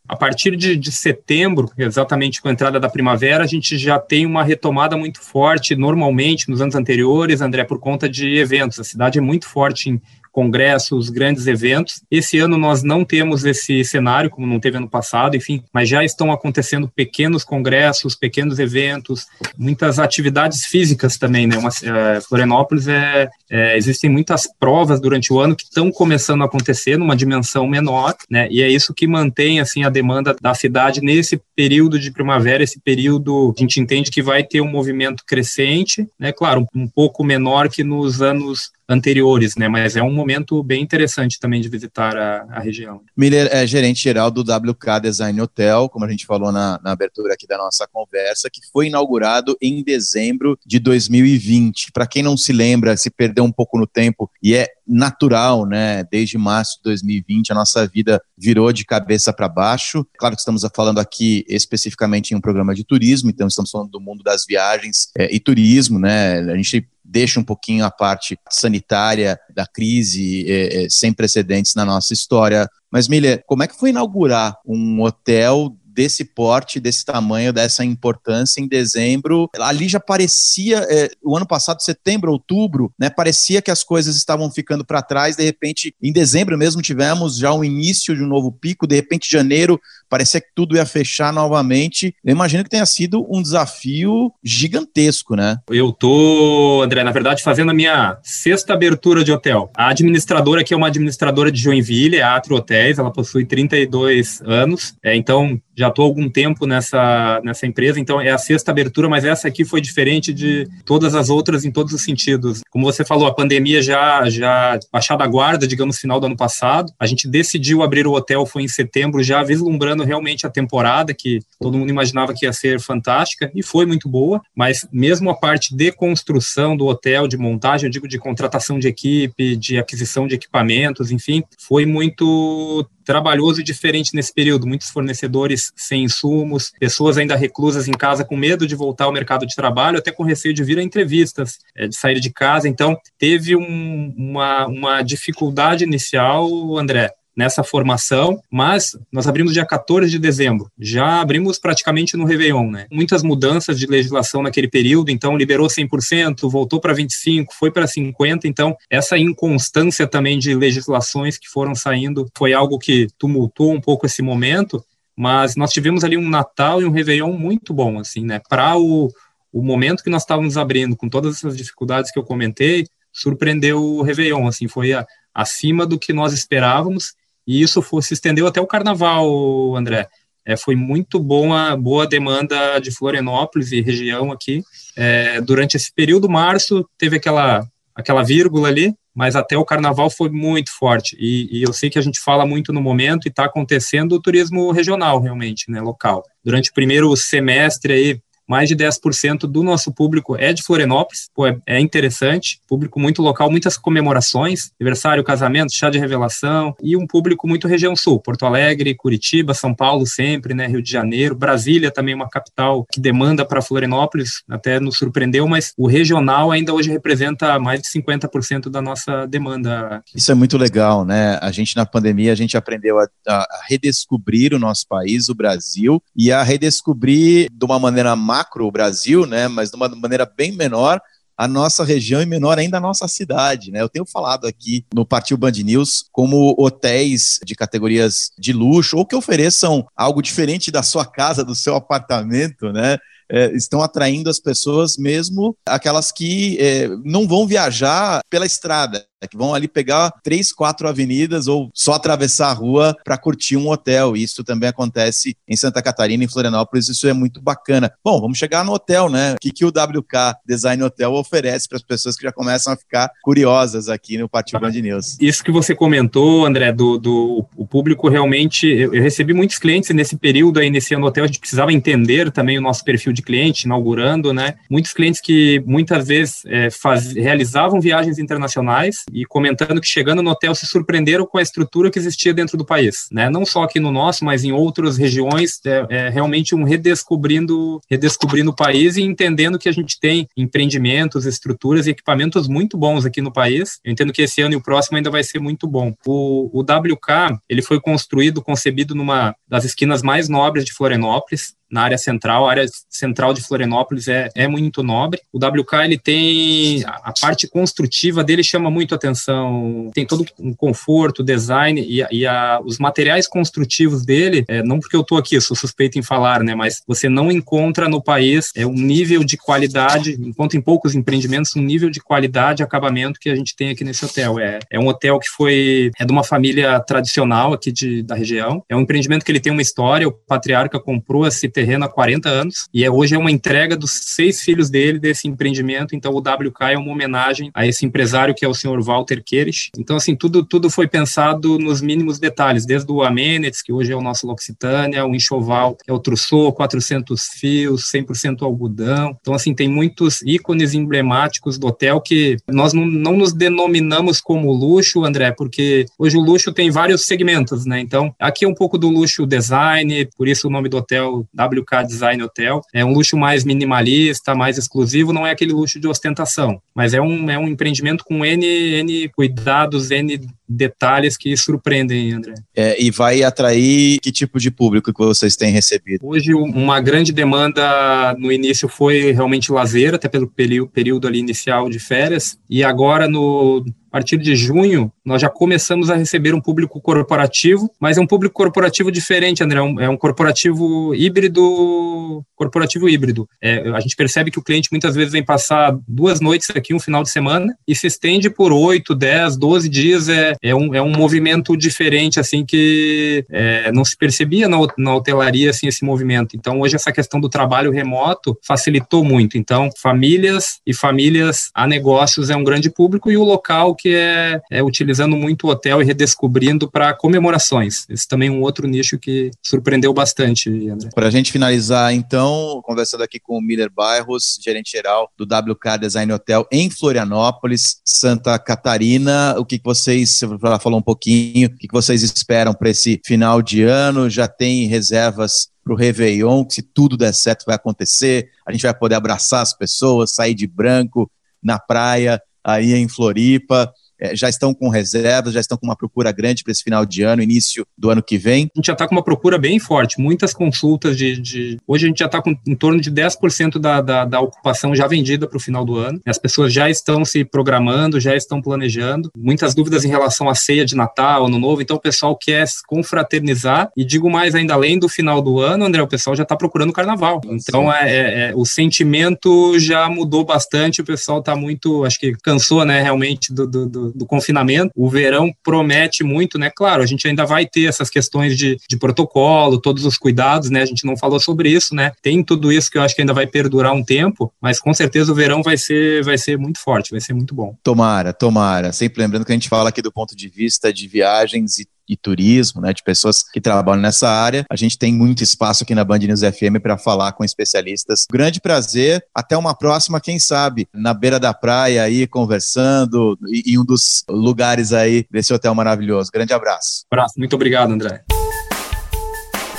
A 0.07 0.15
partir 0.15 0.55
de, 0.55 0.75
de, 0.75 0.91
setembro, 0.91 1.71
exatamente 1.77 2.41
com 2.41 2.47
a 2.47 2.51
entrada 2.51 2.79
da 2.79 2.89
primavera, 2.89 3.43
a 3.43 3.47
gente 3.47 3.77
já 3.77 3.99
tem 3.99 4.25
uma 4.25 4.43
retomada 4.43 4.97
muito 4.97 5.21
forte. 5.21 5.75
Normalmente, 5.75 6.49
nos 6.49 6.61
anos 6.61 6.75
anteriores, 6.75 7.41
André, 7.41 7.63
por 7.63 7.79
conta 7.79 8.09
de 8.09 8.37
eventos. 8.37 8.79
A 8.79 8.83
cidade 8.83 9.19
é 9.19 9.21
muito 9.21 9.47
forte 9.47 9.89
em 9.89 10.01
congressos, 10.31 11.09
grandes 11.09 11.47
eventos. 11.47 12.01
Esse 12.09 12.39
ano 12.39 12.57
nós 12.57 12.83
não 12.83 13.03
temos 13.03 13.45
esse 13.45 13.83
cenário, 13.83 14.29
como 14.29 14.47
não 14.47 14.59
teve 14.59 14.77
ano 14.77 14.89
passado, 14.89 15.35
enfim, 15.35 15.63
mas 15.73 15.89
já 15.89 16.03
estão 16.03 16.31
acontecendo 16.31 16.91
pequenos 16.95 17.43
congressos, 17.43 18.15
pequenos 18.15 18.59
eventos, 18.59 19.25
muitas 19.57 19.99
atividades 19.99 20.65
físicas 20.65 21.17
também, 21.17 21.47
né? 21.47 21.57
Uma, 21.57 21.69
é, 21.69 22.21
Florianópolis 22.21 22.87
é, 22.87 23.29
é, 23.49 23.77
existem 23.77 24.09
muitas 24.09 24.47
provas 24.59 24.99
durante 24.99 25.33
o 25.33 25.39
ano 25.39 25.55
que 25.55 25.63
estão 25.63 25.91
começando 25.91 26.41
a 26.41 26.45
acontecer 26.45 26.97
numa 26.97 27.15
dimensão 27.15 27.67
menor, 27.67 28.15
né? 28.29 28.47
E 28.51 28.61
é 28.61 28.69
isso 28.69 28.93
que 28.93 29.07
mantém 29.07 29.59
assim 29.59 29.83
a 29.83 29.89
demanda 29.89 30.35
da 30.41 30.53
cidade 30.53 31.01
nesse 31.01 31.41
período 31.55 31.99
de 31.99 32.11
primavera, 32.11 32.63
esse 32.63 32.79
período 32.79 33.53
a 33.55 33.61
gente 33.61 33.79
entende 33.79 34.11
que 34.11 34.21
vai 34.21 34.43
ter 34.43 34.61
um 34.61 34.69
movimento 34.69 35.23
crescente, 35.25 36.07
né? 36.17 36.31
Claro, 36.31 36.67
um, 36.75 36.83
um 36.83 36.87
pouco 36.87 37.23
menor 37.23 37.69
que 37.69 37.83
nos 37.83 38.21
anos 38.21 38.71
anteriores, 38.89 39.55
né? 39.55 39.67
Mas 39.67 39.95
é 39.95 40.01
um 40.01 40.11
momento 40.11 40.63
bem 40.63 40.81
interessante 40.81 41.39
também 41.39 41.61
de 41.61 41.69
visitar 41.69 42.17
a, 42.17 42.47
a 42.49 42.59
região. 42.59 43.01
Miller 43.15 43.47
é 43.51 43.65
gerente 43.67 44.01
geral 44.01 44.31
do 44.31 44.41
WK 44.41 44.99
Design 45.03 45.39
Hotel, 45.39 45.87
como 45.89 46.05
a 46.05 46.09
gente 46.09 46.25
falou 46.25 46.51
na, 46.51 46.79
na 46.83 46.91
abertura 46.91 47.35
aqui 47.35 47.45
da 47.45 47.57
nossa 47.57 47.87
conversa, 47.87 48.49
que 48.51 48.61
foi 48.73 48.87
inaugurado 48.87 49.55
em 49.61 49.83
dezembro 49.83 50.57
de 50.65 50.79
2020. 50.79 51.91
Para 51.91 52.07
quem 52.07 52.23
não 52.23 52.35
se 52.35 52.51
lembra, 52.51 52.97
se 52.97 53.11
perdeu 53.11 53.43
um 53.43 53.51
pouco 53.51 53.77
no 53.77 53.85
tempo 53.85 54.29
e 54.41 54.55
é 54.55 54.67
natural, 54.87 55.67
né? 55.67 56.03
Desde 56.11 56.35
março 56.35 56.77
de 56.77 56.83
2020 56.85 57.51
a 57.51 57.55
nossa 57.55 57.85
vida 57.85 58.19
virou 58.35 58.73
de 58.73 58.83
cabeça 58.83 59.31
para 59.31 59.47
baixo. 59.47 60.03
Claro 60.17 60.35
que 60.35 60.41
estamos 60.41 60.63
falando 60.75 60.97
aqui 60.97 61.45
especificamente 61.47 62.31
em 62.31 62.37
um 62.37 62.41
programa 62.41 62.73
de 62.73 62.83
turismo, 62.83 63.29
então 63.29 63.47
estamos 63.47 63.69
falando 63.69 63.91
do 63.91 63.99
mundo 63.99 64.23
das 64.23 64.45
viagens 64.47 65.09
é, 65.15 65.33
e 65.33 65.39
turismo, 65.39 65.99
né? 65.99 66.39
A 66.39 66.55
gente 66.55 66.87
deixa 67.09 67.39
um 67.39 67.43
pouquinho 67.43 67.83
a 67.83 67.91
parte 67.91 68.37
sanitária 68.49 69.39
da 69.53 69.65
crise 69.65 70.45
é, 70.47 70.85
é, 70.85 70.89
sem 70.89 71.11
precedentes 71.11 71.73
na 71.73 71.83
nossa 71.83 72.13
história. 72.13 72.69
Mas, 72.91 73.07
Miller, 73.07 73.43
como 73.45 73.63
é 73.63 73.67
que 73.67 73.77
foi 73.77 73.89
inaugurar 73.89 74.57
um 74.65 75.01
hotel 75.01 75.75
desse 75.99 76.23
porte, 76.23 76.79
desse 76.79 77.03
tamanho, 77.03 77.51
dessa 77.51 77.83
importância 77.83 78.61
em 78.61 78.67
dezembro. 78.69 79.49
Ali 79.59 79.89
já 79.89 79.99
parecia, 79.99 80.77
é, 80.89 81.09
o 81.21 81.35
ano 81.35 81.45
passado, 81.45 81.81
setembro, 81.81 82.31
outubro, 82.31 82.93
né, 82.97 83.09
parecia 83.09 83.61
que 83.61 83.69
as 83.69 83.83
coisas 83.83 84.15
estavam 84.15 84.49
ficando 84.49 84.85
para 84.85 85.01
trás. 85.01 85.35
De 85.35 85.43
repente, 85.43 85.93
em 86.01 86.13
dezembro 86.13 86.57
mesmo, 86.57 86.81
tivemos 86.81 87.37
já 87.37 87.51
o 87.51 87.65
início 87.65 88.15
de 88.15 88.23
um 88.23 88.27
novo 88.27 88.49
pico. 88.49 88.87
De 88.87 88.95
repente, 88.95 89.29
janeiro, 89.29 89.77
parecia 90.09 90.41
que 90.41 90.47
tudo 90.55 90.75
ia 90.75 90.85
fechar 90.85 91.31
novamente. 91.31 92.15
Eu 92.23 92.31
imagino 92.31 92.63
que 92.63 92.69
tenha 92.69 92.85
sido 92.85 93.25
um 93.29 93.41
desafio 93.41 94.31
gigantesco, 94.43 95.35
né? 95.35 95.57
Eu 95.69 95.91
tô, 95.91 96.81
André, 96.83 97.03
na 97.03 97.11
verdade, 97.11 97.43
fazendo 97.43 97.71
a 97.71 97.73
minha 97.73 98.17
sexta 98.23 98.73
abertura 98.73 99.23
de 99.23 99.31
hotel. 99.31 99.69
A 99.75 99.89
administradora 99.89 100.61
aqui 100.61 100.73
é 100.73 100.77
uma 100.77 100.87
administradora 100.87 101.51
de 101.51 101.61
Joinville, 101.61 102.17
é 102.17 102.21
a 102.21 102.35
Atrio 102.35 102.57
Hotéis, 102.57 102.97
ela 102.97 103.11
possui 103.11 103.45
32 103.45 104.41
anos, 104.45 104.95
é, 105.03 105.15
então 105.15 105.59
já 105.79 105.87
estou 105.87 106.03
há 106.03 106.07
algum 106.09 106.29
tempo 106.29 106.65
nessa, 106.65 107.39
nessa 107.41 107.65
empresa, 107.65 108.01
então 108.01 108.19
é 108.19 108.29
a 108.29 108.37
sexta 108.37 108.69
abertura, 108.69 109.07
mas 109.07 109.23
essa 109.23 109.47
aqui 109.47 109.63
foi 109.63 109.79
diferente 109.79 110.33
de 110.33 110.67
todas 110.83 111.15
as 111.15 111.29
outras 111.29 111.63
em 111.63 111.71
todos 111.71 111.93
os 111.93 112.03
sentidos. 112.03 112.59
Como 112.69 112.83
você 112.83 113.05
falou, 113.05 113.25
a 113.25 113.33
pandemia 113.33 113.81
já, 113.81 114.29
já 114.29 114.77
baixada 114.91 115.23
a 115.23 115.27
guarda, 115.27 115.65
digamos, 115.65 115.97
final 115.97 116.19
do 116.19 116.25
ano 116.25 116.35
passado. 116.35 116.91
A 116.99 117.07
gente 117.07 117.29
decidiu 117.29 117.81
abrir 117.81 118.05
o 118.05 118.11
hotel, 118.11 118.45
foi 118.45 118.63
em 118.63 118.67
setembro, 118.67 119.23
já 119.23 119.41
vislumbrando 119.41 119.98
realmente 120.03 120.45
a 120.45 120.49
temporada, 120.49 121.13
que 121.13 121.39
todo 121.59 121.77
mundo 121.77 121.89
imaginava 121.89 122.33
que 122.33 122.45
ia 122.45 122.53
ser 122.53 122.79
fantástica, 122.79 123.51
e 123.55 123.63
foi 123.63 123.85
muito 123.85 124.09
boa, 124.09 124.41
mas 124.55 124.87
mesmo 124.91 125.29
a 125.29 125.35
parte 125.35 125.75
de 125.75 125.91
construção 125.91 126.75
do 126.75 126.85
hotel, 126.85 127.27
de 127.27 127.37
montagem, 127.37 127.87
eu 127.87 127.91
digo 127.91 128.07
de 128.07 128.17
contratação 128.17 128.79
de 128.79 128.87
equipe, 128.87 129.55
de 129.55 129.77
aquisição 129.77 130.27
de 130.27 130.35
equipamentos, 130.35 131.11
enfim, 131.11 131.43
foi 131.57 131.85
muito 131.85 132.87
trabalhoso 133.09 133.61
e 133.61 133.63
diferente 133.63 134.15
nesse 134.15 134.31
período. 134.31 134.67
Muitos 134.67 134.91
fornecedores 134.91 135.73
sem 135.75 136.03
insumos, 136.03 136.71
pessoas 136.79 137.17
ainda 137.17 137.35
reclusas 137.35 137.87
em 137.87 137.91
casa 137.91 138.23
com 138.23 138.37
medo 138.37 138.67
de 138.67 138.75
voltar 138.75 139.05
ao 139.05 139.11
mercado 139.11 139.47
de 139.47 139.55
trabalho, 139.55 139.97
até 139.97 140.11
com 140.11 140.21
receio 140.21 140.53
de 140.53 140.63
vir 140.63 140.77
a 140.77 140.83
entrevistas, 140.83 141.57
é, 141.75 141.87
de 141.87 141.95
sair 141.95 142.19
de 142.19 142.31
casa. 142.31 142.67
Então, 142.67 142.95
teve 143.17 143.55
um, 143.55 144.13
uma, 144.15 144.67
uma 144.67 145.01
dificuldade 145.01 145.83
inicial, 145.83 146.77
André, 146.77 147.09
nessa 147.39 147.63
formação, 147.63 148.43
mas 148.51 148.97
nós 149.09 149.25
abrimos 149.25 149.53
dia 149.53 149.65
14 149.65 150.11
de 150.11 150.19
dezembro, 150.19 150.69
já 150.77 151.21
abrimos 151.21 151.57
praticamente 151.57 152.17
no 152.17 152.25
Réveillon, 152.25 152.69
né? 152.69 152.85
Muitas 152.91 153.23
mudanças 153.23 153.79
de 153.79 153.85
legislação 153.85 154.43
naquele 154.43 154.67
período, 154.67 155.09
então 155.09 155.37
liberou 155.37 155.67
100%, 155.67 156.49
voltou 156.51 156.81
para 156.81 156.93
25%, 156.93 157.45
foi 157.57 157.71
para 157.71 157.85
50%, 157.85 158.41
então 158.43 158.75
essa 158.89 159.17
inconstância 159.17 160.05
também 160.05 160.37
de 160.37 160.53
legislações 160.53 161.37
que 161.37 161.47
foram 161.47 161.73
saindo 161.73 162.27
foi 162.37 162.51
algo 162.51 162.77
que 162.77 163.07
tumultuou 163.17 163.71
um 163.71 163.79
pouco 163.79 164.05
esse 164.05 164.21
momento, 164.21 164.83
mas 165.15 165.55
nós 165.55 165.71
tivemos 165.71 166.03
ali 166.03 166.17
um 166.17 166.29
Natal 166.29 166.81
e 166.81 166.85
um 166.85 166.91
Réveillon 166.91 167.31
muito 167.31 167.73
bom, 167.73 167.99
assim, 167.99 168.25
né? 168.25 168.41
Para 168.49 168.77
o, 168.77 169.09
o 169.53 169.61
momento 169.61 170.03
que 170.03 170.09
nós 170.09 170.23
estávamos 170.23 170.57
abrindo, 170.57 170.93
com 170.97 171.07
todas 171.07 171.37
essas 171.37 171.55
dificuldades 171.55 172.11
que 172.11 172.19
eu 172.19 172.23
comentei, 172.23 172.85
surpreendeu 173.13 173.81
o 173.81 174.01
Réveillon, 174.01 174.45
assim, 174.45 174.67
foi 174.67 174.91
a, 174.91 175.07
acima 175.33 175.85
do 175.85 175.97
que 175.97 176.11
nós 176.11 176.33
esperávamos 176.33 177.13
e 177.49 177.63
isso 177.63 177.81
foi, 177.81 178.03
se 178.03 178.13
estendeu 178.13 178.45
até 178.45 178.61
o 178.61 178.67
carnaval, 178.67 179.75
André. 179.75 180.07
É, 180.45 180.55
foi 180.55 180.75
muito 180.75 181.19
bom 181.19 181.51
a 181.51 181.75
boa 181.75 182.05
demanda 182.05 182.77
de 182.77 182.91
Florianópolis 182.91 183.71
e 183.71 183.81
região 183.81 184.31
aqui. 184.31 184.61
É, 184.95 185.41
durante 185.41 185.75
esse 185.75 185.91
período, 185.91 186.29
março, 186.29 186.87
teve 186.95 187.17
aquela, 187.17 187.67
aquela 187.95 188.21
vírgula 188.21 188.67
ali, 188.67 188.93
mas 189.15 189.35
até 189.35 189.57
o 189.57 189.65
carnaval 189.65 190.11
foi 190.11 190.29
muito 190.29 190.69
forte. 190.77 191.17
E, 191.19 191.49
e 191.51 191.63
eu 191.63 191.73
sei 191.73 191.89
que 191.89 191.97
a 191.97 192.03
gente 192.03 192.19
fala 192.19 192.45
muito 192.45 192.71
no 192.71 192.83
momento 192.83 193.25
e 193.25 193.29
está 193.29 193.45
acontecendo 193.45 194.13
o 194.13 194.21
turismo 194.21 194.71
regional, 194.71 195.19
realmente, 195.19 195.71
né, 195.71 195.81
local. 195.81 196.23
Durante 196.45 196.69
o 196.69 196.73
primeiro 196.75 197.17
semestre 197.17 197.93
aí, 197.93 198.21
mais 198.49 198.67
de 198.67 198.75
10% 198.75 199.41
do 199.41 199.61
nosso 199.61 199.93
público 199.93 200.35
é 200.35 200.51
de 200.51 200.63
Florianópolis, 200.63 201.29
pô, 201.35 201.45
é, 201.45 201.55
é, 201.67 201.79
interessante, 201.79 202.59
público 202.67 202.99
muito 202.99 203.21
local, 203.21 203.51
muitas 203.51 203.77
comemorações, 203.77 204.71
aniversário, 204.79 205.23
casamento, 205.23 205.71
chá 205.71 205.91
de 205.91 205.99
revelação, 205.99 206.75
e 206.81 206.97
um 206.97 207.05
público 207.05 207.47
muito 207.47 207.67
região 207.67 207.95
sul, 207.95 208.19
Porto 208.19 208.47
Alegre, 208.47 208.95
Curitiba, 208.95 209.53
São 209.53 209.75
Paulo 209.75 210.07
sempre, 210.07 210.55
né, 210.55 210.65
Rio 210.65 210.81
de 210.81 210.89
Janeiro, 210.89 211.35
Brasília 211.35 211.91
também 211.91 212.15
uma 212.15 212.27
capital 212.27 212.87
que 212.91 212.99
demanda 212.99 213.45
para 213.45 213.61
Florianópolis, 213.61 214.41
até 214.49 214.79
nos 214.79 214.97
surpreendeu, 214.97 215.47
mas 215.47 215.71
o 215.77 215.87
regional 215.87 216.51
ainda 216.51 216.73
hoje 216.73 216.89
representa 216.89 217.59
mais 217.59 217.81
de 217.81 217.87
50% 217.87 218.69
da 218.69 218.81
nossa 218.81 219.27
demanda. 219.27 220.01
Isso 220.15 220.31
é 220.31 220.35
muito 220.35 220.57
legal, 220.57 221.05
né? 221.05 221.37
A 221.41 221.51
gente 221.51 221.75
na 221.75 221.85
pandemia, 221.85 222.31
a 222.31 222.35
gente 222.35 222.57
aprendeu 222.57 222.97
a, 222.97 223.07
a 223.27 223.47
redescobrir 223.67 224.53
o 224.55 224.59
nosso 224.59 224.87
país, 224.87 225.29
o 225.29 225.35
Brasil, 225.35 226.01
e 226.15 226.31
a 226.31 226.41
redescobrir 226.41 227.47
de 227.51 227.65
uma 227.65 227.77
maneira 227.77 228.15
mais 228.15 228.38
macro 228.39 228.65
o 228.65 228.71
Brasil, 228.71 229.25
né, 229.25 229.47
mas 229.47 229.69
de 229.69 229.75
uma 229.75 229.89
maneira 229.89 230.25
bem 230.25 230.51
menor, 230.51 231.01
a 231.37 231.47
nossa 231.47 231.85
região 231.85 232.21
e 232.21 232.25
menor 232.25 232.59
ainda 232.59 232.77
a 232.77 232.81
nossa 232.81 233.07
cidade, 233.07 233.71
né? 233.71 233.81
Eu 233.81 233.87
tenho 233.87 234.05
falado 234.05 234.45
aqui 234.45 234.85
no 234.93 235.05
Partiu 235.05 235.37
Band 235.37 235.51
News 235.51 236.03
como 236.11 236.53
hotéis 236.57 237.39
de 237.45 237.55
categorias 237.55 238.31
de 238.37 238.51
luxo 238.51 238.97
ou 238.97 239.05
que 239.05 239.15
ofereçam 239.15 239.87
algo 239.95 240.21
diferente 240.21 240.69
da 240.69 240.83
sua 240.83 241.05
casa, 241.05 241.45
do 241.45 241.55
seu 241.55 241.77
apartamento, 241.77 242.73
né? 242.73 242.97
É, 243.31 243.55
estão 243.55 243.81
atraindo 243.81 244.29
as 244.29 244.37
pessoas, 244.37 244.97
mesmo 244.97 245.55
aquelas 245.65 246.11
que 246.11 246.57
é, 246.59 246.89
não 247.05 247.25
vão 247.25 247.47
viajar 247.47 248.19
pela 248.29 248.45
estrada, 248.45 249.05
que 249.27 249.37
vão 249.37 249.53
ali 249.53 249.67
pegar 249.67 250.13
três, 250.23 250.51
quatro 250.51 250.87
avenidas 250.87 251.47
ou 251.47 251.69
só 251.73 251.93
atravessar 251.93 252.49
a 252.49 252.53
rua 252.53 252.95
para 253.03 253.17
curtir 253.17 253.57
um 253.57 253.69
hotel. 253.69 254.15
Isso 254.15 254.43
também 254.43 254.69
acontece 254.69 255.35
em 255.47 255.55
Santa 255.55 255.81
Catarina, 255.81 256.23
em 256.23 256.27
Florianópolis, 256.27 256.87
isso 256.87 257.07
é 257.07 257.13
muito 257.13 257.41
bacana. 257.41 257.91
Bom, 258.03 258.19
vamos 258.21 258.37
chegar 258.37 258.63
no 258.63 258.73
hotel, 258.73 259.09
né? 259.09 259.33
O 259.33 259.37
que, 259.39 259.51
que 259.51 259.65
o 259.65 259.69
WK 259.69 260.35
Design 260.45 260.83
Hotel 260.83 261.11
oferece 261.13 261.67
para 261.67 261.77
as 261.77 261.83
pessoas 261.83 262.15
que 262.15 262.23
já 262.23 262.31
começam 262.31 262.73
a 262.73 262.77
ficar 262.77 263.11
curiosas 263.21 263.89
aqui 263.89 264.17
no 264.17 264.29
Partido 264.29 264.59
Band 264.59 264.71
News? 264.71 265.17
Isso 265.19 265.43
que 265.43 265.51
você 265.51 265.75
comentou, 265.75 266.45
André, 266.45 266.71
do, 266.71 266.97
do 266.97 267.45
o 267.55 267.65
público 267.65 268.09
realmente. 268.09 268.67
Eu, 268.67 268.93
eu 268.93 269.01
recebi 269.01 269.33
muitos 269.33 269.57
clientes 269.57 269.89
nesse 269.91 270.15
período 270.17 270.59
aí, 270.59 270.67
iniciando 270.67 271.05
o 271.05 271.09
hotel, 271.09 271.23
a 271.23 271.27
gente 271.27 271.39
precisava 271.39 271.73
entender 271.73 272.31
também 272.31 272.57
o 272.57 272.61
nosso 272.61 272.83
perfil 272.83 273.11
de 273.11 273.21
cliente, 273.21 273.65
inaugurando, 273.65 274.33
né? 274.33 274.55
Muitos 274.69 274.93
clientes 274.93 275.21
que 275.21 275.61
muitas 275.65 276.07
vezes 276.07 276.43
é, 276.45 276.69
faz, 276.69 277.13
realizavam 277.13 277.81
viagens 277.81 278.17
internacionais 278.17 279.03
e 279.13 279.25
comentando 279.25 279.81
que 279.81 279.87
chegando 279.87 280.21
no 280.21 280.31
hotel 280.31 280.53
se 280.55 280.65
surpreenderam 280.65 281.25
com 281.25 281.37
a 281.37 281.41
estrutura 281.41 281.89
que 281.89 281.99
existia 281.99 282.33
dentro 282.33 282.57
do 282.57 282.65
país, 282.65 283.07
né? 283.11 283.29
Não 283.29 283.45
só 283.45 283.63
aqui 283.63 283.79
no 283.79 283.91
nosso, 283.91 284.25
mas 284.25 284.43
em 284.43 284.51
outras 284.51 284.97
regiões, 284.97 285.59
é, 285.65 285.85
é 285.89 286.09
realmente 286.09 286.55
um 286.55 286.63
redescobrindo, 286.63 287.79
redescobrindo 287.89 288.51
o 288.51 288.55
país 288.55 288.97
e 288.97 289.01
entendendo 289.01 289.59
que 289.59 289.69
a 289.69 289.71
gente 289.71 289.99
tem 289.99 290.27
empreendimentos, 290.35 291.25
estruturas 291.25 291.87
e 291.87 291.91
equipamentos 291.91 292.47
muito 292.47 292.77
bons 292.77 293.05
aqui 293.05 293.21
no 293.21 293.31
país. 293.31 293.79
Eu 293.83 293.91
entendo 293.91 294.13
que 294.13 294.21
esse 294.21 294.41
ano 294.41 294.53
e 294.53 294.57
o 294.57 294.63
próximo 294.63 294.97
ainda 294.97 295.09
vai 295.09 295.23
ser 295.23 295.39
muito 295.39 295.67
bom. 295.67 295.93
O, 296.05 296.59
o 296.59 296.61
WK, 296.61 297.39
ele 297.49 297.61
foi 297.61 297.79
construído, 297.79 298.41
concebido 298.41 298.95
numa 298.95 299.35
das 299.47 299.65
esquinas 299.65 300.01
mais 300.01 300.29
nobres 300.29 300.65
de 300.65 300.73
Florianópolis, 300.73 301.53
na 301.71 301.83
área 301.83 301.97
central. 301.97 302.47
A 302.47 302.51
área 302.51 302.65
central 302.89 303.33
de 303.33 303.41
Florianópolis 303.41 304.07
é, 304.07 304.29
é 304.35 304.47
muito 304.47 304.81
nobre. 304.81 305.21
O 305.31 305.37
WK 305.37 305.73
ele 305.83 305.97
tem 305.97 306.83
a, 306.85 307.13
parte 307.19 307.47
construtiva 307.47 308.23
dele 308.23 308.43
chama 308.43 308.71
muito 308.71 308.95
atenção. 308.95 309.91
Tem 309.93 310.05
todo 310.05 310.25
um 310.39 310.53
conforto, 310.53 311.23
design 311.23 311.81
e, 311.81 312.05
e 312.11 312.25
a, 312.25 312.59
os 312.63 312.79
materiais 312.79 313.27
construtivos 313.27 314.05
dele. 314.05 314.45
É, 314.47 314.63
não 314.63 314.79
porque 314.79 314.95
eu 314.95 315.01
estou 315.01 315.17
aqui, 315.17 315.35
eu 315.35 315.41
sou 315.41 315.55
suspeito 315.55 315.99
em 315.99 316.01
falar, 316.01 316.43
né? 316.43 316.55
Mas 316.55 316.81
você 316.87 317.09
não 317.09 317.31
encontra 317.31 317.87
no 317.87 318.01
país 318.01 318.51
é 318.55 318.65
um 318.65 318.73
nível 318.73 319.23
de 319.23 319.37
qualidade, 319.37 320.17
enquanto 320.19 320.55
em 320.55 320.61
poucos 320.61 320.95
empreendimentos, 320.95 321.55
um 321.55 321.61
nível 321.61 321.89
de 321.89 321.99
qualidade 321.99 322.63
acabamento 322.63 323.19
que 323.19 323.29
a 323.29 323.35
gente 323.35 323.55
tem 323.55 323.69
aqui 323.69 323.83
nesse 323.83 324.05
hotel. 324.05 324.39
É, 324.39 324.59
é 324.69 324.79
um 324.79 324.87
hotel 324.87 325.19
que 325.19 325.29
foi 325.29 325.91
é 325.99 326.05
de 326.05 326.11
uma 326.11 326.23
família 326.23 326.79
tradicional 326.79 327.53
aqui 327.53 327.71
de, 327.71 328.03
da 328.03 328.15
região. 328.15 328.63
É 328.69 328.75
um 328.75 328.81
empreendimento 328.81 329.25
que 329.25 329.31
ele 329.31 329.39
tem 329.39 329.51
uma 329.51 329.61
história. 329.61 330.07
O 330.07 330.11
patriarca 330.11 330.79
comprou 330.79 331.27
esse 331.27 331.49
terreno 331.59 331.83
há 331.83 331.89
40 331.89 332.29
anos 332.29 332.69
e 332.73 332.85
é, 332.85 332.89
hoje 332.89 333.15
é 333.15 333.17
uma 333.17 333.31
entrega 333.31 333.75
dos 333.75 333.91
seis 333.91 334.41
filhos 334.41 334.69
dele 334.69 334.97
desse 334.97 335.27
empreendimento. 335.27 335.93
Então 335.93 336.13
o 336.13 336.19
WK 336.19 336.71
é 336.71 336.77
uma 336.77 336.91
homenagem 336.91 337.51
a 337.53 337.67
esse 337.67 337.85
empresário 337.85 338.33
que 338.33 338.45
é 338.45 338.47
o 338.47 338.53
senhor 338.53 338.81
Walter 338.81 339.21
Queires. 339.23 339.69
Então 339.77 339.97
assim 339.97 340.15
tudo 340.15 340.45
tudo 340.45 340.69
foi 340.69 340.87
pensado 340.87 341.59
nos 341.59 341.81
mínimos 341.81 342.17
detalhes, 342.17 342.65
desde 342.65 342.89
o 342.91 343.03
amenities 343.03 343.61
que 343.61 343.73
hoje 343.73 343.91
é 343.91 343.95
o 343.95 344.01
nosso 344.01 344.25
L'Occitânia, 344.25 345.05
o 345.05 345.13
enxoval 345.13 345.75
que 345.75 345.91
é 345.91 345.93
o 345.93 345.99
Trousseau, 345.99 346.53
400 346.53 347.27
fios, 347.39 347.83
100% 347.93 348.41
algodão. 348.41 349.17
Então 349.19 349.33
assim 349.33 349.53
tem 349.53 349.67
muitos 349.67 350.21
ícones 350.21 350.73
emblemáticos 350.73 351.57
do 351.57 351.67
hotel 351.67 351.99
que 351.99 352.37
nós 352.47 352.71
não, 352.71 352.85
não 352.85 353.17
nos 353.17 353.33
denominamos 353.33 354.21
como 354.21 354.53
luxo, 354.53 355.03
André, 355.03 355.31
porque 355.31 355.85
hoje 355.97 356.15
o 356.15 356.21
luxo 356.21 356.53
tem 356.53 356.71
vários 356.71 357.05
segmentos, 357.05 357.65
né? 357.65 357.81
Então 357.81 358.15
aqui 358.17 358.45
é 358.45 358.47
um 358.47 358.55
pouco 358.55 358.77
do 358.77 358.89
luxo 358.89 359.25
design, 359.25 360.07
por 360.17 360.27
isso 360.27 360.47
o 360.47 360.51
nome 360.51 360.69
do 360.69 360.77
hotel 360.77 361.27
WK 361.49 361.85
Design 361.87 362.23
Hotel. 362.23 362.61
É 362.73 362.83
um 362.85 362.93
luxo 362.93 363.17
mais 363.17 363.43
minimalista, 363.43 364.35
mais 364.35 364.57
exclusivo, 364.57 365.13
não 365.13 365.25
é 365.25 365.31
aquele 365.31 365.53
luxo 365.53 365.79
de 365.79 365.87
ostentação, 365.87 366.61
mas 366.73 366.93
é 366.93 367.01
um, 367.01 367.29
é 367.29 367.37
um 367.37 367.47
empreendimento 367.47 368.03
com 368.03 368.25
N, 368.25 368.45
N 368.45 369.09
cuidados, 369.09 369.91
N 369.91 370.19
detalhes 370.49 371.15
que 371.15 371.37
surpreendem, 371.37 372.11
André. 372.13 372.33
É, 372.55 372.81
e 372.81 372.89
vai 372.89 373.21
atrair 373.21 373.99
que 373.99 374.11
tipo 374.11 374.39
de 374.39 374.49
público 374.49 374.91
que 374.91 375.03
vocês 375.03 375.35
têm 375.35 375.51
recebido? 375.51 376.05
Hoje, 376.05 376.33
uma 376.33 376.81
grande 376.81 377.11
demanda 377.11 378.15
no 378.17 378.31
início 378.31 378.67
foi 378.67 379.11
realmente 379.11 379.51
lazer, 379.51 379.93
até 379.93 380.07
pelo 380.07 380.27
período 380.27 381.07
ali 381.07 381.19
inicial 381.19 381.69
de 381.69 381.77
férias, 381.77 382.37
e 382.49 382.63
agora 382.63 383.07
no 383.07 383.63
a 383.89 383.91
partir 383.91 384.17
de 384.17 384.35
junho, 384.35 384.91
nós 385.03 385.19
já 385.19 385.29
começamos 385.29 385.89
a 385.89 385.95
receber 385.95 386.35
um 386.35 386.39
público 386.39 386.79
corporativo, 386.79 387.71
mas 387.79 387.97
é 387.97 388.01
um 388.01 388.05
público 388.05 388.35
corporativo 388.35 388.91
diferente, 388.91 389.43
André. 389.43 389.57
É 389.57 389.63
um, 389.63 389.79
é 389.79 389.89
um 389.89 389.97
corporativo 389.97 390.93
híbrido. 390.93 392.23
Corporativo 392.35 392.87
híbrido. 392.87 393.27
É, 393.41 393.67
a 393.71 393.79
gente 393.79 393.95
percebe 393.95 394.29
que 394.29 394.37
o 394.37 394.43
cliente 394.43 394.69
muitas 394.71 394.95
vezes 394.95 395.11
vem 395.11 395.25
passar 395.25 395.75
duas 395.87 396.21
noites 396.21 396.49
aqui, 396.51 396.73
um 396.73 396.79
final 396.79 397.01
de 397.01 397.09
semana, 397.09 397.53
e 397.67 397.75
se 397.75 397.87
estende 397.87 398.29
por 398.29 398.53
8, 398.53 398.93
10, 398.93 399.37
12 399.37 399.67
dias. 399.67 400.07
É, 400.07 400.35
é, 400.41 400.55
um, 400.55 400.73
é 400.75 400.81
um 400.81 400.91
movimento 400.91 401.57
diferente, 401.57 402.19
assim, 402.19 402.45
que 402.45 403.25
é, 403.31 403.71
não 403.71 403.83
se 403.83 403.97
percebia 403.97 404.47
na, 404.47 404.57
na 404.77 404.95
hotelaria, 404.95 405.49
assim, 405.49 405.67
esse 405.67 405.83
movimento. 405.83 406.37
Então, 406.37 406.59
hoje, 406.61 406.75
essa 406.75 406.91
questão 406.91 407.19
do 407.19 407.27
trabalho 407.27 407.71
remoto 407.71 408.37
facilitou 408.45 409.03
muito. 409.03 409.35
Então, 409.35 409.69
famílias 409.81 410.59
e 410.65 410.75
famílias 410.75 411.49
a 411.55 411.65
negócios 411.65 412.29
é 412.29 412.35
um 412.35 412.43
grande 412.43 412.69
público 412.69 413.11
e 413.11 413.17
o 413.17 413.23
local 413.23 413.75
que 413.79 413.95
é, 413.95 414.41
é 414.51 414.61
utilizando 414.61 415.15
muito 415.15 415.47
o 415.47 415.49
hotel 415.49 415.81
e 415.81 415.85
redescobrindo 415.85 416.69
para 416.69 416.93
comemorações. 416.93 417.85
Esse 417.89 418.07
também 418.07 418.27
é 418.27 418.31
um 418.31 418.41
outro 418.41 418.67
nicho 418.67 418.99
que 418.99 419.31
surpreendeu 419.41 419.93
bastante, 419.93 420.49
André. 420.69 420.89
Para 420.93 421.07
a 421.07 421.11
gente 421.11 421.31
finalizar, 421.31 421.93
então, 421.93 422.61
conversando 422.63 423.03
aqui 423.03 423.19
com 423.19 423.37
o 423.37 423.41
Miller 423.41 423.71
Bairros, 423.73 424.37
gerente 424.43 424.71
geral 424.71 425.09
do 425.17 425.23
WK 425.23 425.79
Design 425.79 426.11
Hotel 426.11 426.45
em 426.51 426.69
Florianópolis, 426.69 427.81
Santa 427.85 428.37
Catarina. 428.37 429.35
O 429.37 429.45
que 429.45 429.59
vocês, 429.63 430.19
você 430.19 430.27
falou 430.59 430.79
um 430.79 430.83
pouquinho, 430.83 431.47
o 431.47 431.55
que 431.55 431.67
vocês 431.71 432.03
esperam 432.03 432.53
para 432.53 432.69
esse 432.69 432.99
final 433.05 433.41
de 433.41 433.63
ano? 433.63 434.09
Já 434.09 434.27
tem 434.27 434.67
reservas 434.67 435.47
para 435.63 435.73
o 435.73 435.77
Réveillon, 435.77 436.43
que 436.43 436.55
se 436.55 436.61
tudo 436.61 436.97
der 436.97 437.13
certo 437.13 437.45
vai 437.45 437.55
acontecer, 437.55 438.29
a 438.45 438.51
gente 438.51 438.63
vai 438.63 438.73
poder 438.73 438.95
abraçar 438.95 439.41
as 439.41 439.55
pessoas, 439.55 440.13
sair 440.13 440.33
de 440.33 440.47
branco 440.47 441.09
na 441.41 441.59
praia, 441.59 442.21
aí 442.43 442.73
em 442.73 442.87
Floripa 442.87 443.71
é, 443.99 444.15
já 444.15 444.29
estão 444.29 444.53
com 444.53 444.69
reservas, 444.69 445.33
já 445.33 445.39
estão 445.39 445.57
com 445.57 445.65
uma 445.65 445.75
procura 445.75 446.11
grande 446.11 446.43
para 446.43 446.51
esse 446.51 446.63
final 446.63 446.85
de 446.85 447.03
ano, 447.03 447.21
início 447.21 447.65
do 447.77 447.89
ano 447.89 448.03
que 448.03 448.17
vem? 448.17 448.49
A 448.55 448.59
gente 448.59 448.67
já 448.67 448.73
está 448.73 448.87
com 448.87 448.95
uma 448.95 449.03
procura 449.03 449.37
bem 449.37 449.59
forte, 449.59 449.99
muitas 449.99 450.33
consultas 450.33 450.97
de. 450.97 451.19
de... 451.19 451.57
Hoje 451.67 451.85
a 451.85 451.87
gente 451.89 451.99
já 451.99 452.05
está 452.05 452.21
com 452.21 452.35
em 452.47 452.55
torno 452.55 452.79
de 452.79 452.91
10% 452.91 453.59
da, 453.59 453.81
da, 453.81 454.05
da 454.05 454.19
ocupação 454.19 454.75
já 454.75 454.87
vendida 454.87 455.27
para 455.27 455.37
o 455.37 455.39
final 455.39 455.65
do 455.65 455.77
ano. 455.77 455.99
As 456.05 456.17
pessoas 456.17 456.53
já 456.53 456.69
estão 456.69 457.03
se 457.03 457.23
programando, 457.23 457.99
já 457.99 458.15
estão 458.15 458.41
planejando. 458.41 459.09
Muitas 459.17 459.53
dúvidas 459.53 459.83
em 459.83 459.89
relação 459.89 460.29
à 460.29 460.35
ceia 460.35 460.65
de 460.65 460.75
Natal, 460.75 461.25
Ano 461.25 461.39
Novo, 461.39 461.61
então 461.61 461.77
o 461.77 461.81
pessoal 461.81 462.15
quer 462.15 462.45
confraternizar. 462.67 463.69
E 463.75 463.83
digo 463.83 464.09
mais 464.09 464.35
ainda, 464.35 464.53
além 464.53 464.79
do 464.79 464.87
final 464.87 465.21
do 465.21 465.39
ano, 465.39 465.65
André, 465.65 465.81
o 465.81 465.87
pessoal 465.87 466.15
já 466.15 466.23
está 466.23 466.35
procurando 466.35 466.73
carnaval. 466.73 467.21
Então 467.25 467.71
é, 467.71 467.89
é, 467.89 468.29
é, 468.29 468.35
o 468.35 468.45
sentimento 468.45 469.59
já 469.59 469.89
mudou 469.89 470.23
bastante, 470.23 470.81
o 470.81 470.85
pessoal 470.85 471.19
está 471.19 471.35
muito. 471.35 471.83
Acho 471.83 471.99
que 471.99 472.13
cansou, 472.23 472.63
né, 472.63 472.81
realmente, 472.81 473.33
do, 473.33 473.47
do 473.47 473.69
do, 473.69 473.88
confinamento. 474.05 474.71
O 474.75 474.89
verão 474.89 475.31
promete 475.43 476.03
muito, 476.03 476.37
né? 476.37 476.51
Claro, 476.55 476.81
a 476.81 476.85
gente 476.85 477.07
ainda 477.07 477.25
vai 477.25 477.45
ter 477.45 477.65
essas 477.65 477.89
questões 477.89 478.37
de, 478.37 478.57
de 478.67 478.77
protocolo, 478.77 479.59
todos 479.59 479.85
os 479.85 479.97
cuidados, 479.97 480.49
né? 480.49 480.61
A 480.61 480.65
gente 480.65 480.85
não 480.85 480.97
falou 480.97 481.19
sobre 481.19 481.49
isso, 481.49 481.75
né? 481.75 481.91
Tem 482.01 482.23
tudo 482.23 482.51
isso 482.51 482.69
que 482.69 482.77
eu 482.77 482.81
acho 482.81 482.95
que 482.95 483.01
ainda 483.01 483.13
vai 483.13 483.27
perdurar 483.27 483.73
um 483.73 483.83
tempo, 483.83 484.33
mas 484.41 484.59
com 484.59 484.73
certeza 484.73 485.11
o 485.11 485.15
verão 485.15 485.41
vai 485.43 485.57
ser, 485.57 486.03
vai 486.03 486.17
ser 486.17 486.37
muito 486.37 486.59
forte, 486.59 486.91
vai 486.91 487.01
ser 487.01 487.13
muito 487.13 487.33
bom. 487.33 487.55
Tomara, 487.63 488.13
tomara. 488.13 488.71
Sempre 488.71 489.01
lembrando 489.01 489.25
que 489.25 489.31
a 489.31 489.35
gente 489.35 489.49
fala 489.49 489.69
aqui 489.69 489.81
do 489.81 489.91
ponto 489.91 490.15
de 490.15 490.27
vista 490.27 490.71
de 490.71 490.87
viagens 490.87 491.59
e 491.59 491.67
e 491.89 491.97
turismo, 491.97 492.61
né, 492.61 492.71
de 492.71 492.83
pessoas 492.83 493.23
que 493.23 493.41
trabalham 493.41 493.81
nessa 493.81 494.07
área. 494.07 494.45
A 494.49 494.55
gente 494.55 494.77
tem 494.77 494.93
muito 494.93 495.23
espaço 495.23 495.63
aqui 495.63 495.73
na 495.73 495.83
Band 495.83 495.97
News 495.97 496.21
FM 496.21 496.61
para 496.61 496.77
falar 496.77 497.11
com 497.13 497.23
especialistas. 497.23 498.05
Grande 498.11 498.39
prazer. 498.39 499.03
Até 499.13 499.35
uma 499.35 499.55
próxima, 499.55 499.99
quem 499.99 500.19
sabe, 500.19 500.67
na 500.73 500.93
beira 500.93 501.19
da 501.19 501.33
praia 501.33 501.83
aí, 501.83 502.05
conversando, 502.05 503.17
em 503.45 503.57
um 503.57 503.65
dos 503.65 504.03
lugares 504.07 504.71
aí 504.71 505.05
desse 505.09 505.33
hotel 505.33 505.55
maravilhoso. 505.55 506.11
Grande 506.13 506.33
abraço. 506.33 506.83
Abraço. 506.91 507.15
Muito 507.17 507.35
obrigado, 507.35 507.71
André. 507.71 508.03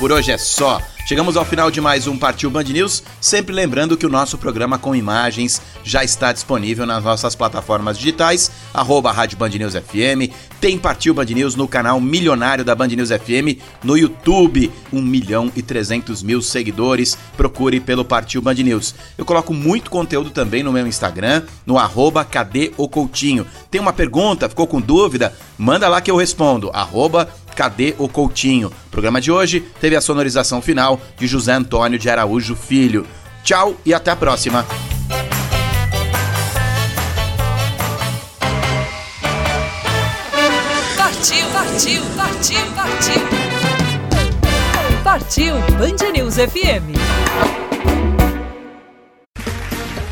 Por 0.00 0.10
hoje 0.10 0.32
é 0.32 0.38
só. 0.38 0.80
Chegamos 1.06 1.36
ao 1.36 1.44
final 1.44 1.70
de 1.70 1.78
mais 1.78 2.06
um 2.06 2.16
Partiu 2.16 2.50
Band 2.50 2.62
News, 2.64 3.02
sempre 3.20 3.54
lembrando 3.54 3.98
que 3.98 4.06
o 4.06 4.08
nosso 4.08 4.38
programa 4.38 4.78
com 4.78 4.94
imagens 4.94 5.60
já 5.84 6.02
está 6.02 6.32
disponível 6.32 6.86
nas 6.86 7.04
nossas 7.04 7.34
plataformas 7.34 7.98
digitais, 7.98 8.50
arroba 8.72 9.12
Rádio 9.12 9.36
Band 9.36 9.50
News 9.50 9.74
FM, 9.74 10.32
tem 10.58 10.78
Partiu 10.78 11.12
Band 11.12 11.24
News 11.24 11.54
no 11.54 11.68
canal 11.68 12.00
milionário 12.00 12.64
da 12.64 12.74
Band 12.74 12.88
News 12.88 13.10
FM, 13.10 13.60
no 13.82 13.98
YouTube, 13.98 14.72
1 14.90 15.02
milhão 15.02 15.52
e 15.54 15.62
300 15.62 16.22
mil 16.22 16.40
seguidores, 16.40 17.18
procure 17.36 17.78
pelo 17.78 18.04
Partiu 18.04 18.40
Band 18.40 18.54
News. 18.54 18.94
Eu 19.18 19.26
coloco 19.26 19.52
muito 19.52 19.90
conteúdo 19.90 20.30
também 20.30 20.62
no 20.62 20.72
meu 20.72 20.86
Instagram, 20.86 21.42
no 21.66 21.76
arroba 21.76 22.24
Cadê 22.24 22.72
o 22.76 22.88
Coutinho. 22.88 23.46
Tem 23.70 23.80
uma 23.80 23.92
pergunta, 23.92 24.48
ficou 24.48 24.66
com 24.66 24.80
dúvida? 24.80 25.34
Manda 25.58 25.88
lá 25.88 26.00
que 26.00 26.10
eu 26.10 26.16
respondo, 26.16 26.70
arroba 26.72 27.28
Cadê 27.60 27.94
o 27.98 28.08
Coutinho? 28.08 28.68
O 28.68 28.90
programa 28.90 29.20
de 29.20 29.30
hoje 29.30 29.60
teve 29.60 29.94
a 29.94 30.00
sonorização 30.00 30.62
final 30.62 30.98
de 31.18 31.26
José 31.26 31.52
Antônio 31.52 31.98
de 31.98 32.08
Araújo 32.08 32.56
Filho. 32.56 33.06
Tchau 33.44 33.76
e 33.84 33.92
até 33.92 34.10
a 34.10 34.16
próxima. 34.16 34.64
Partiu, 40.96 41.46
partiu, 41.52 42.02
partiu, 42.16 42.60
partiu. 42.74 43.22
Partiu 45.04 45.54
Band 45.76 46.12
News 46.14 46.36
FM. 46.36 46.96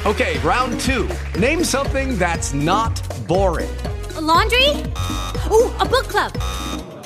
Okay, 0.05 0.39
round 0.45 0.79
two. 0.85 1.09
Name 1.41 1.65
something 1.65 2.15
that's 2.19 2.53
not 2.53 3.01
boring. 3.27 3.71
A 4.19 4.21
laundry? 4.21 4.85
Ooh, 5.51 5.73
a 5.81 5.87
book 5.87 6.09
club. 6.11 6.35